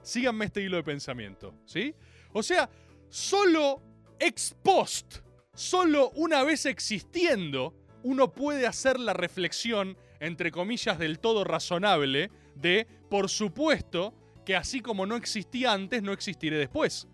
Síganme 0.02 0.46
este 0.46 0.62
hilo 0.62 0.76
de 0.76 0.82
pensamiento, 0.82 1.54
¿sí? 1.64 1.94
O 2.32 2.42
sea, 2.42 2.68
solo 3.08 3.82
ex 4.18 4.54
post, 4.62 5.18
solo 5.54 6.10
una 6.10 6.42
vez 6.42 6.66
existiendo, 6.66 7.74
uno 8.02 8.32
puede 8.32 8.66
hacer 8.66 9.00
la 9.00 9.12
reflexión, 9.14 9.96
entre 10.20 10.50
comillas, 10.50 10.98
del 10.98 11.18
todo 11.18 11.44
razonable, 11.44 12.30
de, 12.54 12.86
por 13.08 13.28
supuesto, 13.30 14.14
que 14.44 14.56
así 14.56 14.80
como 14.80 15.06
no 15.06 15.16
existía 15.16 15.72
antes, 15.72 16.02
no 16.02 16.12
existiré 16.12 16.58
después. 16.58 17.08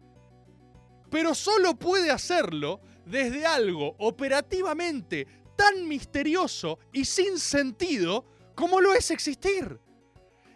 Pero 1.11 1.35
solo 1.35 1.79
puede 1.79 2.11
hacerlo 2.11 2.81
desde 3.05 3.47
algo 3.47 3.95
operativamente 3.99 5.27
tan 5.57 5.87
misterioso 5.87 6.79
y 6.93 7.05
sin 7.05 7.39
sentido 7.39 8.25
como 8.55 8.81
lo 8.81 8.95
es 8.95 9.11
existir. 9.11 9.79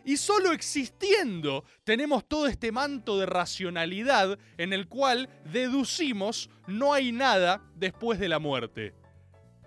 Y 0.05 0.19
solo 0.19 0.53
existiendo 0.53 1.65
tenemos 1.83 2.29
todo 2.29 2.47
este 2.47 2.73
manto 2.73 3.19
de 3.19 3.27
racionalidad 3.27 4.39
en 4.59 4.73
el 4.73 4.87
cual 4.87 5.29
deducimos 5.51 6.51
no 6.67 6.93
hay 6.93 7.11
nada 7.11 7.63
después 7.75 8.19
de 8.19 8.29
la 8.29 8.39
muerte. 8.39 8.95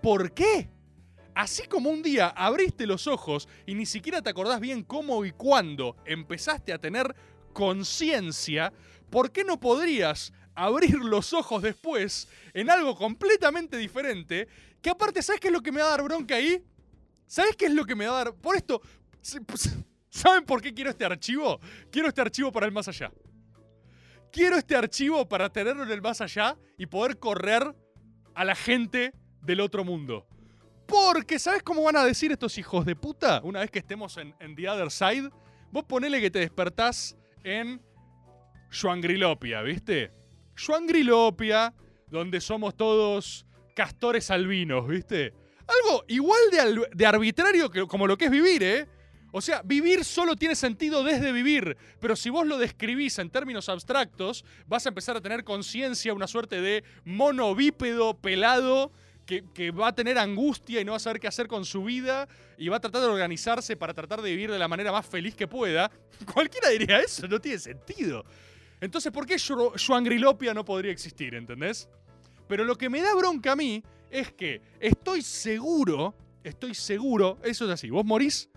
¿Por 0.00 0.32
qué? 0.32 0.70
Así 1.34 1.66
como 1.66 1.90
un 1.90 2.02
día 2.02 2.28
abriste 2.28 2.86
los 2.86 3.06
ojos 3.06 3.48
y 3.66 3.74
ni 3.74 3.86
siquiera 3.86 4.22
te 4.22 4.30
acordás 4.30 4.60
bien 4.60 4.82
cómo 4.82 5.24
y 5.24 5.32
cuándo 5.32 5.96
empezaste 6.04 6.72
a 6.72 6.78
tener 6.78 7.14
conciencia, 7.52 8.72
¿por 9.10 9.32
qué 9.32 9.44
no 9.44 9.58
podrías 9.58 10.32
abrir 10.54 10.96
los 10.98 11.32
ojos 11.32 11.62
después 11.62 12.28
en 12.54 12.70
algo 12.70 12.96
completamente 12.96 13.76
diferente? 13.76 14.48
Que 14.82 14.90
aparte, 14.90 15.22
¿sabes 15.22 15.40
qué 15.40 15.48
es 15.48 15.52
lo 15.52 15.62
que 15.62 15.72
me 15.72 15.80
va 15.80 15.88
a 15.88 15.90
dar 15.90 16.02
bronca 16.02 16.36
ahí? 16.36 16.62
¿Sabes 17.26 17.56
qué 17.56 17.66
es 17.66 17.72
lo 17.72 17.84
que 17.84 17.94
me 17.94 18.06
va 18.06 18.20
a 18.20 18.24
dar? 18.24 18.34
Por 18.34 18.56
esto, 18.56 18.80
¿saben 20.10 20.44
por 20.44 20.60
qué 20.62 20.72
quiero 20.72 20.90
este 20.90 21.04
archivo? 21.04 21.60
Quiero 21.90 22.08
este 22.08 22.20
archivo 22.20 22.50
para 22.52 22.66
el 22.66 22.72
más 22.72 22.88
allá. 22.88 23.10
Quiero 24.30 24.56
este 24.56 24.76
archivo 24.76 25.28
para 25.28 25.48
tenerlo 25.50 25.82
en 25.84 25.90
el 25.90 26.02
más 26.02 26.20
allá 26.20 26.56
y 26.76 26.86
poder 26.86 27.18
correr 27.18 27.74
a 28.34 28.44
la 28.44 28.54
gente 28.54 29.12
del 29.42 29.60
otro 29.60 29.84
mundo. 29.84 30.26
Porque, 30.86 31.38
¿sabes 31.38 31.62
cómo 31.62 31.82
van 31.82 31.96
a 31.96 32.04
decir 32.04 32.32
estos 32.32 32.56
hijos 32.58 32.84
de 32.86 32.96
puta? 32.96 33.40
Una 33.42 33.60
vez 33.60 33.70
que 33.70 33.78
estemos 33.78 34.16
en, 34.16 34.34
The 34.54 34.68
Other 34.68 34.90
Side, 34.90 35.30
vos 35.70 35.84
ponele 35.84 36.20
que 36.20 36.30
te 36.30 36.38
despertás 36.38 37.16
en 37.44 37.80
Schwangrilopia, 38.70 39.62
¿viste? 39.62 40.12
Schwangrilopia, 40.56 41.74
donde 42.06 42.40
somos 42.40 42.76
todos 42.76 43.46
castores 43.74 44.30
albinos, 44.30 44.86
¿viste? 44.88 45.32
Algo 45.66 46.04
igual 46.08 46.40
de, 46.50 46.60
al- 46.60 46.88
de 46.92 47.06
arbitrario 47.06 47.70
que, 47.70 47.86
como 47.86 48.06
lo 48.06 48.16
que 48.16 48.26
es 48.26 48.30
vivir, 48.30 48.62
¿eh? 48.62 48.86
O 49.30 49.40
sea, 49.42 49.60
vivir 49.62 50.04
solo 50.04 50.36
tiene 50.36 50.54
sentido 50.54 51.04
desde 51.04 51.32
vivir, 51.32 51.76
pero 52.00 52.16
si 52.16 52.30
vos 52.30 52.46
lo 52.46 52.56
describís 52.56 53.18
en 53.18 53.28
términos 53.28 53.68
abstractos, 53.68 54.44
vas 54.66 54.86
a 54.86 54.88
empezar 54.88 55.16
a 55.16 55.20
tener 55.20 55.44
conciencia, 55.44 56.14
una 56.14 56.26
suerte 56.26 56.60
de 56.62 56.82
mono 57.04 57.54
bípedo 57.54 58.14
pelado 58.14 58.90
que, 59.26 59.70
va 59.70 59.88
a 59.88 59.94
tener 59.94 60.18
angustia 60.18 60.80
y 60.80 60.84
no 60.86 60.92
va 60.92 60.96
a 60.96 61.00
saber 61.00 61.20
qué 61.20 61.28
hacer 61.28 61.46
con 61.48 61.66
su 61.66 61.84
vida 61.84 62.26
y 62.56 62.68
va 62.68 62.76
a 62.78 62.80
tratar 62.80 63.02
de 63.02 63.08
organizarse 63.08 63.76
para 63.76 63.92
tratar 63.92 64.22
de 64.22 64.30
vivir 64.30 64.50
de 64.50 64.58
la 64.58 64.68
manera 64.68 64.90
más 64.90 65.06
feliz 65.06 65.34
que 65.34 65.46
pueda. 65.46 65.90
Cualquiera 66.32 66.70
diría 66.70 67.00
eso, 67.00 67.28
no 67.28 67.38
tiene 67.38 67.58
sentido. 67.58 68.24
Entonces, 68.80 69.12
¿por 69.12 69.26
qué 69.26 69.36
Schwangrilopia 69.38 70.54
no 70.54 70.64
podría 70.64 70.92
existir, 70.92 71.34
entendés? 71.34 71.88
Pero 72.46 72.64
lo 72.64 72.76
que 72.76 72.88
me 72.88 73.02
da 73.02 73.14
bronca 73.14 73.52
a 73.52 73.56
mí 73.56 73.82
es 74.10 74.32
que 74.32 74.62
estoy 74.80 75.20
seguro, 75.20 76.14
estoy 76.42 76.74
seguro, 76.74 77.38
eso 77.42 77.66
es 77.66 77.70
así, 77.70 77.90
vos 77.90 78.06
morís, 78.06 78.48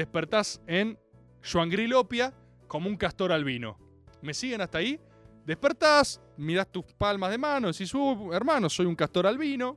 despertás 0.00 0.60
en 0.66 0.98
Schwangrilopia 1.44 2.32
como 2.66 2.88
un 2.88 2.96
castor 2.96 3.32
albino. 3.32 3.78
¿Me 4.22 4.32
siguen 4.32 4.60
hasta 4.62 4.78
ahí? 4.78 4.98
Despertás, 5.44 6.20
mirás 6.36 6.70
tus 6.70 6.84
palmas 6.94 7.30
de 7.30 7.38
mano, 7.38 7.68
decís, 7.68 7.92
uh, 7.94 8.32
hermano, 8.32 8.70
soy 8.70 8.86
un 8.86 8.96
castor 8.96 9.26
albino. 9.26 9.76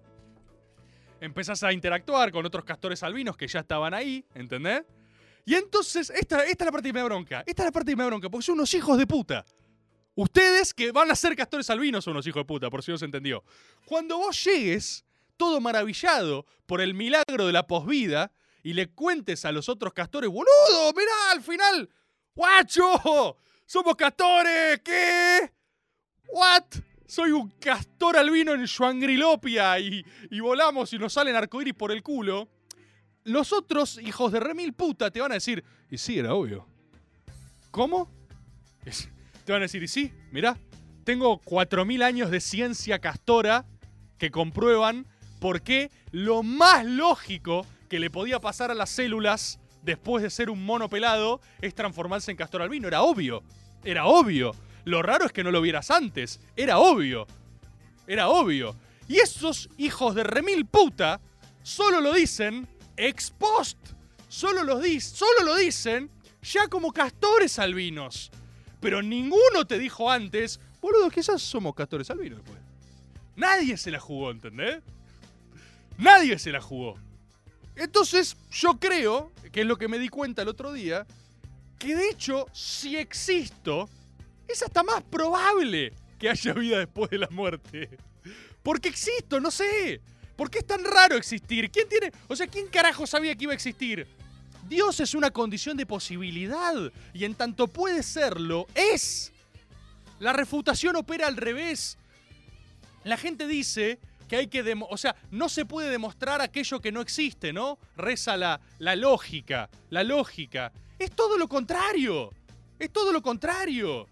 empezás 1.20 1.64
a 1.64 1.72
interactuar 1.72 2.32
con 2.32 2.46
otros 2.46 2.64
castores 2.64 3.02
albinos 3.04 3.36
que 3.36 3.48
ya 3.48 3.60
estaban 3.60 3.94
ahí, 3.94 4.26
¿entendés? 4.34 4.84
Y 5.46 5.56
entonces, 5.56 6.10
esta, 6.10 6.44
esta 6.46 6.64
es 6.64 6.66
la 6.66 6.72
parte 6.72 6.90
que 6.90 6.94
me 6.94 7.00
da 7.00 7.06
bronca. 7.06 7.44
Esta 7.46 7.64
es 7.64 7.66
la 7.66 7.72
parte 7.72 7.92
que 7.92 7.96
me 7.98 8.04
da 8.04 8.08
bronca, 8.08 8.30
porque 8.30 8.46
son 8.46 8.56
unos 8.56 8.74
hijos 8.74 8.98
de 8.98 9.08
puta. 9.08 9.46
Ustedes 10.16 10.74
que 10.74 10.92
van 10.92 11.12
a 11.12 11.16
ser 11.16 11.36
castores 11.36 11.70
albinos 11.70 12.04
son 12.06 12.12
unos 12.12 12.28
hijos 12.28 12.42
de 12.42 12.46
puta, 12.46 12.70
por 12.70 12.82
si 12.82 12.92
no 12.92 12.98
se 12.98 13.06
entendió. 13.06 13.44
Cuando 13.86 14.18
vos 14.18 14.42
llegues, 14.44 15.06
todo 15.38 15.60
maravillado 15.60 16.46
por 16.66 16.80
el 16.82 16.94
milagro 16.94 17.48
de 17.48 17.54
la 17.54 17.68
posvida, 17.68 18.32
y 18.64 18.74
le 18.74 18.90
cuentes 18.90 19.44
a 19.46 19.52
los 19.52 19.68
otros 19.70 19.94
castores, 19.94 20.30
boludo, 20.30 20.94
mirá, 20.96 21.32
al 21.32 21.42
final, 21.42 21.90
guacho, 22.34 23.38
somos 23.66 23.96
castores, 23.96 24.80
¿qué? 24.84 25.52
¿What? 26.30 26.64
Soy 27.06 27.32
un 27.32 27.50
castor 27.60 28.18
albino 28.18 28.54
en 28.54 28.64
Shuangrilopia 28.64 29.78
y, 29.80 30.04
y 30.32 30.40
volamos 30.40 30.94
y 30.94 30.98
nos 30.98 31.14
salen 31.14 31.36
arcoíris 31.36 31.74
por 31.74 31.92
el 31.92 32.02
culo. 32.02 32.48
Los 33.26 33.54
otros 33.54 34.00
hijos 34.02 34.32
de 34.32 34.40
remil 34.40 34.74
puta 34.74 35.12
te 35.12 35.20
van 35.20 35.32
a 35.32 35.36
decir, 35.36 35.64
y 35.92 35.98
sí, 35.98 36.18
era 36.18 36.34
obvio. 36.34 36.68
¿Cómo? 37.70 38.10
Te 39.46 39.52
van 39.52 39.62
a 39.62 39.66
decir, 39.66 39.84
y 39.84 39.88
sí, 39.88 40.14
mirá, 40.32 40.58
tengo 41.04 41.42
4.000 41.42 42.04
años 42.04 42.32
de 42.32 42.40
ciencia 42.40 43.00
castora 43.00 43.66
que 44.18 44.32
comprueban 44.32 45.06
por 45.40 45.62
qué 45.62 45.92
lo 46.12 46.44
más 46.44 46.86
lógico 46.86 47.66
que 47.94 48.00
le 48.00 48.10
podía 48.10 48.42
pasar 48.42 48.72
a 48.72 48.74
las 48.74 48.90
células 48.90 49.60
después 49.84 50.24
de 50.24 50.32
ser 50.32 50.50
un 50.50 50.66
mono 50.66 50.90
pelado 50.90 51.40
es 51.62 51.76
transformarse 51.76 52.32
en 52.32 52.38
castor 52.38 52.64
albino. 52.64 52.88
Era 52.88 53.04
obvio. 53.04 53.44
Era 53.84 54.08
obvio. 54.08 54.56
Lo 54.84 55.04
raro 55.04 55.28
es 55.28 55.32
que 55.32 55.44
no 55.44 55.52
lo 55.52 55.62
vieras 55.62 55.92
antes. 55.92 56.40
Era 56.56 56.80
obvio. 56.80 57.28
Era 58.08 58.30
obvio. 58.30 58.76
Y 59.08 59.18
esos 59.18 59.70
hijos 59.78 60.16
de 60.16 60.24
remil 60.24 60.66
puta 60.66 61.22
solo 61.62 62.02
lo 62.02 62.14
dicen 62.14 62.68
ex 62.98 63.30
post. 63.30 63.78
Solo, 64.28 64.62
solo 65.00 65.44
lo 65.46 65.56
dicen 65.56 66.10
ya 66.42 66.68
como 66.70 66.92
castores 66.94 67.60
albinos. 67.60 68.32
Pero 68.80 69.04
ninguno 69.04 69.68
te 69.68 69.78
dijo 69.78 70.10
antes, 70.10 70.60
boludo, 70.82 71.12
quizás 71.12 71.44
somos 71.44 71.76
castores 71.76 72.10
albinos 72.10 72.40
después. 72.40 72.60
Nadie 73.36 73.78
se 73.78 73.92
la 73.92 74.00
jugó, 74.00 74.32
¿entendés? 74.32 74.82
Nadie 76.00 76.40
se 76.40 76.52
la 76.52 76.60
jugó. 76.60 76.98
Entonces, 77.76 78.38
yo 78.52 78.80
creo, 78.80 79.32
que 79.52 79.62
es 79.62 79.68
lo 79.68 79.78
que 79.78 79.88
me 79.88 80.00
di 80.00 80.10
cuenta 80.10 80.42
el 80.42 80.48
otro 80.48 80.74
día, 80.74 81.06
que 81.80 81.96
de 81.96 82.10
hecho, 82.10 82.48
si 82.54 82.98
existo, 82.98 83.90
es 84.48 84.62
hasta 84.62 84.84
más 84.84 85.04
probable 85.04 85.94
que 86.20 86.30
haya 86.30 86.54
vida 86.54 86.80
después 86.80 87.10
de 87.10 87.18
la 87.18 87.30
muerte. 87.30 87.90
Porque 88.62 88.90
existo, 88.90 89.40
no 89.40 89.52
sé. 89.52 90.02
¿Por 90.36 90.50
qué 90.50 90.60
es 90.60 90.68
tan 90.68 90.84
raro 90.84 91.16
existir? 91.16 91.70
¿Quién 91.70 91.88
tiene.? 91.90 92.12
O 92.28 92.36
sea, 92.36 92.48
¿quién 92.48 92.68
carajo 92.68 93.06
sabía 93.06 93.36
que 93.36 93.44
iba 93.44 93.52
a 93.52 93.56
existir? 93.56 94.08
Dios 94.68 95.00
es 95.00 95.14
una 95.14 95.32
condición 95.32 95.78
de 95.78 95.86
posibilidad. 95.86 96.74
Y 97.14 97.26
en 97.26 97.36
tanto 97.36 97.68
puede 97.68 98.02
serlo, 98.04 98.68
es. 98.74 99.32
La 100.20 100.34
refutación 100.34 100.96
opera 100.96 101.28
al 101.28 101.38
revés. 101.38 101.98
La 103.04 103.18
gente 103.18 103.48
dice 103.48 104.00
que 104.34 104.40
hay 104.40 104.48
que... 104.48 104.76
o 104.90 104.98
sea, 104.98 105.16
no 105.30 105.48
se 105.48 105.64
puede 105.64 105.92
demostrar 105.92 106.42
aquello 106.42 106.80
que 106.82 106.92
no 106.92 107.02
existe, 107.02 107.54
¿no? 107.54 107.78
Reza 107.96 108.36
la, 108.36 108.60
la 108.80 108.96
lógica, 108.96 109.70
la 109.92 110.04
lógica. 110.04 110.72
Es 110.98 111.12
todo 111.12 111.38
lo 111.38 111.48
contrario. 111.48 112.32
Es 112.80 112.92
todo 112.92 113.14
lo 113.14 113.22
contrario. 113.22 114.08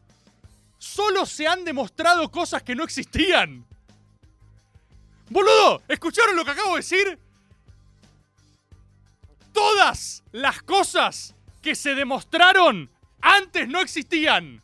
Solo 0.78 1.26
se 1.26 1.48
han 1.48 1.66
demostrado 1.66 2.30
cosas 2.30 2.62
que 2.62 2.76
no 2.76 2.84
existían. 2.84 3.66
Boludo, 5.30 5.82
¿escucharon 5.88 6.36
lo 6.36 6.46
que 6.46 6.52
acabo 6.52 6.72
de 6.72 6.78
decir? 6.78 7.20
Todas 9.52 10.24
las 10.32 10.62
cosas 10.62 11.34
que 11.64 11.74
se 11.74 11.96
demostraron 11.96 12.92
antes 13.22 13.68
no 13.68 13.82
existían. 13.82 14.62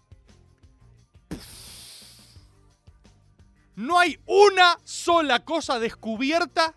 No 3.77 3.99
hay 3.99 4.19
una 4.25 4.79
sola 4.83 5.45
cosa 5.45 5.77
descubierta 5.77 6.73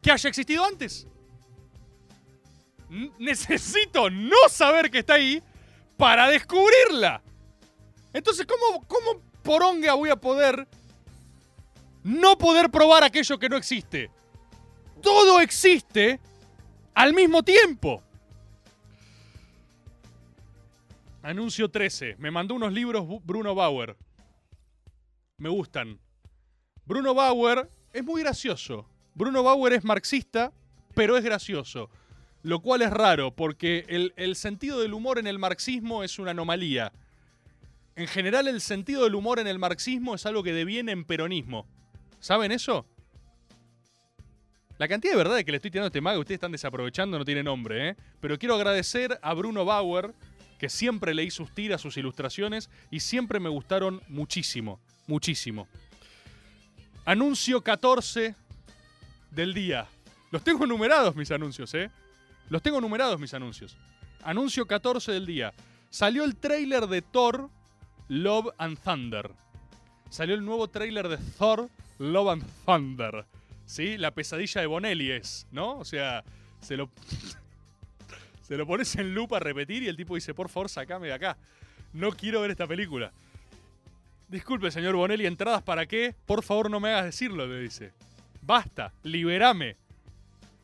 que 0.00 0.10
haya 0.10 0.30
existido 0.30 0.64
antes. 0.64 1.06
Necesito 3.18 4.08
no 4.08 4.48
saber 4.48 4.90
que 4.90 5.00
está 5.00 5.14
ahí 5.14 5.42
para 5.98 6.28
descubrirla. 6.28 7.22
Entonces, 8.14 8.46
¿cómo, 8.46 8.86
cómo 8.88 9.20
poronga 9.42 9.92
voy 9.92 10.08
a 10.08 10.16
poder 10.16 10.66
no 12.02 12.38
poder 12.38 12.70
probar 12.70 13.04
aquello 13.04 13.38
que 13.38 13.50
no 13.50 13.58
existe? 13.58 14.10
Todo 15.02 15.40
existe 15.42 16.18
al 16.94 17.12
mismo 17.12 17.42
tiempo. 17.42 18.02
Anuncio 21.22 21.70
13. 21.70 22.16
Me 22.18 22.30
mandó 22.30 22.54
unos 22.54 22.72
libros 22.72 23.04
Bruno 23.24 23.54
Bauer. 23.54 23.94
Me 25.42 25.48
gustan. 25.48 25.98
Bruno 26.84 27.14
Bauer 27.14 27.68
es 27.92 28.04
muy 28.04 28.22
gracioso. 28.22 28.88
Bruno 29.12 29.42
Bauer 29.42 29.72
es 29.72 29.82
marxista, 29.82 30.52
pero 30.94 31.16
es 31.16 31.24
gracioso. 31.24 31.90
Lo 32.44 32.60
cual 32.60 32.82
es 32.82 32.90
raro, 32.90 33.34
porque 33.34 33.84
el, 33.88 34.36
sentido 34.36 34.78
del 34.78 34.94
humor 34.94 35.18
en 35.18 35.26
el 35.26 35.40
marxismo 35.40 36.04
es 36.04 36.20
una 36.20 36.30
anomalía. 36.30 36.92
En 37.96 38.06
general, 38.06 38.46
el 38.46 38.60
sentido 38.60 39.02
del 39.02 39.16
humor 39.16 39.40
en 39.40 39.48
el 39.48 39.58
marxismo 39.58 40.14
es 40.14 40.26
algo 40.26 40.44
que 40.44 40.52
deviene 40.52 40.92
en 40.92 41.04
peronismo. 41.04 41.66
¿Saben 42.20 42.52
eso? 42.52 42.86
La 44.78 44.86
cantidad 44.86 45.14
de 45.14 45.18
verdad 45.18 45.42
que 45.42 45.50
le 45.50 45.56
estoy 45.56 45.72
tirando 45.72 45.86
a 45.86 45.88
este 45.88 46.00
mago, 46.00 46.20
ustedes 46.20 46.36
están 46.36 46.52
desaprovechando, 46.52 47.18
no 47.18 47.24
tiene 47.24 47.42
nombre, 47.42 47.88
¿eh? 47.88 47.96
Pero 48.20 48.38
quiero 48.38 48.54
agradecer 48.54 49.18
a 49.20 49.34
Bruno 49.34 49.64
Bauer, 49.64 50.14
que 50.60 50.68
siempre 50.68 51.14
leí 51.14 51.32
sus 51.32 51.52
tiras, 51.52 51.80
sus 51.80 51.96
ilustraciones, 51.96 52.70
y 52.92 53.00
siempre 53.00 53.40
me 53.40 53.48
gustaron 53.48 54.02
muchísimo, 54.06 54.80
muchísimo. 55.12 55.68
Anuncio 57.04 57.60
14 57.60 58.34
del 59.30 59.52
día. 59.52 59.86
Los 60.30 60.42
tengo 60.42 60.66
numerados 60.66 61.14
mis 61.14 61.30
anuncios, 61.30 61.74
¿eh? 61.74 61.90
Los 62.48 62.62
tengo 62.62 62.80
numerados 62.80 63.20
mis 63.20 63.34
anuncios. 63.34 63.76
Anuncio 64.24 64.66
14 64.66 65.12
del 65.12 65.26
día. 65.26 65.52
Salió 65.90 66.24
el 66.24 66.36
tráiler 66.36 66.86
de 66.86 67.02
Thor, 67.02 67.50
Love 68.08 68.54
and 68.56 68.78
Thunder. 68.78 69.32
Salió 70.08 70.34
el 70.34 70.44
nuevo 70.46 70.68
tráiler 70.68 71.08
de 71.08 71.18
Thor, 71.38 71.68
Love 71.98 72.28
and 72.30 72.44
Thunder. 72.64 73.26
¿Sí? 73.66 73.98
La 73.98 74.12
pesadilla 74.12 74.62
de 74.62 74.66
Bonelli 74.66 75.10
es, 75.10 75.46
¿no? 75.50 75.76
O 75.78 75.84
sea, 75.84 76.24
se 76.62 76.78
lo... 76.78 76.88
se 78.42 78.56
lo 78.56 78.66
pones 78.66 78.96
en 78.96 79.14
loop 79.14 79.34
a 79.34 79.40
repetir 79.40 79.82
y 79.82 79.88
el 79.88 79.96
tipo 79.96 80.14
dice, 80.14 80.32
por 80.32 80.48
favor, 80.48 80.70
sacame 80.70 81.08
de 81.08 81.12
acá. 81.12 81.36
No 81.92 82.12
quiero 82.12 82.40
ver 82.40 82.50
esta 82.50 82.66
película. 82.66 83.12
Disculpe, 84.32 84.70
señor 84.70 84.96
Bonelli, 84.96 85.26
¿entradas 85.26 85.62
para 85.62 85.84
qué? 85.84 86.14
Por 86.24 86.42
favor, 86.42 86.70
no 86.70 86.80
me 86.80 86.88
hagas 86.88 87.04
decirlo, 87.04 87.46
le 87.46 87.60
dice. 87.60 87.92
Basta, 88.40 88.94
liberame. 89.02 89.76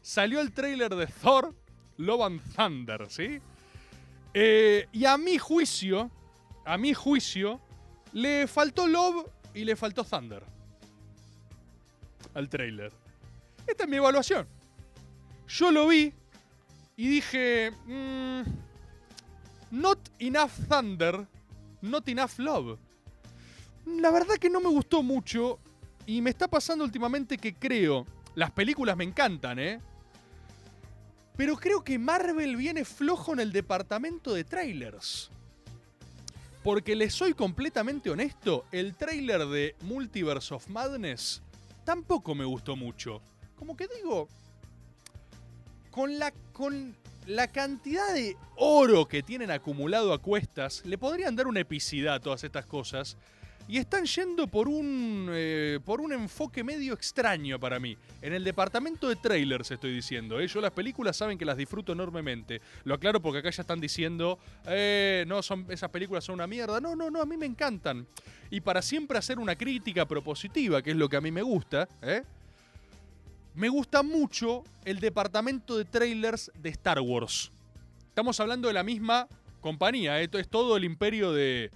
Salió 0.00 0.40
el 0.40 0.52
tráiler 0.52 0.94
de 0.96 1.06
Thor, 1.06 1.54
Love 1.98 2.22
and 2.22 2.54
Thunder, 2.56 3.10
¿sí? 3.10 3.38
Eh, 4.32 4.88
y 4.90 5.04
a 5.04 5.18
mi 5.18 5.36
juicio, 5.36 6.10
a 6.64 6.78
mi 6.78 6.94
juicio, 6.94 7.60
le 8.14 8.46
faltó 8.46 8.86
Love 8.86 9.26
y 9.52 9.66
le 9.66 9.76
faltó 9.76 10.02
Thunder. 10.02 10.42
Al 12.32 12.48
tráiler. 12.48 12.90
Esta 13.66 13.84
es 13.84 13.90
mi 13.90 13.96
evaluación. 13.98 14.46
Yo 15.46 15.70
lo 15.70 15.88
vi 15.88 16.14
y 16.96 17.06
dije... 17.06 17.70
mm, 17.84 18.42
not 19.72 19.98
enough 20.20 20.52
Thunder, 20.70 21.26
not 21.82 22.08
enough 22.08 22.38
Love. 22.38 22.78
La 23.96 24.10
verdad 24.10 24.36
que 24.36 24.50
no 24.50 24.60
me 24.60 24.68
gustó 24.68 25.02
mucho 25.02 25.58
y 26.06 26.20
me 26.20 26.30
está 26.30 26.48
pasando 26.48 26.84
últimamente 26.84 27.38
que 27.38 27.54
creo... 27.54 28.06
Las 28.34 28.52
películas 28.52 28.96
me 28.96 29.02
encantan, 29.02 29.58
¿eh? 29.58 29.80
Pero 31.36 31.56
creo 31.56 31.82
que 31.82 31.98
Marvel 31.98 32.54
viene 32.56 32.84
flojo 32.84 33.32
en 33.32 33.40
el 33.40 33.50
departamento 33.50 34.32
de 34.32 34.44
trailers. 34.44 35.30
Porque 36.62 36.94
les 36.94 37.14
soy 37.14 37.34
completamente 37.34 38.10
honesto, 38.10 38.64
el 38.70 38.94
trailer 38.94 39.46
de 39.46 39.74
Multiverse 39.80 40.54
of 40.54 40.68
Madness 40.68 41.42
tampoco 41.84 42.34
me 42.34 42.44
gustó 42.44 42.76
mucho. 42.76 43.22
Como 43.56 43.76
que 43.76 43.88
digo, 43.88 44.28
con 45.90 46.18
la, 46.18 46.32
con 46.52 46.94
la 47.26 47.48
cantidad 47.48 48.12
de 48.12 48.36
oro 48.56 49.08
que 49.08 49.22
tienen 49.22 49.50
acumulado 49.50 50.12
a 50.12 50.20
cuestas, 50.20 50.84
le 50.84 50.98
podrían 50.98 51.34
dar 51.34 51.46
una 51.46 51.60
epicidad 51.60 52.16
a 52.16 52.20
todas 52.20 52.44
estas 52.44 52.66
cosas. 52.66 53.16
Y 53.70 53.76
están 53.76 54.06
yendo 54.06 54.46
por 54.46 54.66
un, 54.66 55.28
eh, 55.30 55.78
por 55.84 56.00
un 56.00 56.14
enfoque 56.14 56.64
medio 56.64 56.94
extraño 56.94 57.60
para 57.60 57.78
mí. 57.78 57.98
En 58.22 58.32
el 58.32 58.42
departamento 58.42 59.10
de 59.10 59.16
trailers 59.16 59.70
estoy 59.70 59.92
diciendo. 59.92 60.40
¿eh? 60.40 60.48
Yo 60.48 60.62
las 60.62 60.70
películas 60.70 61.18
saben 61.18 61.36
que 61.36 61.44
las 61.44 61.58
disfruto 61.58 61.92
enormemente. 61.92 62.62
Lo 62.84 62.94
aclaro 62.94 63.20
porque 63.20 63.40
acá 63.40 63.50
ya 63.50 63.60
están 63.60 63.78
diciendo, 63.78 64.38
eh, 64.66 65.24
no, 65.28 65.42
son, 65.42 65.66
esas 65.68 65.90
películas 65.90 66.24
son 66.24 66.36
una 66.36 66.46
mierda. 66.46 66.80
No, 66.80 66.96
no, 66.96 67.10
no, 67.10 67.20
a 67.20 67.26
mí 67.26 67.36
me 67.36 67.44
encantan. 67.44 68.06
Y 68.50 68.62
para 68.62 68.80
siempre 68.80 69.18
hacer 69.18 69.38
una 69.38 69.54
crítica 69.54 70.08
propositiva, 70.08 70.80
que 70.80 70.92
es 70.92 70.96
lo 70.96 71.10
que 71.10 71.18
a 71.18 71.20
mí 71.20 71.30
me 71.30 71.42
gusta, 71.42 71.86
¿eh? 72.00 72.22
Me 73.54 73.68
gusta 73.68 74.02
mucho 74.02 74.64
el 74.86 74.98
departamento 74.98 75.76
de 75.76 75.84
trailers 75.84 76.50
de 76.54 76.70
Star 76.70 77.00
Wars. 77.00 77.50
Estamos 78.08 78.40
hablando 78.40 78.68
de 78.68 78.74
la 78.74 78.82
misma 78.82 79.28
compañía, 79.60 80.20
esto 80.20 80.38
es 80.38 80.48
todo 80.48 80.76
el 80.76 80.84
imperio 80.84 81.32
de, 81.32 81.70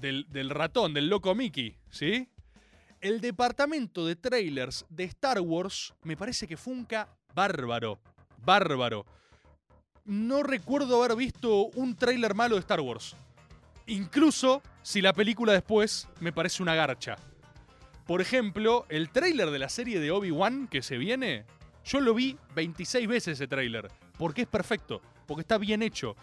del, 0.00 0.50
ratón, 0.50 0.94
del 0.94 1.08
loco 1.08 1.34
Mickey, 1.34 1.76
¿sí? 1.90 2.28
El 3.00 3.20
departamento 3.20 4.06
de 4.06 4.16
trailers 4.16 4.84
de 4.88 5.04
Star 5.04 5.40
Wars 5.40 5.94
me 6.02 6.16
parece 6.16 6.46
que 6.46 6.56
funca 6.56 7.08
bárbaro, 7.34 7.98
bárbaro. 8.44 9.06
No 10.04 10.42
recuerdo 10.42 11.02
haber 11.02 11.16
visto 11.16 11.66
un 11.66 11.96
trailer 11.96 12.34
malo 12.34 12.54
de 12.54 12.60
Star 12.60 12.80
Wars. 12.80 13.16
Incluso 13.86 14.62
si 14.82 15.00
la 15.00 15.12
película 15.12 15.52
después 15.52 16.08
me 16.20 16.32
parece 16.32 16.62
una 16.62 16.74
garcha. 16.74 17.16
Por 18.06 18.20
ejemplo, 18.20 18.86
el 18.88 19.10
tráiler 19.10 19.50
de 19.50 19.58
la 19.58 19.68
serie 19.68 19.98
de 20.00 20.12
Obi-Wan 20.12 20.68
que 20.68 20.82
se 20.82 20.96
viene, 20.96 21.44
yo 21.84 22.00
lo 22.00 22.14
vi 22.14 22.36
26 22.54 23.08
veces 23.08 23.32
ese 23.34 23.48
tráiler, 23.48 23.88
porque 24.16 24.42
es 24.42 24.48
perfecto, 24.48 25.02
porque 25.26 25.40
está 25.40 25.58
bien 25.58 25.82
hecho. 25.82 26.16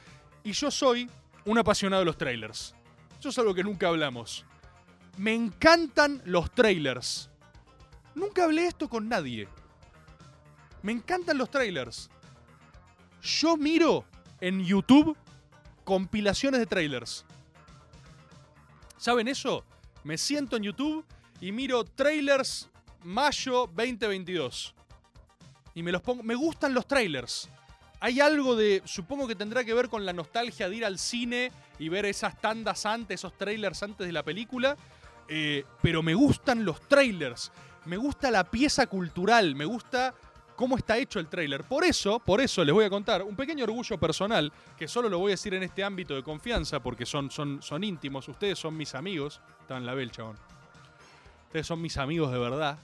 Y 0.44 0.54
yo 0.54 0.72
soy 0.72 1.10
un 1.46 1.58
apasionado 1.58 2.02
de 2.02 2.06
los 2.06 2.18
trailers. 2.18 2.74
Eso 3.24 3.30
es 3.30 3.40
algo 3.40 3.54
que 3.54 3.64
nunca 3.64 3.88
hablamos. 3.88 4.44
Me 5.16 5.34
encantan 5.34 6.22
los 6.26 6.52
trailers. 6.52 7.30
Nunca 8.16 8.44
hablé 8.44 8.68
esto 8.68 8.90
con 8.90 9.08
nadie. 9.08 9.48
Me 10.82 10.92
encantan 10.92 11.38
los 11.38 11.50
trailers. 11.50 12.10
Yo 13.22 13.56
miro 13.56 14.04
en 14.42 14.66
YouTube 14.66 15.16
compilaciones 15.86 16.60
de 16.60 16.66
trailers. 16.66 17.24
¿Saben 18.98 19.30
eso? 19.30 19.64
Me 20.04 20.18
siento 20.18 20.58
en 20.58 20.64
YouTube 20.64 21.06
y 21.40 21.54
miro 21.54 21.86
trailers 21.86 22.70
mayo 23.06 23.68
2022. 23.68 24.76
Y 25.76 25.82
me 25.82 25.94
los 25.94 26.02
pongo. 26.02 26.24
Me 26.24 26.36
gustan 26.36 26.74
los 26.74 26.86
trailers. 26.86 27.50
Hay 28.04 28.20
algo 28.20 28.58
de. 28.58 28.82
Supongo 28.84 29.30
que 29.30 29.36
tendrá 29.36 29.64
que 29.64 29.74
ver 29.74 29.88
con 29.88 30.06
la 30.06 30.12
nostalgia 30.12 30.68
de 30.68 30.76
ir 30.76 30.84
al 30.84 30.99
cine 30.99 31.54
y 31.80 31.88
ver 31.88 32.06
esas 32.06 32.38
tandas 32.41 32.86
antes, 32.86 33.22
esos 33.22 33.38
trailers 33.38 33.82
antes 33.82 34.06
de 34.06 34.12
la 34.12 34.24
película. 34.24 34.76
Eh, 35.30 35.64
pero 35.82 36.04
me 36.04 36.14
gustan 36.14 36.66
los 36.66 36.82
trailers. 36.89 37.49
Me 37.86 37.95
gusta 37.95 38.30
la 38.30 38.43
pieza 38.43 38.88
cultural. 38.88 39.56
Me 39.56 39.64
gusta 39.64 40.14
cómo 40.58 40.76
está 40.76 40.97
hecho 40.97 41.18
el 41.18 41.30
trailer. 41.30 41.64
Por 41.64 41.86
eso, 41.86 42.20
por 42.20 42.41
eso 42.41 42.66
les 42.66 42.74
voy 42.74 42.84
a 42.84 42.89
contar 42.89 43.24
un 43.24 43.38
pequeño 43.38 43.64
orgullo 43.64 43.97
personal, 43.97 44.51
que 44.78 44.89
solo 44.89 45.08
lo 45.08 45.20
voy 45.20 45.32
a 45.32 45.36
decir 45.36 45.54
en 45.54 45.64
este 45.64 45.82
ámbito 45.82 46.14
de 46.14 46.24
confianza, 46.24 46.82
porque 46.82 47.06
son, 47.06 47.32
son, 47.32 47.62
son 47.62 47.86
íntimos. 47.86 48.28
Ustedes 48.28 48.60
son 48.60 48.76
mis 48.76 48.95
amigos. 48.95 49.39
Están 49.62 49.78
en 49.78 49.86
la 49.86 49.93
bel, 49.93 50.12
chabón. 50.12 50.36
Ustedes 51.45 51.66
son 51.66 51.82
mis 51.82 51.95
amigos 51.95 52.34
de 52.34 52.38
verdad. 52.38 52.80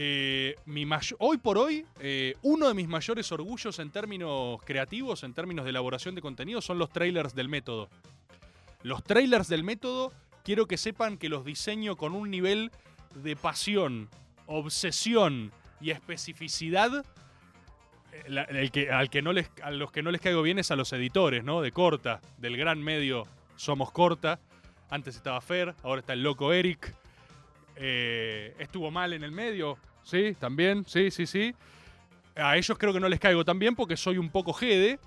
Eh, 0.00 0.54
mi 0.64 0.86
hoy 1.18 1.38
por 1.38 1.58
hoy, 1.58 1.84
eh, 1.98 2.36
uno 2.42 2.68
de 2.68 2.74
mis 2.74 2.86
mayores 2.86 3.32
orgullos 3.32 3.80
en 3.80 3.90
términos 3.90 4.60
creativos, 4.64 5.24
en 5.24 5.34
términos 5.34 5.64
de 5.64 5.70
elaboración 5.70 6.14
de 6.14 6.22
contenido, 6.22 6.60
son 6.60 6.78
los 6.78 6.90
trailers 6.90 7.34
del 7.34 7.48
método. 7.48 7.88
Los 8.84 9.02
trailers 9.02 9.48
del 9.48 9.64
método, 9.64 10.12
quiero 10.44 10.68
que 10.68 10.76
sepan 10.76 11.18
que 11.18 11.28
los 11.28 11.44
diseño 11.44 11.96
con 11.96 12.14
un 12.14 12.30
nivel 12.30 12.70
de 13.16 13.34
pasión, 13.34 14.08
obsesión 14.46 15.50
y 15.80 15.90
especificidad. 15.90 17.04
eh, 18.12 18.46
el 18.50 18.70
que, 18.70 18.92
al 18.92 19.10
que 19.10 19.20
no 19.20 19.32
les, 19.32 19.50
a 19.64 19.72
los 19.72 19.90
que 19.90 20.04
no 20.04 20.12
les 20.12 20.20
caigo 20.20 20.42
bien 20.42 20.60
es 20.60 20.70
a 20.70 20.76
los 20.76 20.92
editores, 20.92 21.42
¿no? 21.42 21.60
De 21.60 21.72
Corta, 21.72 22.20
del 22.36 22.56
gran 22.56 22.80
medio 22.80 23.26
Somos 23.56 23.90
Corta. 23.90 24.38
Antes 24.90 25.16
estaba 25.16 25.40
Fer, 25.40 25.74
ahora 25.82 26.02
está 26.02 26.12
el 26.12 26.22
loco 26.22 26.52
Eric. 26.52 26.94
Eh, 27.80 28.54
estuvo 28.58 28.90
mal 28.90 29.12
en 29.12 29.22
el 29.22 29.30
medio, 29.32 29.78
sí, 30.02 30.34
también, 30.38 30.84
sí, 30.86 31.10
sí, 31.10 31.26
sí. 31.26 31.54
A 32.36 32.56
ellos 32.56 32.76
creo 32.78 32.92
que 32.92 33.00
no 33.00 33.08
les 33.08 33.20
caigo 33.20 33.44
tan 33.44 33.58
bien 33.58 33.74
porque 33.74 33.96
soy 33.96 34.18
un 34.18 34.30
poco 34.30 34.52
jede. 34.52 34.98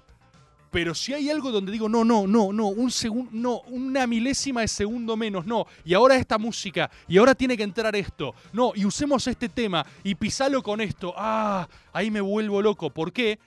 Pero 0.71 0.95
si 0.95 1.13
hay 1.13 1.29
algo 1.29 1.51
donde 1.51 1.69
digo, 1.69 1.89
no, 1.89 2.05
no, 2.05 2.25
no, 2.27 2.53
no, 2.53 2.67
un 2.67 2.91
segundo, 2.91 3.29
no, 3.33 3.59
una 3.67 4.07
milésima 4.07 4.61
de 4.61 4.69
segundo 4.69 5.17
menos, 5.17 5.45
no. 5.45 5.65
Y 5.83 5.93
ahora 5.93 6.15
esta 6.15 6.37
música, 6.37 6.89
y 7.09 7.17
ahora 7.17 7.35
tiene 7.35 7.57
que 7.57 7.63
entrar 7.63 7.93
esto, 7.93 8.33
no, 8.53 8.71
y 8.73 8.85
usemos 8.85 9.27
este 9.27 9.49
tema, 9.49 9.85
y 10.01 10.15
pisalo 10.15 10.63
con 10.63 10.79
esto. 10.79 11.13
Ah, 11.17 11.67
ahí 11.91 12.09
me 12.09 12.21
vuelvo 12.21 12.61
loco. 12.61 12.89
¿Por 12.89 13.11
qué? 13.11 13.37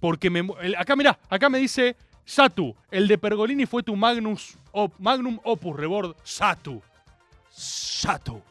Porque 0.00 0.28
me. 0.28 0.44
acá, 0.76 0.96
mirá, 0.96 1.16
acá 1.30 1.48
me 1.48 1.58
dice 1.58 1.94
Satu, 2.24 2.74
el 2.90 3.06
de 3.06 3.16
Pergolini 3.16 3.64
fue 3.64 3.84
tu 3.84 3.94
Magnus, 3.94 4.56
op- 4.72 4.98
Magnum 4.98 5.38
Opus 5.44 5.76
Rebord. 5.76 6.16
Satu. 6.24 6.82
Satu. 7.48 8.42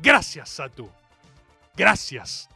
Gracias, 0.00 0.48
Satu. 0.48 0.88
Gracias. 1.76 2.48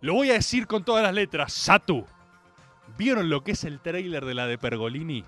Lo 0.00 0.14
voy 0.14 0.30
a 0.30 0.34
decir 0.34 0.66
con 0.66 0.84
todas 0.84 1.02
las 1.02 1.14
letras. 1.14 1.52
Satu. 1.52 2.06
¿Vieron 2.98 3.28
lo 3.28 3.42
que 3.42 3.52
es 3.52 3.64
el 3.64 3.80
tráiler 3.80 4.24
de 4.24 4.34
la 4.34 4.46
de 4.46 4.58
Pergolini? 4.58 5.24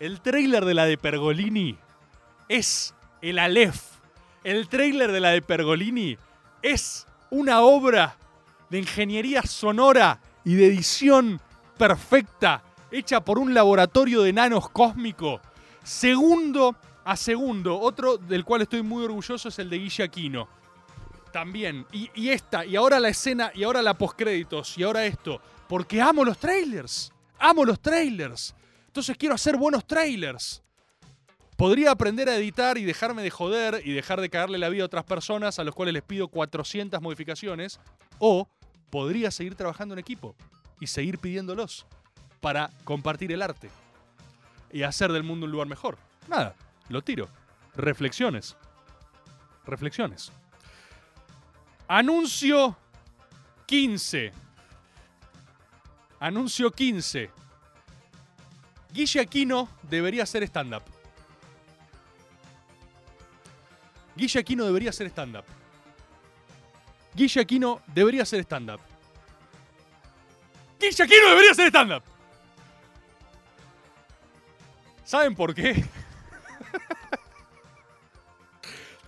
El 0.00 0.20
tráiler 0.20 0.64
de 0.64 0.74
la 0.74 0.84
de 0.86 0.98
Pergolini 0.98 1.78
es 2.48 2.94
el 3.22 3.38
Aleph. 3.38 3.82
El 4.42 4.68
tráiler 4.68 5.12
de 5.12 5.20
la 5.20 5.30
de 5.30 5.42
Pergolini 5.42 6.18
es 6.62 7.06
una 7.30 7.62
obra 7.62 8.16
de 8.70 8.78
ingeniería 8.78 9.42
sonora 9.42 10.20
y 10.44 10.54
de 10.54 10.66
edición 10.66 11.40
perfecta, 11.78 12.62
hecha 12.90 13.20
por 13.24 13.38
un 13.38 13.54
laboratorio 13.54 14.22
de 14.22 14.32
nanos 14.32 14.68
cósmico. 14.68 15.40
Segundo 15.82 16.76
a 17.04 17.16
segundo, 17.16 17.78
otro 17.78 18.16
del 18.16 18.44
cual 18.44 18.62
estoy 18.62 18.82
muy 18.82 19.04
orgulloso 19.04 19.48
es 19.48 19.58
el 19.58 19.68
de 19.68 19.78
Guille 19.78 20.04
Aquino. 20.04 20.48
También. 21.32 21.86
Y, 21.92 22.28
esta, 22.28 22.64
y 22.64 22.76
ahora 22.76 23.00
la 23.00 23.08
escena, 23.08 23.50
y 23.54 23.64
ahora 23.64 23.82
la 23.82 23.94
postcréditos, 23.94 24.78
y 24.78 24.84
ahora 24.84 25.04
esto. 25.04 25.40
Porque 25.68 26.00
amo 26.00 26.24
los 26.24 26.38
trailers. 26.38 27.12
Amo 27.38 27.64
los 27.64 27.80
trailers. 27.80 28.54
Entonces 28.86 29.16
quiero 29.16 29.34
hacer 29.34 29.56
buenos 29.56 29.84
trailers. 29.86 30.62
Podría 31.56 31.90
aprender 31.90 32.28
a 32.28 32.36
editar 32.36 32.78
y 32.78 32.84
dejarme 32.84 33.22
de 33.22 33.30
joder 33.30 33.82
y 33.84 33.92
dejar 33.92 34.20
de 34.20 34.30
cagarle 34.30 34.58
la 34.58 34.68
vida 34.68 34.84
a 34.84 34.86
otras 34.86 35.04
personas 35.04 35.58
a 35.58 35.64
los 35.64 35.74
cuales 35.74 35.94
les 35.94 36.02
pido 36.02 36.28
400 36.28 37.00
modificaciones. 37.00 37.80
O 38.18 38.48
podría 38.90 39.30
seguir 39.30 39.56
trabajando 39.56 39.94
en 39.94 39.98
equipo 39.98 40.36
y 40.80 40.86
seguir 40.86 41.18
pidiéndolos 41.18 41.86
para 42.40 42.70
compartir 42.84 43.32
el 43.32 43.42
arte 43.42 43.70
y 44.72 44.82
hacer 44.82 45.12
del 45.12 45.22
mundo 45.22 45.46
un 45.46 45.52
lugar 45.52 45.66
mejor. 45.66 45.98
Nada, 46.28 46.54
lo 46.88 47.02
tiro. 47.02 47.28
Reflexiones. 47.74 48.56
Reflexiones. 49.66 50.32
Anuncio 51.88 52.76
15. 53.66 54.32
Anuncio 56.20 56.70
15. 56.70 57.30
Guille 58.92 59.20
Aquino 59.20 59.68
debería 59.82 60.22
hacer 60.22 60.42
stand-up. 60.44 60.82
Guille 64.16 64.38
Aquino 64.38 64.64
debería 64.64 64.90
hacer 64.90 65.08
stand-up. 65.08 65.44
Guille 67.14 67.40
Aquino 67.40 67.80
debería 67.88 68.22
hacer 68.22 68.40
stand-up. 68.40 68.80
Guille 70.78 71.02
Aquino 71.02 71.28
debería 71.28 71.50
hacer 71.50 71.68
stand-up. 71.68 72.02
¿Saben 75.04 75.34
por 75.34 75.54
qué? 75.54 75.84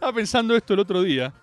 Estaba 0.07 0.19
pensando 0.19 0.55
esto 0.55 0.73
el 0.73 0.79
otro 0.79 1.03
día. 1.03 1.35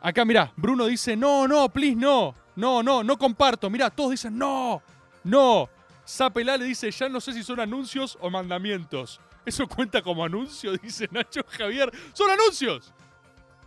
Acá, 0.00 0.24
mirá, 0.24 0.52
Bruno 0.56 0.86
dice, 0.86 1.16
no, 1.16 1.48
no, 1.48 1.68
please, 1.68 1.96
no. 1.96 2.32
No, 2.54 2.84
no, 2.84 3.02
no 3.02 3.18
comparto. 3.18 3.68
Mirá, 3.68 3.90
todos 3.90 4.12
dicen, 4.12 4.38
no, 4.38 4.80
no. 5.24 5.68
Zapelá 6.06 6.56
le 6.56 6.66
dice, 6.66 6.88
ya 6.92 7.08
no 7.08 7.20
sé 7.20 7.32
si 7.32 7.42
son 7.42 7.58
anuncios 7.58 8.16
o 8.20 8.30
mandamientos. 8.30 9.20
¿Eso 9.44 9.66
cuenta 9.66 10.02
como 10.02 10.24
anuncio? 10.24 10.76
Dice 10.82 11.08
Nacho 11.10 11.40
Javier. 11.48 11.90
¡Son 12.12 12.30
anuncios! 12.30 12.92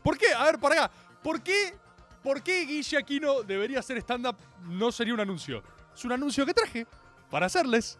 ¿Por 0.02 0.18
qué? 0.18 0.34
A 0.34 0.46
ver, 0.46 0.58
para 0.58 0.86
acá. 0.86 0.94
¿Por 1.22 1.42
qué, 1.42 1.78
¿Por 2.24 2.42
qué 2.42 2.64
Guille 2.64 2.98
Aquino 2.98 3.44
debería 3.44 3.80
hacer 3.80 3.98
stand-up? 3.98 4.38
No 4.70 4.90
sería 4.90 5.14
un 5.14 5.20
anuncio. 5.20 5.62
Es 5.94 6.06
un 6.06 6.14
anuncio 6.14 6.46
que 6.46 6.54
traje 6.54 6.88
para 7.30 7.48
hacerles. 7.48 8.00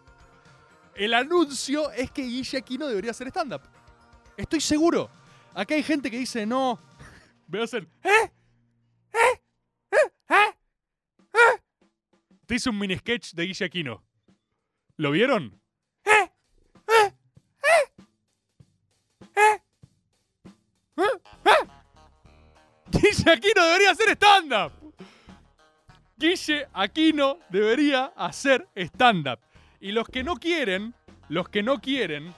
El 0.94 1.12
anuncio 1.12 1.90
es 1.90 2.10
que 2.10 2.22
Guille 2.22 2.56
Aquino 2.56 2.86
debería 2.86 3.10
hacer 3.10 3.28
stand-up. 3.28 3.60
Estoy 4.38 4.62
seguro. 4.62 5.19
Acá 5.54 5.74
hay 5.74 5.82
gente 5.82 6.10
que 6.10 6.18
dice, 6.18 6.46
no. 6.46 6.78
Me 7.48 7.62
hacen, 7.62 7.88
¿eh? 8.04 8.32
¿Eh? 9.12 9.42
¿Eh? 9.90 10.12
¿Eh? 10.28 10.56
¿Eh? 11.34 11.60
Te 12.46 12.54
hice 12.54 12.70
un 12.70 12.78
mini 12.78 12.96
sketch 12.96 13.32
de 13.32 13.46
Guille 13.46 13.64
Aquino. 13.64 14.04
¿Lo 14.96 15.10
vieron? 15.10 15.60
¿Eh? 16.04 16.30
¿Eh? 16.86 17.14
¿Eh? 17.62 17.92
¿Eh? 19.36 19.62
¿Eh? 20.96 21.02
¿Eh? 21.44 21.68
Guille 22.92 23.30
Aquino 23.32 23.64
debería 23.64 23.90
hacer 23.90 24.10
stand-up. 24.10 24.94
Guille 26.16 26.68
Aquino 26.72 27.38
debería 27.48 28.12
hacer 28.16 28.68
stand-up. 28.76 29.40
Y 29.80 29.90
los 29.92 30.06
que 30.06 30.22
no 30.22 30.36
quieren, 30.36 30.94
los 31.28 31.48
que 31.48 31.62
no 31.62 31.80
quieren, 31.80 32.32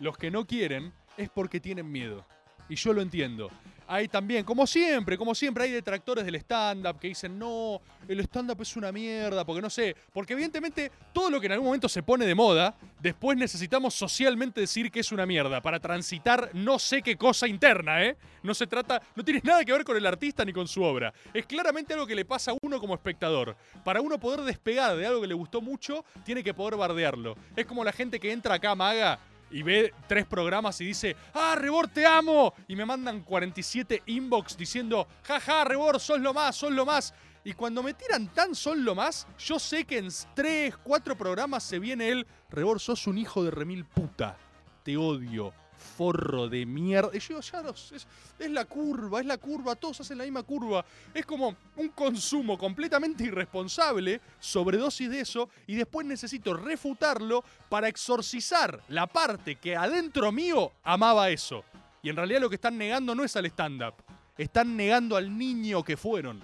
los 0.00 0.18
que 0.18 0.30
no 0.30 0.46
quieren, 0.46 0.92
es 1.16 1.30
porque 1.30 1.60
tienen 1.60 1.90
miedo. 1.90 2.26
Y 2.68 2.76
yo 2.76 2.92
lo 2.92 3.02
entiendo. 3.02 3.50
hay 3.92 4.08
también, 4.08 4.42
como 4.42 4.66
siempre, 4.66 5.18
como 5.18 5.34
siempre, 5.34 5.64
hay 5.64 5.70
detractores 5.70 6.24
del 6.24 6.36
stand-up 6.36 6.98
que 6.98 7.08
dicen, 7.08 7.38
no, 7.38 7.78
el 8.08 8.20
stand-up 8.20 8.62
es 8.62 8.74
una 8.76 8.90
mierda, 8.90 9.44
porque 9.44 9.60
no 9.60 9.68
sé, 9.68 9.94
porque 10.14 10.32
evidentemente 10.32 10.90
todo 11.12 11.28
lo 11.28 11.38
que 11.38 11.46
en 11.46 11.52
algún 11.52 11.66
momento 11.66 11.90
se 11.90 12.02
pone 12.02 12.24
de 12.24 12.34
moda, 12.34 12.74
después 13.00 13.36
necesitamos 13.36 13.92
socialmente 13.92 14.62
decir 14.62 14.90
que 14.90 15.00
es 15.00 15.12
una 15.12 15.26
mierda, 15.26 15.60
para 15.60 15.78
transitar 15.78 16.50
no 16.54 16.78
sé 16.78 17.02
qué 17.02 17.18
cosa 17.18 17.46
interna, 17.46 18.02
¿eh? 18.02 18.16
No 18.42 18.54
se 18.54 18.66
trata, 18.66 19.02
no 19.14 19.22
tiene 19.22 19.42
nada 19.44 19.62
que 19.62 19.72
ver 19.72 19.84
con 19.84 19.96
el 19.96 20.06
artista 20.06 20.42
ni 20.42 20.54
con 20.54 20.66
su 20.66 20.82
obra. 20.82 21.12
Es 21.34 21.44
claramente 21.44 21.92
algo 21.92 22.06
que 22.06 22.14
le 22.14 22.24
pasa 22.24 22.52
a 22.52 22.56
uno 22.62 22.80
como 22.80 22.94
espectador. 22.94 23.54
Para 23.84 24.00
uno 24.00 24.18
poder 24.18 24.40
despegar 24.40 24.96
de 24.96 25.06
algo 25.06 25.20
que 25.20 25.26
le 25.26 25.34
gustó 25.34 25.60
mucho, 25.60 26.02
tiene 26.24 26.42
que 26.42 26.54
poder 26.54 26.76
bardearlo. 26.76 27.36
Es 27.54 27.66
como 27.66 27.84
la 27.84 27.92
gente 27.92 28.18
que 28.18 28.32
entra 28.32 28.54
acá, 28.54 28.74
maga, 28.74 29.18
y 29.52 29.62
ve 29.62 29.94
tres 30.08 30.26
programas 30.26 30.80
y 30.80 30.86
dice, 30.86 31.16
¡Ah, 31.34 31.54
Rebor, 31.56 31.88
te 31.88 32.06
amo! 32.06 32.54
Y 32.66 32.76
me 32.76 32.86
mandan 32.86 33.22
47 33.22 34.02
inbox 34.06 34.56
diciendo, 34.56 35.06
¡Jaja, 35.22 35.64
Rebor, 35.64 36.00
sos 36.00 36.20
lo 36.20 36.34
más, 36.34 36.56
sos 36.56 36.72
lo 36.72 36.84
más! 36.84 37.14
Y 37.44 37.54
cuando 37.54 37.82
me 37.82 37.94
tiran 37.94 38.28
tan 38.28 38.54
son 38.54 38.84
lo 38.84 38.94
más, 38.94 39.26
yo 39.38 39.58
sé 39.58 39.84
que 39.84 39.98
en 39.98 40.08
tres, 40.34 40.76
cuatro 40.82 41.16
programas 41.16 41.62
se 41.62 41.78
viene 41.78 42.08
el, 42.08 42.26
Rebor, 42.50 42.80
sos 42.80 43.06
un 43.06 43.18
hijo 43.18 43.44
de 43.44 43.50
remil 43.50 43.84
puta. 43.84 44.36
Te 44.82 44.96
odio. 44.96 45.52
Forro 45.82 46.48
de 46.48 46.64
mierda. 46.64 47.10
Y 47.12 47.18
yo, 47.18 47.40
ya 47.40 47.62
no 47.62 47.74
sé, 47.74 47.96
es, 47.96 48.06
es 48.38 48.50
la 48.50 48.64
curva, 48.64 49.20
es 49.20 49.26
la 49.26 49.36
curva, 49.36 49.74
todos 49.74 50.00
hacen 50.00 50.18
la 50.18 50.24
misma 50.24 50.42
curva. 50.42 50.84
Es 51.12 51.26
como 51.26 51.56
un 51.76 51.88
consumo 51.90 52.56
completamente 52.56 53.24
irresponsable, 53.24 54.20
sobredosis 54.38 55.10
de 55.10 55.20
eso, 55.20 55.48
y 55.66 55.74
después 55.74 56.06
necesito 56.06 56.54
refutarlo 56.54 57.44
para 57.68 57.88
exorcizar 57.88 58.82
la 58.88 59.06
parte 59.06 59.56
que 59.56 59.76
adentro 59.76 60.32
mío 60.32 60.72
amaba 60.82 61.30
eso. 61.30 61.64
Y 62.02 62.08
en 62.08 62.16
realidad 62.16 62.40
lo 62.40 62.48
que 62.48 62.56
están 62.56 62.78
negando 62.78 63.14
no 63.14 63.24
es 63.24 63.36
al 63.36 63.46
stand-up, 63.46 63.94
están 64.36 64.76
negando 64.76 65.16
al 65.16 65.36
niño 65.36 65.84
que 65.84 65.96
fueron. 65.96 66.42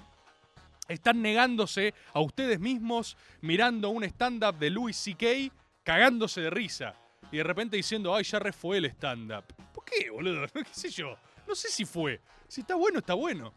Están 0.89 1.21
negándose 1.21 1.93
a 2.15 2.21
ustedes 2.21 2.61
mismos 2.61 3.17
mirando 3.43 3.91
un 3.91 4.05
stand-up 4.05 4.59
de 4.59 4.71
Louis 4.71 4.97
C.K. 4.97 5.55
cagándose 5.83 6.41
de 6.41 6.51
risa. 6.51 6.95
Y 7.31 7.37
de 7.39 7.43
repente 7.43 7.77
diciendo, 7.77 8.15
ay, 8.15 8.25
ya 8.25 8.39
re 8.39 8.53
fue 8.53 8.79
el 8.79 8.87
stand-up. 8.87 9.45
¿Por 9.73 9.85
qué, 9.85 10.11
boludo? 10.11 10.47
¿Qué 10.53 10.65
sé 10.73 10.91
yo? 10.91 11.17
No 11.47 11.55
sé 11.55 11.69
si 11.71 11.85
fue. 11.85 12.21
Si 12.47 12.63
está 12.63 12.75
bueno, 12.75 13.01
está 13.01 13.15
bueno. 13.15 13.53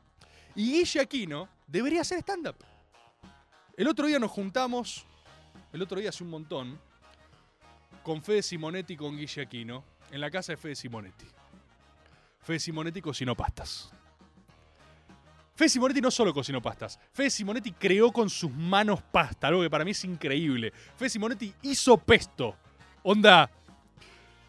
Y 0.55 0.73
Guille 0.73 0.99
Aquino 0.99 1.47
debería 1.67 2.01
hacer 2.01 2.19
stand-up. 2.19 2.55
El 3.77 3.87
otro 3.87 4.07
día 4.07 4.19
nos 4.19 4.31
juntamos, 4.31 5.05
el 5.71 5.81
otro 5.81 5.99
día 5.99 6.09
hace 6.09 6.23
un 6.23 6.29
montón, 6.29 6.79
con 8.03 8.21
Fede 8.21 8.43
Simonetti 8.43 8.93
y 8.93 8.97
con 8.97 9.17
Guille 9.17 9.41
Aquino, 9.41 9.83
en 10.11 10.19
la 10.19 10.29
casa 10.29 10.51
de 10.51 10.57
Fede 10.57 10.75
Simonetti. 10.75 11.25
Fede 12.41 12.59
Simonetti 12.59 13.01
cocinó 13.01 13.35
pastas. 13.35 13.91
Fede 15.55 15.69
Simonetti 15.69 16.01
no 16.01 16.11
solo 16.11 16.33
cocinó 16.33 16.61
pastas, 16.61 16.99
Fede 17.13 17.29
Simonetti 17.29 17.71
creó 17.71 18.11
con 18.11 18.29
sus 18.29 18.51
manos 18.51 19.01
pasta, 19.01 19.47
algo 19.47 19.61
que 19.61 19.69
para 19.69 19.85
mí 19.85 19.91
es 19.91 20.03
increíble. 20.03 20.71
Fede 20.95 21.09
Simonetti 21.09 21.53
hizo 21.61 21.97
pesto. 21.97 22.57
Onda, 23.03 23.49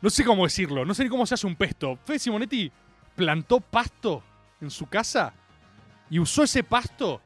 no 0.00 0.10
sé 0.10 0.24
cómo 0.24 0.44
decirlo, 0.44 0.84
no 0.84 0.94
sé 0.94 1.04
ni 1.04 1.10
cómo 1.10 1.26
se 1.26 1.34
hace 1.34 1.46
un 1.46 1.56
pesto. 1.56 1.98
Fede 2.04 2.18
Simonetti 2.18 2.70
plantó 3.14 3.60
pasto 3.60 4.22
en 4.60 4.70
su 4.70 4.86
casa 4.86 5.32
y 6.10 6.18
usó 6.18 6.42
ese 6.42 6.62
pasto 6.64 7.20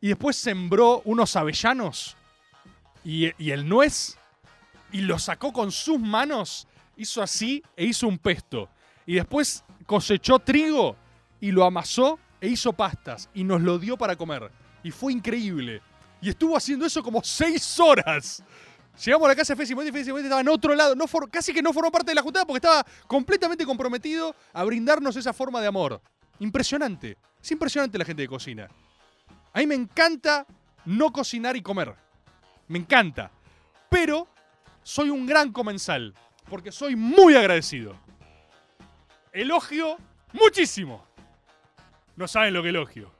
y 0.00 0.08
después 0.08 0.36
sembró 0.36 1.02
unos 1.04 1.36
avellanos 1.36 2.16
y, 3.04 3.30
y 3.42 3.50
el 3.50 3.68
nuez 3.68 4.18
y 4.92 5.00
lo 5.00 5.18
sacó 5.18 5.52
con 5.52 5.72
sus 5.72 5.98
manos, 5.98 6.68
hizo 6.96 7.22
así 7.22 7.62
e 7.76 7.84
hizo 7.84 8.06
un 8.06 8.18
pesto. 8.18 8.68
Y 9.06 9.14
después 9.14 9.64
cosechó 9.86 10.38
trigo 10.38 10.96
y 11.40 11.50
lo 11.50 11.64
amasó 11.64 12.18
e 12.40 12.48
hizo 12.48 12.72
pastas 12.72 13.28
y 13.34 13.44
nos 13.44 13.60
lo 13.60 13.78
dio 13.78 13.96
para 13.96 14.16
comer. 14.16 14.50
Y 14.82 14.90
fue 14.90 15.12
increíble. 15.12 15.82
Y 16.22 16.28
estuvo 16.30 16.56
haciendo 16.56 16.86
eso 16.86 17.02
como 17.02 17.22
seis 17.22 17.78
horas. 17.80 18.42
Llegamos 19.02 19.26
a 19.26 19.28
la 19.28 19.36
casa 19.36 19.54
de 19.54 19.62
y 19.62 19.66
Fede 19.66 20.04
Simonetti 20.04 20.26
estaba 20.26 20.40
en 20.40 20.48
otro 20.48 20.74
lado. 20.74 20.94
Casi 21.30 21.52
que 21.52 21.62
no 21.62 21.72
formó 21.72 21.90
parte 21.90 22.12
de 22.12 22.14
la 22.14 22.22
juntada 22.22 22.46
porque 22.46 22.58
estaba 22.58 22.86
completamente 23.06 23.66
comprometido 23.66 24.34
a 24.52 24.64
brindarnos 24.64 25.16
esa 25.16 25.32
forma 25.32 25.60
de 25.60 25.66
amor. 25.66 26.00
Impresionante. 26.38 27.18
Es 27.42 27.50
impresionante 27.50 27.98
la 27.98 28.04
gente 28.04 28.22
que 28.22 28.28
cocina. 28.28 28.68
A 29.52 29.58
mí 29.58 29.66
me 29.66 29.74
encanta 29.74 30.46
no 30.84 31.12
cocinar 31.12 31.56
y 31.56 31.62
comer. 31.62 31.94
Me 32.68 32.78
encanta. 32.78 33.30
Pero 33.88 34.28
soy 34.82 35.10
un 35.10 35.26
gran 35.26 35.52
comensal. 35.52 36.14
Porque 36.48 36.70
soy 36.70 36.94
muy 36.94 37.34
agradecido. 37.34 37.96
Elogio 39.32 39.96
muchísimo. 40.32 41.04
No 42.16 42.28
saben 42.28 42.54
lo 42.54 42.62
que 42.62 42.68
elogio. 42.68 43.12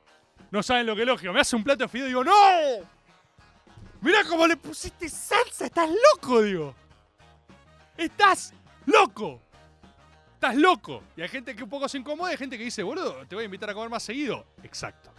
No 0.53 0.62
saben 0.62 0.87
lo 0.87 0.95
que 0.95 1.03
elogio. 1.03 1.33
Me 1.33 1.41
hace 1.41 1.57
un 1.57 1.64
plato 1.64 1.85
de 1.85 1.89
fideo 1.89 2.07
y 2.07 2.09
digo, 2.11 2.22
¡No! 2.22 2.33
Mirá 4.05 4.23
cómo 4.23 4.47
le 4.47 4.59
pusiste 4.59 5.09
salsa. 5.09 5.65
Estás 5.65 5.89
loco, 5.89 6.43
digo. 6.43 6.75
Estás 7.97 8.53
loco. 8.85 9.41
Estás 10.35 10.57
loco. 10.57 11.03
Y 11.17 11.23
hay 11.23 11.29
gente 11.29 11.57
que 11.57 11.63
un 11.63 11.71
poco 11.71 11.89
se 11.89 11.97
incomoda 11.97 12.29
y 12.29 12.33
hay 12.33 12.37
gente 12.37 12.59
que 12.59 12.65
dice, 12.65 12.83
boludo, 12.83 13.27
te 13.27 13.35
voy 13.35 13.45
a 13.45 13.47
invitar 13.47 13.71
a 13.71 13.73
comer 13.73 13.89
más 13.89 14.03
seguido. 14.03 14.45
Exacto. 14.63 15.11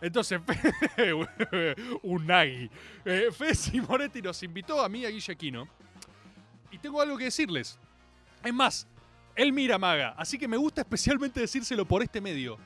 Entonces, 0.00 0.40
un 2.02 2.26
nagui. 2.26 2.70
Eh, 3.04 3.30
Fede 3.36 3.56
Simonetti 3.56 4.22
nos 4.22 4.40
invitó 4.44 4.80
a 4.80 4.88
mí 4.88 5.04
a 5.04 5.10
Guille 5.10 5.32
Aquino. 5.32 5.66
Y 6.70 6.78
tengo 6.78 7.02
algo 7.02 7.18
que 7.18 7.24
decirles. 7.24 7.76
Es 8.44 8.54
más, 8.54 8.86
él 9.34 9.52
mira 9.52 9.78
Maga, 9.78 10.14
así 10.16 10.38
que 10.38 10.46
me 10.46 10.56
gusta 10.56 10.82
especialmente 10.82 11.40
decírselo 11.40 11.84
por 11.86 12.04
este 12.04 12.20
medio. 12.20 12.56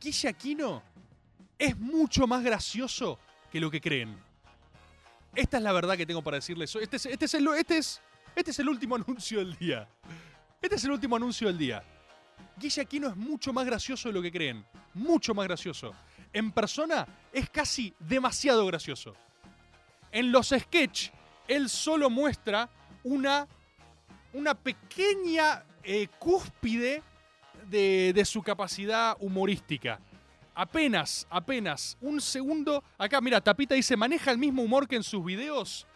Guille 0.00 0.30
Aquino 0.30 0.82
es 1.58 1.78
mucho 1.78 2.26
más 2.26 2.42
gracioso 2.42 3.18
que 3.54 3.60
lo 3.60 3.70
que 3.70 3.80
creen. 3.80 4.18
Esta 5.32 5.58
es 5.58 5.62
la 5.62 5.70
verdad 5.70 5.96
que 5.96 6.04
tengo 6.04 6.22
para 6.22 6.38
decirles. 6.38 6.74
Este 6.74 6.96
es, 6.96 7.06
este 7.06 7.26
es 7.26 7.34
el, 7.34 7.46
este 7.56 7.78
es, 7.78 8.00
este 8.34 8.50
es 8.50 8.58
el 8.58 8.68
último 8.68 8.96
anuncio 8.96 9.38
del 9.38 9.54
día. 9.56 9.88
Este 10.60 10.74
es 10.74 10.82
el 10.82 10.90
último 10.90 11.14
anuncio 11.14 11.46
del 11.46 11.56
día. 11.56 11.80
Guille 12.56 12.82
Aquino 12.82 13.06
es 13.06 13.14
mucho 13.14 13.52
más 13.52 13.64
gracioso 13.64 14.08
de 14.08 14.14
lo 14.14 14.20
que 14.20 14.32
creen. 14.32 14.64
Mucho 14.94 15.36
más 15.36 15.46
gracioso. 15.46 15.94
En 16.32 16.50
persona 16.50 17.06
es 17.32 17.48
casi 17.48 17.94
demasiado 18.00 18.66
gracioso. 18.66 19.14
En 20.10 20.32
los 20.32 20.48
sketch, 20.48 21.10
él 21.46 21.68
solo 21.68 22.10
muestra 22.10 22.68
una, 23.04 23.46
una 24.32 24.56
pequeña 24.56 25.62
eh, 25.84 26.08
cúspide 26.18 27.04
de, 27.70 28.10
de 28.12 28.24
su 28.24 28.42
capacidad 28.42 29.16
humorística. 29.20 30.00
Apenas, 30.54 31.26
apenas, 31.30 31.96
un 32.00 32.20
segundo. 32.20 32.84
Acá, 32.96 33.20
mira, 33.20 33.40
Tapita 33.40 33.74
dice, 33.74 33.96
maneja 33.96 34.30
el 34.30 34.38
mismo 34.38 34.62
humor 34.62 34.86
que 34.86 34.96
en 34.96 35.02
sus 35.02 35.24
videos. 35.24 35.86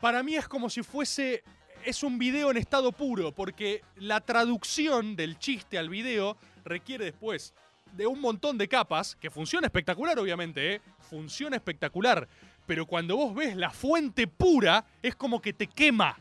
Para 0.00 0.22
mí 0.22 0.34
es 0.34 0.48
como 0.48 0.68
si 0.68 0.82
fuese. 0.82 1.44
Es 1.84 2.02
un 2.02 2.18
video 2.18 2.50
en 2.50 2.56
estado 2.56 2.90
puro, 2.90 3.30
porque 3.30 3.82
la 3.96 4.20
traducción 4.20 5.14
del 5.14 5.38
chiste 5.38 5.78
al 5.78 5.88
video 5.88 6.36
requiere 6.64 7.04
después 7.04 7.54
de 7.92 8.08
un 8.08 8.20
montón 8.20 8.58
de 8.58 8.66
capas, 8.66 9.14
que 9.14 9.30
funciona 9.30 9.68
espectacular, 9.68 10.18
obviamente, 10.18 10.74
¿eh? 10.74 10.80
Funciona 11.08 11.54
espectacular. 11.54 12.28
Pero 12.66 12.86
cuando 12.86 13.16
vos 13.16 13.34
ves 13.34 13.56
la 13.56 13.70
fuente 13.70 14.26
pura, 14.26 14.84
es 15.00 15.14
como 15.14 15.40
que 15.40 15.52
te 15.52 15.68
quema. 15.68 16.18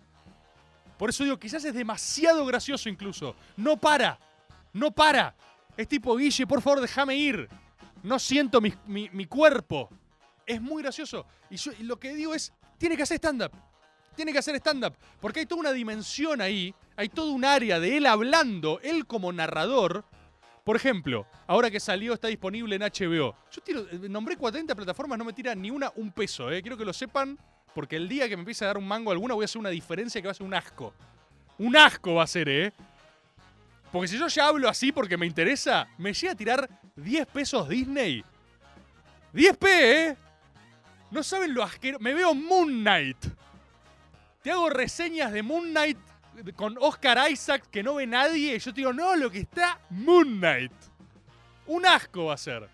Por 0.97 1.09
eso 1.09 1.23
digo, 1.23 1.39
quizás 1.39 1.65
es 1.65 1.73
demasiado 1.73 2.45
gracioso 2.45 2.87
incluso. 2.87 3.35
No 3.57 3.77
para. 3.77 4.19
No 4.71 4.91
para. 4.91 5.35
Es 5.77 5.87
tipo, 5.87 6.15
Guille, 6.15 6.47
por 6.47 6.61
favor, 6.61 6.81
déjame 6.81 7.15
ir. 7.15 7.49
No 8.03 8.19
siento 8.19 8.61
mi, 8.61 8.73
mi- 8.87 9.09
mi 9.11 9.25
cuerpo. 9.25 9.89
Es 10.45 10.61
muy 10.61 10.83
gracioso. 10.83 11.25
Y, 11.49 11.83
lo 11.83 11.99
que 11.99 12.13
digo 12.13 12.33
es, 12.35 12.53
tiene 12.77 12.95
que 12.95 13.03
hacer 13.03 13.17
stand-up. 13.17 13.51
Tiene 14.15 14.31
que 14.31 14.39
hacer 14.39 14.55
stand-up. 14.55 14.93
Porque 15.19 15.41
hay 15.41 15.45
toda 15.45 15.61
una 15.61 15.71
dimensión 15.71 16.39
ahí. 16.39 16.73
Hay 16.95 17.09
todo 17.09 17.31
un 17.31 17.43
área 17.43 17.79
de 17.79 17.97
él 17.97 18.05
hablando, 18.05 18.79
él 18.83 19.05
como 19.05 19.31
narrador. 19.33 20.05
Por 20.63 20.75
ejemplo, 20.77 21.27
ahora 21.47 21.69
que 21.69 21.79
salió, 21.79 22.13
está 22.13 22.27
disponible 22.27 22.75
en 22.75 22.81
HBO. 22.83 23.35
Yo 23.51 23.61
tiro, 23.63 23.81
eh, 23.91 24.07
nombré 24.09 24.37
40 24.37 24.73
plataformas, 24.75 25.17
no 25.19 25.25
me 25.25 25.33
tira 25.33 25.53
ni 25.53 25.69
una 25.69 25.91
un 25.95 26.11
peso. 26.11 26.49
Eh. 26.51 26.61
Quiero 26.61 26.77
que 26.77 26.85
lo 26.85 26.93
sepan, 26.93 27.37
porque 27.75 27.97
el 27.97 28.07
día 28.07 28.27
que 28.29 28.35
me 28.37 28.41
empiece 28.41 28.63
a 28.63 28.67
dar 28.67 28.77
un 28.77 28.87
mango 28.87 29.11
alguna, 29.11 29.33
voy 29.35 29.43
a 29.43 29.45
hacer 29.45 29.59
una 29.59 29.69
diferencia 29.69 30.21
que 30.21 30.27
va 30.27 30.31
a 30.31 30.35
ser 30.35 30.45
un 30.47 30.53
asco. 30.53 30.93
Un 31.59 31.75
asco 31.75 32.15
va 32.15 32.23
a 32.23 32.27
ser, 32.27 32.49
¿eh? 32.49 32.73
Porque 33.95 34.09
si 34.09 34.19
yo 34.19 34.27
ya 34.27 34.47
hablo 34.47 34.67
así 34.67 34.91
porque 34.91 35.15
me 35.15 35.25
interesa, 35.25 35.87
me 35.97 36.11
llega 36.11 36.33
a 36.33 36.35
tirar 36.35 36.69
10 36.97 37.27
pesos 37.27 37.69
Disney. 37.69 38.25
10p, 39.33 39.67
¿eh? 39.69 40.17
No 41.11 41.23
saben 41.23 41.53
lo 41.53 41.63
asqueroso. 41.63 42.03
Me 42.03 42.13
veo 42.13 42.35
Moon 42.35 42.81
Knight. 42.81 43.25
Te 44.41 44.51
hago 44.51 44.69
reseñas 44.69 45.31
de 45.31 45.41
Moon 45.41 45.69
Knight 45.69 45.97
con 46.57 46.75
Oscar 46.81 47.31
Isaac 47.31 47.69
que 47.71 47.83
no 47.83 47.95
ve 47.95 48.05
nadie. 48.05 48.57
Y 48.57 48.59
yo 48.59 48.73
te 48.73 48.81
digo, 48.81 48.91
no, 48.91 49.15
lo 49.15 49.31
que 49.31 49.39
está 49.39 49.79
Moon 49.91 50.39
Knight. 50.39 50.73
Un 51.67 51.85
asco 51.85 52.25
va 52.25 52.33
a 52.33 52.37
ser. 52.37 52.67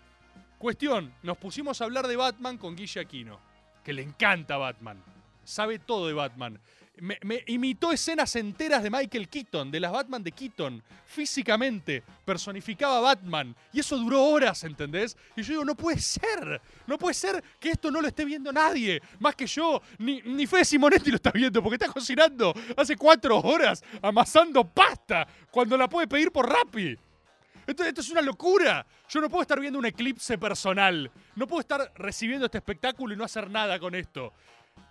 Cuestión, 0.58 1.14
nos 1.22 1.38
pusimos 1.38 1.80
a 1.80 1.84
hablar 1.84 2.08
de 2.08 2.16
Batman 2.16 2.58
con 2.58 2.74
Guille 2.74 3.00
Aquino, 3.00 3.38
que 3.84 3.92
le 3.92 4.02
encanta 4.02 4.56
Batman. 4.56 5.00
Sabe 5.44 5.78
todo 5.78 6.08
de 6.08 6.14
Batman. 6.14 6.58
Me, 7.00 7.42
imitó 7.46 7.90
escenas 7.90 8.36
enteras 8.36 8.82
de 8.82 8.90
Michael 8.90 9.28
Keaton, 9.28 9.70
de 9.70 9.80
las 9.80 9.90
Batman 9.90 10.22
de 10.22 10.30
Keaton, 10.30 10.82
físicamente, 11.06 12.02
personificaba 12.24 12.98
a 12.98 13.00
Batman. 13.00 13.56
Y 13.72 13.80
eso 13.80 13.96
duró 13.96 14.22
horas, 14.22 14.62
¿entendés? 14.64 15.16
Y 15.34 15.42
yo 15.42 15.48
digo, 15.48 15.64
no 15.64 15.74
puede 15.74 15.98
ser, 15.98 16.60
no 16.86 16.98
puede 16.98 17.14
ser 17.14 17.42
que 17.58 17.70
esto 17.70 17.90
no 17.90 18.00
lo 18.00 18.08
esté 18.08 18.24
viendo 18.24 18.52
nadie, 18.52 19.00
más 19.20 19.34
que 19.34 19.46
yo, 19.46 19.82
ni, 19.98 20.20
ni 20.22 20.46
Fede 20.46 20.66
Simonetti 20.66 21.10
lo 21.10 21.16
está 21.16 21.30
viendo, 21.30 21.62
porque 21.62 21.76
está 21.76 21.92
cocinando 21.92 22.54
hace 22.76 22.94
cuatro 22.96 23.38
horas, 23.40 23.82
amasando 24.02 24.62
pasta, 24.62 25.26
cuando 25.50 25.76
la 25.76 25.88
puede 25.88 26.06
pedir 26.06 26.30
por 26.30 26.48
Rappi. 26.48 26.96
Esto 27.66 27.84
es 27.84 28.10
una 28.10 28.20
locura. 28.20 28.84
Yo 29.08 29.20
no 29.20 29.28
puedo 29.28 29.42
estar 29.42 29.60
viendo 29.60 29.78
un 29.78 29.86
eclipse 29.86 30.36
personal. 30.36 31.10
No 31.36 31.46
puedo 31.46 31.60
estar 31.60 31.92
recibiendo 31.96 32.46
este 32.46 32.58
espectáculo 32.58 33.14
y 33.14 33.16
no 33.16 33.24
hacer 33.24 33.48
nada 33.50 33.78
con 33.78 33.94
esto. 33.94 34.32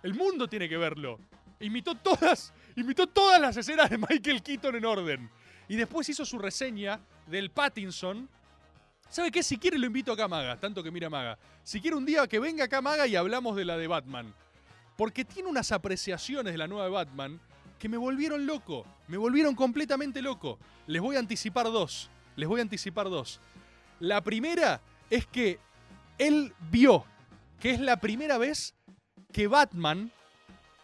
El 0.02 0.14
mundo 0.14 0.48
tiene 0.48 0.68
que 0.68 0.76
verlo. 0.76 1.18
Imitó 1.62 1.94
todas, 1.94 2.52
imitó 2.76 3.06
todas 3.06 3.40
las 3.40 3.56
escenas 3.56 3.88
de 3.88 3.96
Michael 3.96 4.42
Keaton 4.42 4.76
en 4.76 4.84
orden. 4.84 5.30
Y 5.68 5.76
después 5.76 6.08
hizo 6.08 6.24
su 6.26 6.38
reseña 6.38 7.00
del 7.26 7.50
Pattinson. 7.50 8.28
¿Sabe 9.08 9.30
qué? 9.30 9.42
Si 9.42 9.58
quiere 9.58 9.78
lo 9.78 9.86
invito 9.86 10.12
acá 10.12 10.24
a 10.24 10.28
Maga, 10.28 10.58
tanto 10.58 10.82
que 10.82 10.90
mira 10.90 11.08
Maga. 11.08 11.38
Si 11.62 11.80
quiere 11.80 11.96
un 11.96 12.04
día 12.04 12.26
que 12.26 12.38
venga 12.38 12.64
acá 12.64 12.82
Maga 12.82 13.06
y 13.06 13.16
hablamos 13.16 13.56
de 13.56 13.64
la 13.64 13.76
de 13.76 13.86
Batman. 13.86 14.34
Porque 14.96 15.24
tiene 15.24 15.48
unas 15.48 15.72
apreciaciones 15.72 16.52
de 16.52 16.58
la 16.58 16.66
nueva 16.66 16.84
de 16.84 16.90
Batman 16.90 17.40
que 17.78 17.88
me 17.88 17.96
volvieron 17.96 18.44
loco. 18.46 18.84
Me 19.08 19.16
volvieron 19.16 19.54
completamente 19.54 20.20
loco. 20.20 20.58
Les 20.86 21.00
voy 21.00 21.16
a 21.16 21.20
anticipar 21.20 21.66
dos. 21.66 22.10
Les 22.36 22.48
voy 22.48 22.60
a 22.60 22.62
anticipar 22.62 23.08
dos. 23.08 23.40
La 24.00 24.20
primera 24.20 24.80
es 25.10 25.26
que 25.26 25.58
él 26.18 26.52
vio 26.70 27.04
que 27.60 27.70
es 27.70 27.80
la 27.80 27.98
primera 27.98 28.38
vez 28.38 28.74
que 29.32 29.46
Batman, 29.46 30.10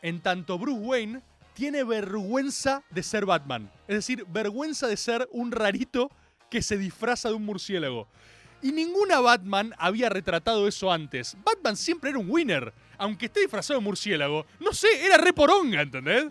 en 0.03 0.21
tanto 0.21 0.59
Bruce 0.59 0.81
Wayne, 0.81 1.23
tiene 1.55 1.83
vergüenza 1.85 2.83
de 2.91 3.03
ser 3.03 3.27
Batman. 3.27 3.71
Es 3.89 3.97
decir, 3.97 4.25
vergüenza 4.29 4.87
de 4.87 4.97
ser 4.97 5.29
un 5.33 5.51
rarito 5.51 6.11
que 6.51 6.63
se 6.63 6.79
disfraza 6.79 7.29
de 7.29 7.35
un 7.35 7.45
murciélago. 7.45 8.09
Y 8.63 8.73
ninguna 8.73 9.21
Batman 9.21 9.75
había 9.79 10.09
retratado 10.09 10.67
eso 10.67 10.93
antes. 10.93 11.37
Batman 11.45 11.77
siempre 11.77 12.11
era 12.11 12.19
un 12.19 12.31
winner. 12.31 12.73
Aunque 12.97 13.27
esté 13.27 13.41
disfrazado 13.41 13.79
de 13.79 13.85
murciélago. 13.85 14.47
No 14.59 14.73
sé, 14.73 14.89
era 15.05 15.17
re 15.17 15.33
poronga, 15.33 15.83
¿entendés? 15.83 16.27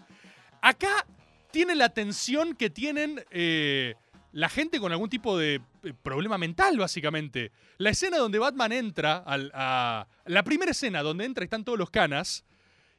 Acá 0.61 1.05
tiene 1.51 1.76
la 1.76 1.89
tensión 1.89 2.55
que 2.55 2.70
tienen 2.70 3.24
eh, 3.32 3.95
la 4.34 4.49
gente 4.49 4.80
con 4.80 4.91
algún 4.91 5.09
tipo 5.09 5.38
de 5.38 5.61
eh, 5.84 5.93
problema 6.03 6.38
mental, 6.38 6.78
básicamente. 6.78 7.51
La 7.78 7.91
escena 7.91 8.18
donde 8.18 8.39
Batman 8.39 8.72
entra 8.74 9.24
a. 9.26 10.07
La 10.26 10.43
primera 10.43 10.72
escena 10.72 11.01
donde 11.03 11.26
entra 11.26 11.43
y 11.43 11.45
están 11.45 11.63
todos 11.63 11.80
los 11.80 11.89
canas. 11.89 12.43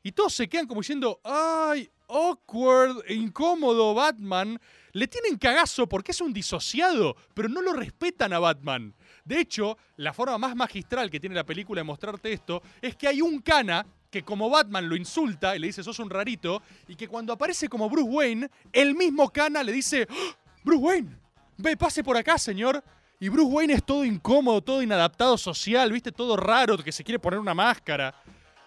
Y 0.03 0.13
todos 0.13 0.35
se 0.35 0.49
quedan 0.49 0.67
como 0.67 0.81
diciendo, 0.81 1.21
ay, 1.25 1.91
awkward, 2.09 3.11
incómodo 3.11 3.95
Batman. 3.95 4.59
Le 4.93 5.07
tienen 5.07 5.37
cagazo 5.37 5.89
porque 5.89 6.13
es 6.13 6.21
un 6.21 6.33
disociado, 6.33 7.17
pero 7.35 7.49
no 7.49 7.61
lo 7.63 7.73
respetan 7.73 8.33
a 8.33 8.39
Batman. 8.39 8.95
De 9.25 9.41
hecho, 9.41 9.77
la 9.97 10.13
forma 10.13 10.39
más 10.39 10.57
magistral 10.57 11.11
que 11.11 11.21
tiene 11.21 11.35
la 11.37 11.45
película 11.45 11.81
de 11.81 11.85
mostrarte 11.85 12.33
esto 12.33 12.63
es 12.81 12.97
que 12.97 13.09
hay 13.09 13.21
un 13.21 13.41
cana 13.41 13.87
que 14.11 14.23
como 14.23 14.49
Batman 14.49 14.89
lo 14.89 14.97
insulta 14.97 15.55
y 15.55 15.59
le 15.59 15.67
dice 15.67 15.83
sos 15.85 15.99
un 15.99 16.09
rarito, 16.09 16.63
y 16.87 16.97
que 16.97 17.09
cuando 17.09 17.35
aparece 17.35 17.69
como 17.69 17.91
Bruce 17.91 18.09
Wayne, 18.09 18.49
el 18.73 18.95
mismo 18.95 19.29
cana 19.31 19.63
le 19.63 19.71
dice, 19.71 20.07
"¡Ah! 20.09 20.37
Bruce 20.65 20.83
Wayne, 20.83 21.17
ve, 21.59 21.77
pase 21.77 22.03
por 22.03 22.17
acá, 22.17 22.39
señor. 22.39 22.83
Y 23.21 23.29
Bruce 23.29 23.53
Wayne 23.53 23.75
es 23.75 23.85
todo 23.85 24.05
incómodo, 24.05 24.63
todo 24.63 24.81
inadaptado 24.83 25.37
social, 25.37 25.93
viste, 25.93 26.13
todo 26.13 26.37
raro, 26.37 26.79
que 26.79 26.93
se 26.93 27.05
quiere 27.05 27.19
poner 27.19 27.39
una 27.39 27.53
máscara. 27.53 28.15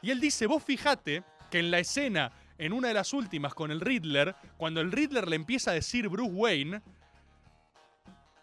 Y 0.02 0.12
él 0.12 0.20
dice, 0.20 0.48
vos 0.48 0.64
fijate 0.64 1.24
que 1.50 1.60
en 1.60 1.72
la 1.72 1.80
escena, 1.80 2.32
en 2.58 2.74
una 2.74 2.88
de 2.90 2.94
las 2.94 3.14
últimas 3.14 3.54
con 3.54 3.72
el 3.72 3.82
Riddler, 3.82 4.36
cuando 4.58 4.82
el 4.82 4.92
Riddler 4.92 5.28
le 5.28 5.36
empieza 5.36 5.72
a 5.72 5.74
decir 5.74 6.08
Bruce 6.10 6.32
Wayne, 6.32 6.82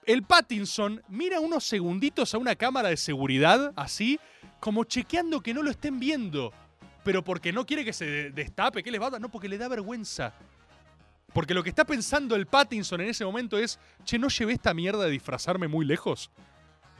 el 0.06 0.22
Pattinson 0.22 1.02
mira 1.09 1.40
unos 1.40 1.64
segunditos 1.64 2.32
a 2.34 2.38
una 2.38 2.54
cámara 2.54 2.88
de 2.88 2.96
seguridad, 2.96 3.72
así, 3.76 4.18
como 4.61 4.84
chequeando 4.84 5.40
que 5.40 5.52
no 5.52 5.62
lo 5.62 5.70
estén 5.70 5.98
viendo. 6.00 6.52
Pero 7.04 7.22
porque 7.22 7.52
no 7.52 7.66
quiere 7.66 7.84
que 7.84 7.92
se 7.92 8.06
de- 8.06 8.30
destape, 8.30 8.82
que 8.82 8.90
les 8.90 9.00
va 9.00 9.06
a 9.06 9.11
dar, 9.11 9.20
no, 9.20 9.28
porque 9.30 9.48
le 9.48 9.59
da 9.59 9.68
vergüenza. 9.68 10.32
Porque 11.32 11.52
lo 11.54 11.62
que 11.62 11.68
está 11.68 11.84
pensando 11.84 12.34
el 12.36 12.46
Pattinson 12.46 13.00
en 13.02 13.09
ese 13.11 13.24
momento 13.24 13.59
es, 13.59 13.78
che, 14.04 14.18
no 14.18 14.28
llevé 14.28 14.54
esta 14.54 14.72
mierda 14.72 15.04
de 15.04 15.11
disfrazarme 15.11 15.68
muy 15.68 15.84
lejos. 15.84 16.30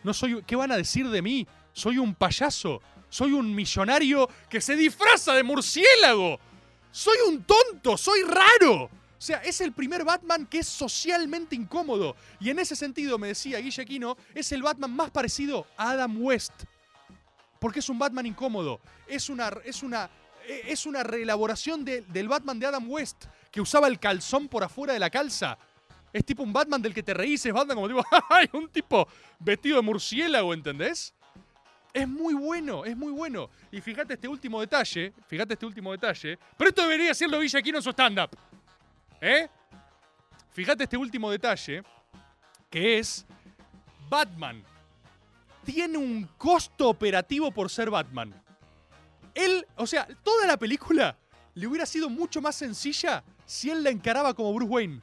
No 0.05 0.13
soy, 0.13 0.43
¿qué 0.47 0.55
van 0.55 0.71
a 0.71 0.77
decir 0.77 1.09
de 1.09 1.23
mí? 1.23 1.47
Soy 1.73 1.99
un 1.99 2.15
payaso. 2.15 2.83
Soy 3.11 3.33
un 3.33 3.55
millonario 3.55 4.29
que 4.49 4.61
se 4.61 4.77
disfraza 4.77 5.33
de 5.35 5.43
murciélago. 5.43 6.39
Soy 6.91 7.17
un 7.29 7.43
tonto, 7.45 7.97
soy 7.97 8.23
raro. 8.23 8.85
O 8.85 9.21
sea, 9.21 9.39
es 9.39 9.61
el 9.61 9.73
primer 9.73 10.05
Batman 10.05 10.47
que 10.47 10.59
es 10.59 10.69
socialmente 10.69 11.57
incómodo. 11.57 12.15
Y 12.41 12.51
en 12.51 12.59
ese 12.59 12.77
sentido, 12.77 13.19
me 13.19 13.29
decía 13.29 13.59
Guille 13.59 13.83
Aquino, 13.83 14.17
es 14.35 14.53
el 14.53 14.63
Batman 14.63 14.95
más 14.95 15.11
parecido 15.11 15.67
a 15.77 15.91
Adam 15.91 16.23
West. 16.23 16.53
Porque 17.59 17.81
es 17.81 17.89
un 17.89 17.99
Batman 17.99 18.27
incómodo. 18.27 18.81
Es 19.09 19.29
una, 19.29 19.51
es 19.65 19.83
una, 19.83 20.09
es 20.47 20.87
una 20.87 21.03
reelaboración 21.03 21.85
de- 21.85 22.03
del 22.03 22.29
Batman 22.29 22.61
de 22.61 22.67
Adam 22.67 22.89
West, 22.89 23.25
que 23.51 23.61
usaba 23.61 23.89
el 23.89 23.99
calzón 23.99 24.47
por 24.49 24.63
afuera 24.63 24.93
de 24.93 24.99
la 25.01 25.11
calza. 25.11 25.59
Es 26.13 26.25
tipo 26.25 26.43
un 26.43 26.53
Batman 26.53 26.81
del 26.81 26.95
que 26.95 27.03
te 27.03 27.13
reís, 27.15 27.45
es 27.45 27.53
Batman 27.53 27.75
como 27.77 27.89
tipo, 27.89 28.05
¡ay! 28.31 28.49
Un 28.53 28.69
tipo 28.69 29.09
vestido 29.41 29.77
de 29.77 29.83
murciélago, 29.83 30.55
¿entendés? 30.55 31.13
Es 31.99 32.07
muy 32.09 32.35
bueno, 32.35 32.85
es 32.85 32.97
muy 32.97 33.11
bueno. 33.11 33.51
Y 33.73 33.81
fíjate 33.81 34.15
este 34.15 34.29
último 34.29 34.61
detalle, 34.61 35.13
fíjate 35.27 35.55
este 35.55 35.67
último 35.67 35.91
detalle. 35.91 36.39
Pero 36.57 36.69
esto 36.69 36.83
debería 36.83 37.09
decirlo 37.09 37.41
Guille 37.41 37.59
Aquino 37.59 37.79
en 37.79 37.83
su 37.83 37.91
stand-up. 37.91 38.31
¿Eh? 39.21 39.49
Fíjate 40.53 40.85
este 40.85 40.97
último 40.97 41.29
detalle, 41.29 41.83
que 42.71 42.99
es 42.99 43.27
Batman 44.09 44.63
tiene 45.65 45.99
un 45.99 46.27
costo 46.39 46.89
operativo 46.89 47.51
por 47.51 47.69
ser 47.69 47.91
Batman. 47.91 48.33
Él, 49.35 49.67
o 49.75 49.87
sea, 49.87 50.07
toda 50.23 50.47
la 50.47 50.57
película 50.57 51.19
le 51.55 51.67
hubiera 51.67 51.85
sido 51.85 52.09
mucho 52.09 52.41
más 52.41 52.55
sencilla 52.55 53.25
si 53.45 53.71
él 53.71 53.83
la 53.83 53.91
encaraba 53.91 54.35
como 54.35 54.55
Bruce 54.55 54.73
Wayne. 54.73 55.01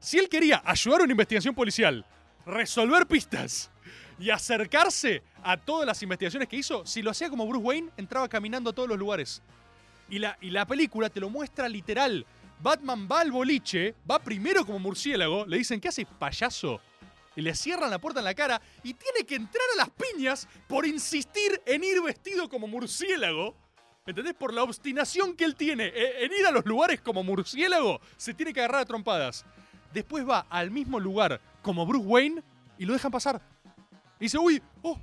Si 0.00 0.18
él 0.18 0.30
quería 0.30 0.62
ayudar 0.64 1.02
a 1.02 1.04
una 1.04 1.12
investigación 1.12 1.54
policial, 1.54 2.04
resolver 2.46 3.06
pistas 3.06 3.70
y 4.18 4.30
acercarse 4.30 5.22
a 5.44 5.56
todas 5.56 5.86
las 5.86 6.02
investigaciones 6.02 6.48
que 6.48 6.56
hizo, 6.56 6.84
si 6.86 7.02
lo 7.02 7.10
hacía 7.10 7.28
como 7.30 7.46
Bruce 7.46 7.64
Wayne, 7.64 7.90
entraba 7.96 8.28
caminando 8.28 8.70
a 8.70 8.72
todos 8.72 8.88
los 8.88 8.98
lugares. 8.98 9.42
Y 10.08 10.18
la, 10.18 10.36
y 10.40 10.50
la 10.50 10.66
película 10.66 11.10
te 11.10 11.20
lo 11.20 11.30
muestra 11.30 11.68
literal. 11.68 12.26
Batman 12.60 13.06
va 13.10 13.20
al 13.20 13.30
boliche, 13.30 13.94
va 14.10 14.18
primero 14.18 14.64
como 14.64 14.78
murciélago, 14.78 15.44
le 15.46 15.58
dicen, 15.58 15.80
¿qué 15.80 15.88
haces, 15.88 16.06
payaso? 16.18 16.80
Y 17.36 17.42
le 17.42 17.54
cierran 17.54 17.90
la 17.90 17.98
puerta 17.98 18.20
en 18.20 18.24
la 18.24 18.34
cara 18.34 18.60
y 18.82 18.94
tiene 18.94 19.26
que 19.26 19.34
entrar 19.34 19.64
a 19.74 19.76
las 19.76 19.90
piñas 19.90 20.48
por 20.66 20.86
insistir 20.86 21.60
en 21.66 21.84
ir 21.84 22.00
vestido 22.00 22.48
como 22.48 22.66
murciélago. 22.66 23.54
¿Entendés? 24.06 24.34
Por 24.34 24.52
la 24.52 24.62
obstinación 24.62 25.34
que 25.34 25.44
él 25.44 25.56
tiene 25.56 25.86
eh, 25.86 26.24
en 26.24 26.32
ir 26.32 26.46
a 26.46 26.50
los 26.50 26.64
lugares 26.66 27.00
como 27.00 27.22
murciélago, 27.22 28.00
se 28.16 28.34
tiene 28.34 28.52
que 28.52 28.60
agarrar 28.60 28.82
a 28.82 28.84
trompadas. 28.84 29.44
Después 29.92 30.28
va 30.28 30.46
al 30.50 30.70
mismo 30.70 31.00
lugar 31.00 31.40
como 31.62 31.86
Bruce 31.86 32.06
Wayne 32.06 32.42
y 32.78 32.84
lo 32.84 32.92
dejan 32.92 33.10
pasar. 33.10 33.40
Y 34.20 34.24
dice, 34.24 34.38
uy, 34.38 34.62
oh, 34.82 34.98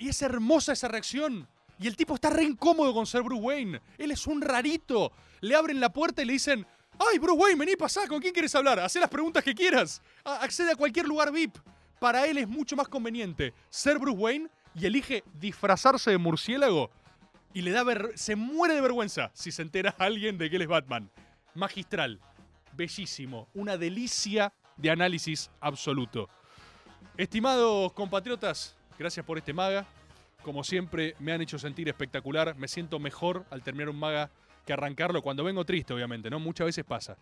y- 0.00 0.08
es 0.08 0.22
hermosa 0.22 0.72
esa 0.72 0.88
reacción. 0.88 1.46
Y 1.78 1.86
el 1.86 1.96
tipo 1.96 2.14
está 2.14 2.28
re 2.30 2.42
incómodo 2.44 2.92
con 2.92 3.06
ser 3.06 3.22
Bruce 3.22 3.42
Wayne. 3.42 3.80
Él 3.96 4.10
es 4.10 4.26
un 4.26 4.42
rarito. 4.42 5.12
Le 5.40 5.54
abren 5.56 5.80
la 5.80 5.90
puerta 5.92 6.20
y 6.22 6.26
le 6.26 6.34
dicen, 6.34 6.66
ay, 6.98 7.18
Bruce 7.18 7.38
Wayne, 7.40 7.58
vení, 7.58 7.76
pasá, 7.76 8.06
¿con 8.06 8.20
quién 8.20 8.34
quieres 8.34 8.54
hablar? 8.54 8.78
Hacé 8.80 9.00
las 9.00 9.08
preguntas 9.08 9.42
que 9.42 9.54
quieras. 9.54 10.02
Accede 10.24 10.72
a 10.72 10.76
cualquier 10.76 11.06
lugar 11.08 11.32
VIP. 11.32 11.56
Para 11.98 12.26
él 12.26 12.36
es 12.38 12.48
mucho 12.48 12.76
más 12.76 12.88
conveniente 12.88 13.54
ser 13.70 13.98
Bruce 13.98 14.18
Wayne 14.18 14.48
y 14.74 14.86
elige 14.86 15.22
disfrazarse 15.38 16.10
de 16.10 16.18
murciélago 16.18 16.90
y 17.54 17.62
le 17.62 17.70
da 17.72 17.82
ver- 17.82 18.12
se 18.14 18.36
muere 18.36 18.74
de 18.74 18.80
vergüenza 18.80 19.30
si 19.34 19.50
se 19.52 19.62
entera 19.62 19.90
alguien 19.98 20.36
de 20.38 20.48
que 20.50 20.56
él 20.56 20.62
es 20.62 20.68
Batman. 20.68 21.10
Magistral, 21.54 22.20
bellísimo, 22.74 23.48
una 23.54 23.76
delicia 23.76 24.52
de 24.76 24.90
análisis 24.90 25.50
absoluto. 25.60 26.28
Estimados 27.16 27.92
compatriotas, 27.92 28.76
gracias 29.00 29.24
por 29.24 29.38
este 29.38 29.54
maga. 29.54 29.86
Como 30.42 30.62
siempre, 30.62 31.16
me 31.18 31.32
han 31.32 31.40
hecho 31.40 31.58
sentir 31.58 31.88
espectacular. 31.88 32.54
Me 32.56 32.68
siento 32.68 32.98
mejor 32.98 33.46
al 33.50 33.62
terminar 33.62 33.88
un 33.88 33.98
maga 33.98 34.30
que 34.66 34.74
arrancarlo 34.74 35.22
cuando 35.22 35.42
vengo 35.42 35.64
triste, 35.64 35.94
obviamente, 35.94 36.28
¿no? 36.28 36.38
Muchas 36.38 36.66
veces 36.66 36.84
pasa. 36.84 37.16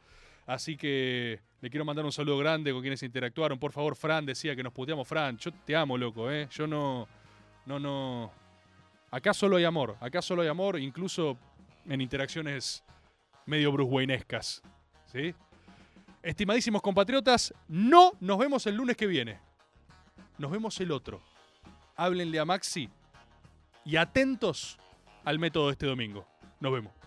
Así 0.45 0.77
que 0.77 1.41
le 1.61 1.71
quiero 1.71 1.85
mandar 1.85 2.05
un 2.05 2.11
saludo 2.11 2.37
grande 2.39 2.73
con 2.73 2.81
quienes 2.81 3.03
interactuaron. 3.05 3.61
Por 3.61 3.71
favor, 3.71 3.95
Fran 3.95 4.27
decía 4.27 4.57
que 4.57 4.63
nos 4.65 4.73
puteamos. 4.73 5.07
Fran, 5.07 5.39
yo 5.39 5.53
te 5.53 5.77
amo, 5.77 5.97
loco, 5.97 6.31
¿eh? 6.31 6.49
Yo 6.51 6.67
no. 6.67 7.07
No, 7.65 7.79
no. 7.79 8.33
Acá 9.13 9.33
solo 9.33 9.57
hay 9.57 9.65
amor. 9.65 9.97
Acá 10.01 10.21
solo 10.21 10.43
hay 10.43 10.49
amor, 10.49 10.81
incluso 10.81 11.39
en 11.89 12.01
interacciones 12.01 12.83
medio 13.47 13.71
Bruce. 13.71 14.63
¿Sí? 15.13 15.33
Estimadísimos 16.25 16.83
compatriotas, 16.83 17.55
no 17.69 18.13
nos 18.19 18.39
vemos 18.39 18.67
el 18.67 18.75
lunes 18.75 18.97
que 18.97 19.07
viene. 19.07 19.39
Nos 20.39 20.51
vemos 20.51 20.81
el 20.81 20.91
otro. 20.91 21.23
Háblenle 22.01 22.39
a 22.39 22.45
Maxi 22.45 22.89
y 23.85 23.97
atentos 23.97 24.79
al 25.25 25.41
método 25.41 25.67
de 25.67 25.73
este 25.73 25.87
domingo. 25.87 26.29
Nos 26.61 26.73
vemos. 26.73 26.98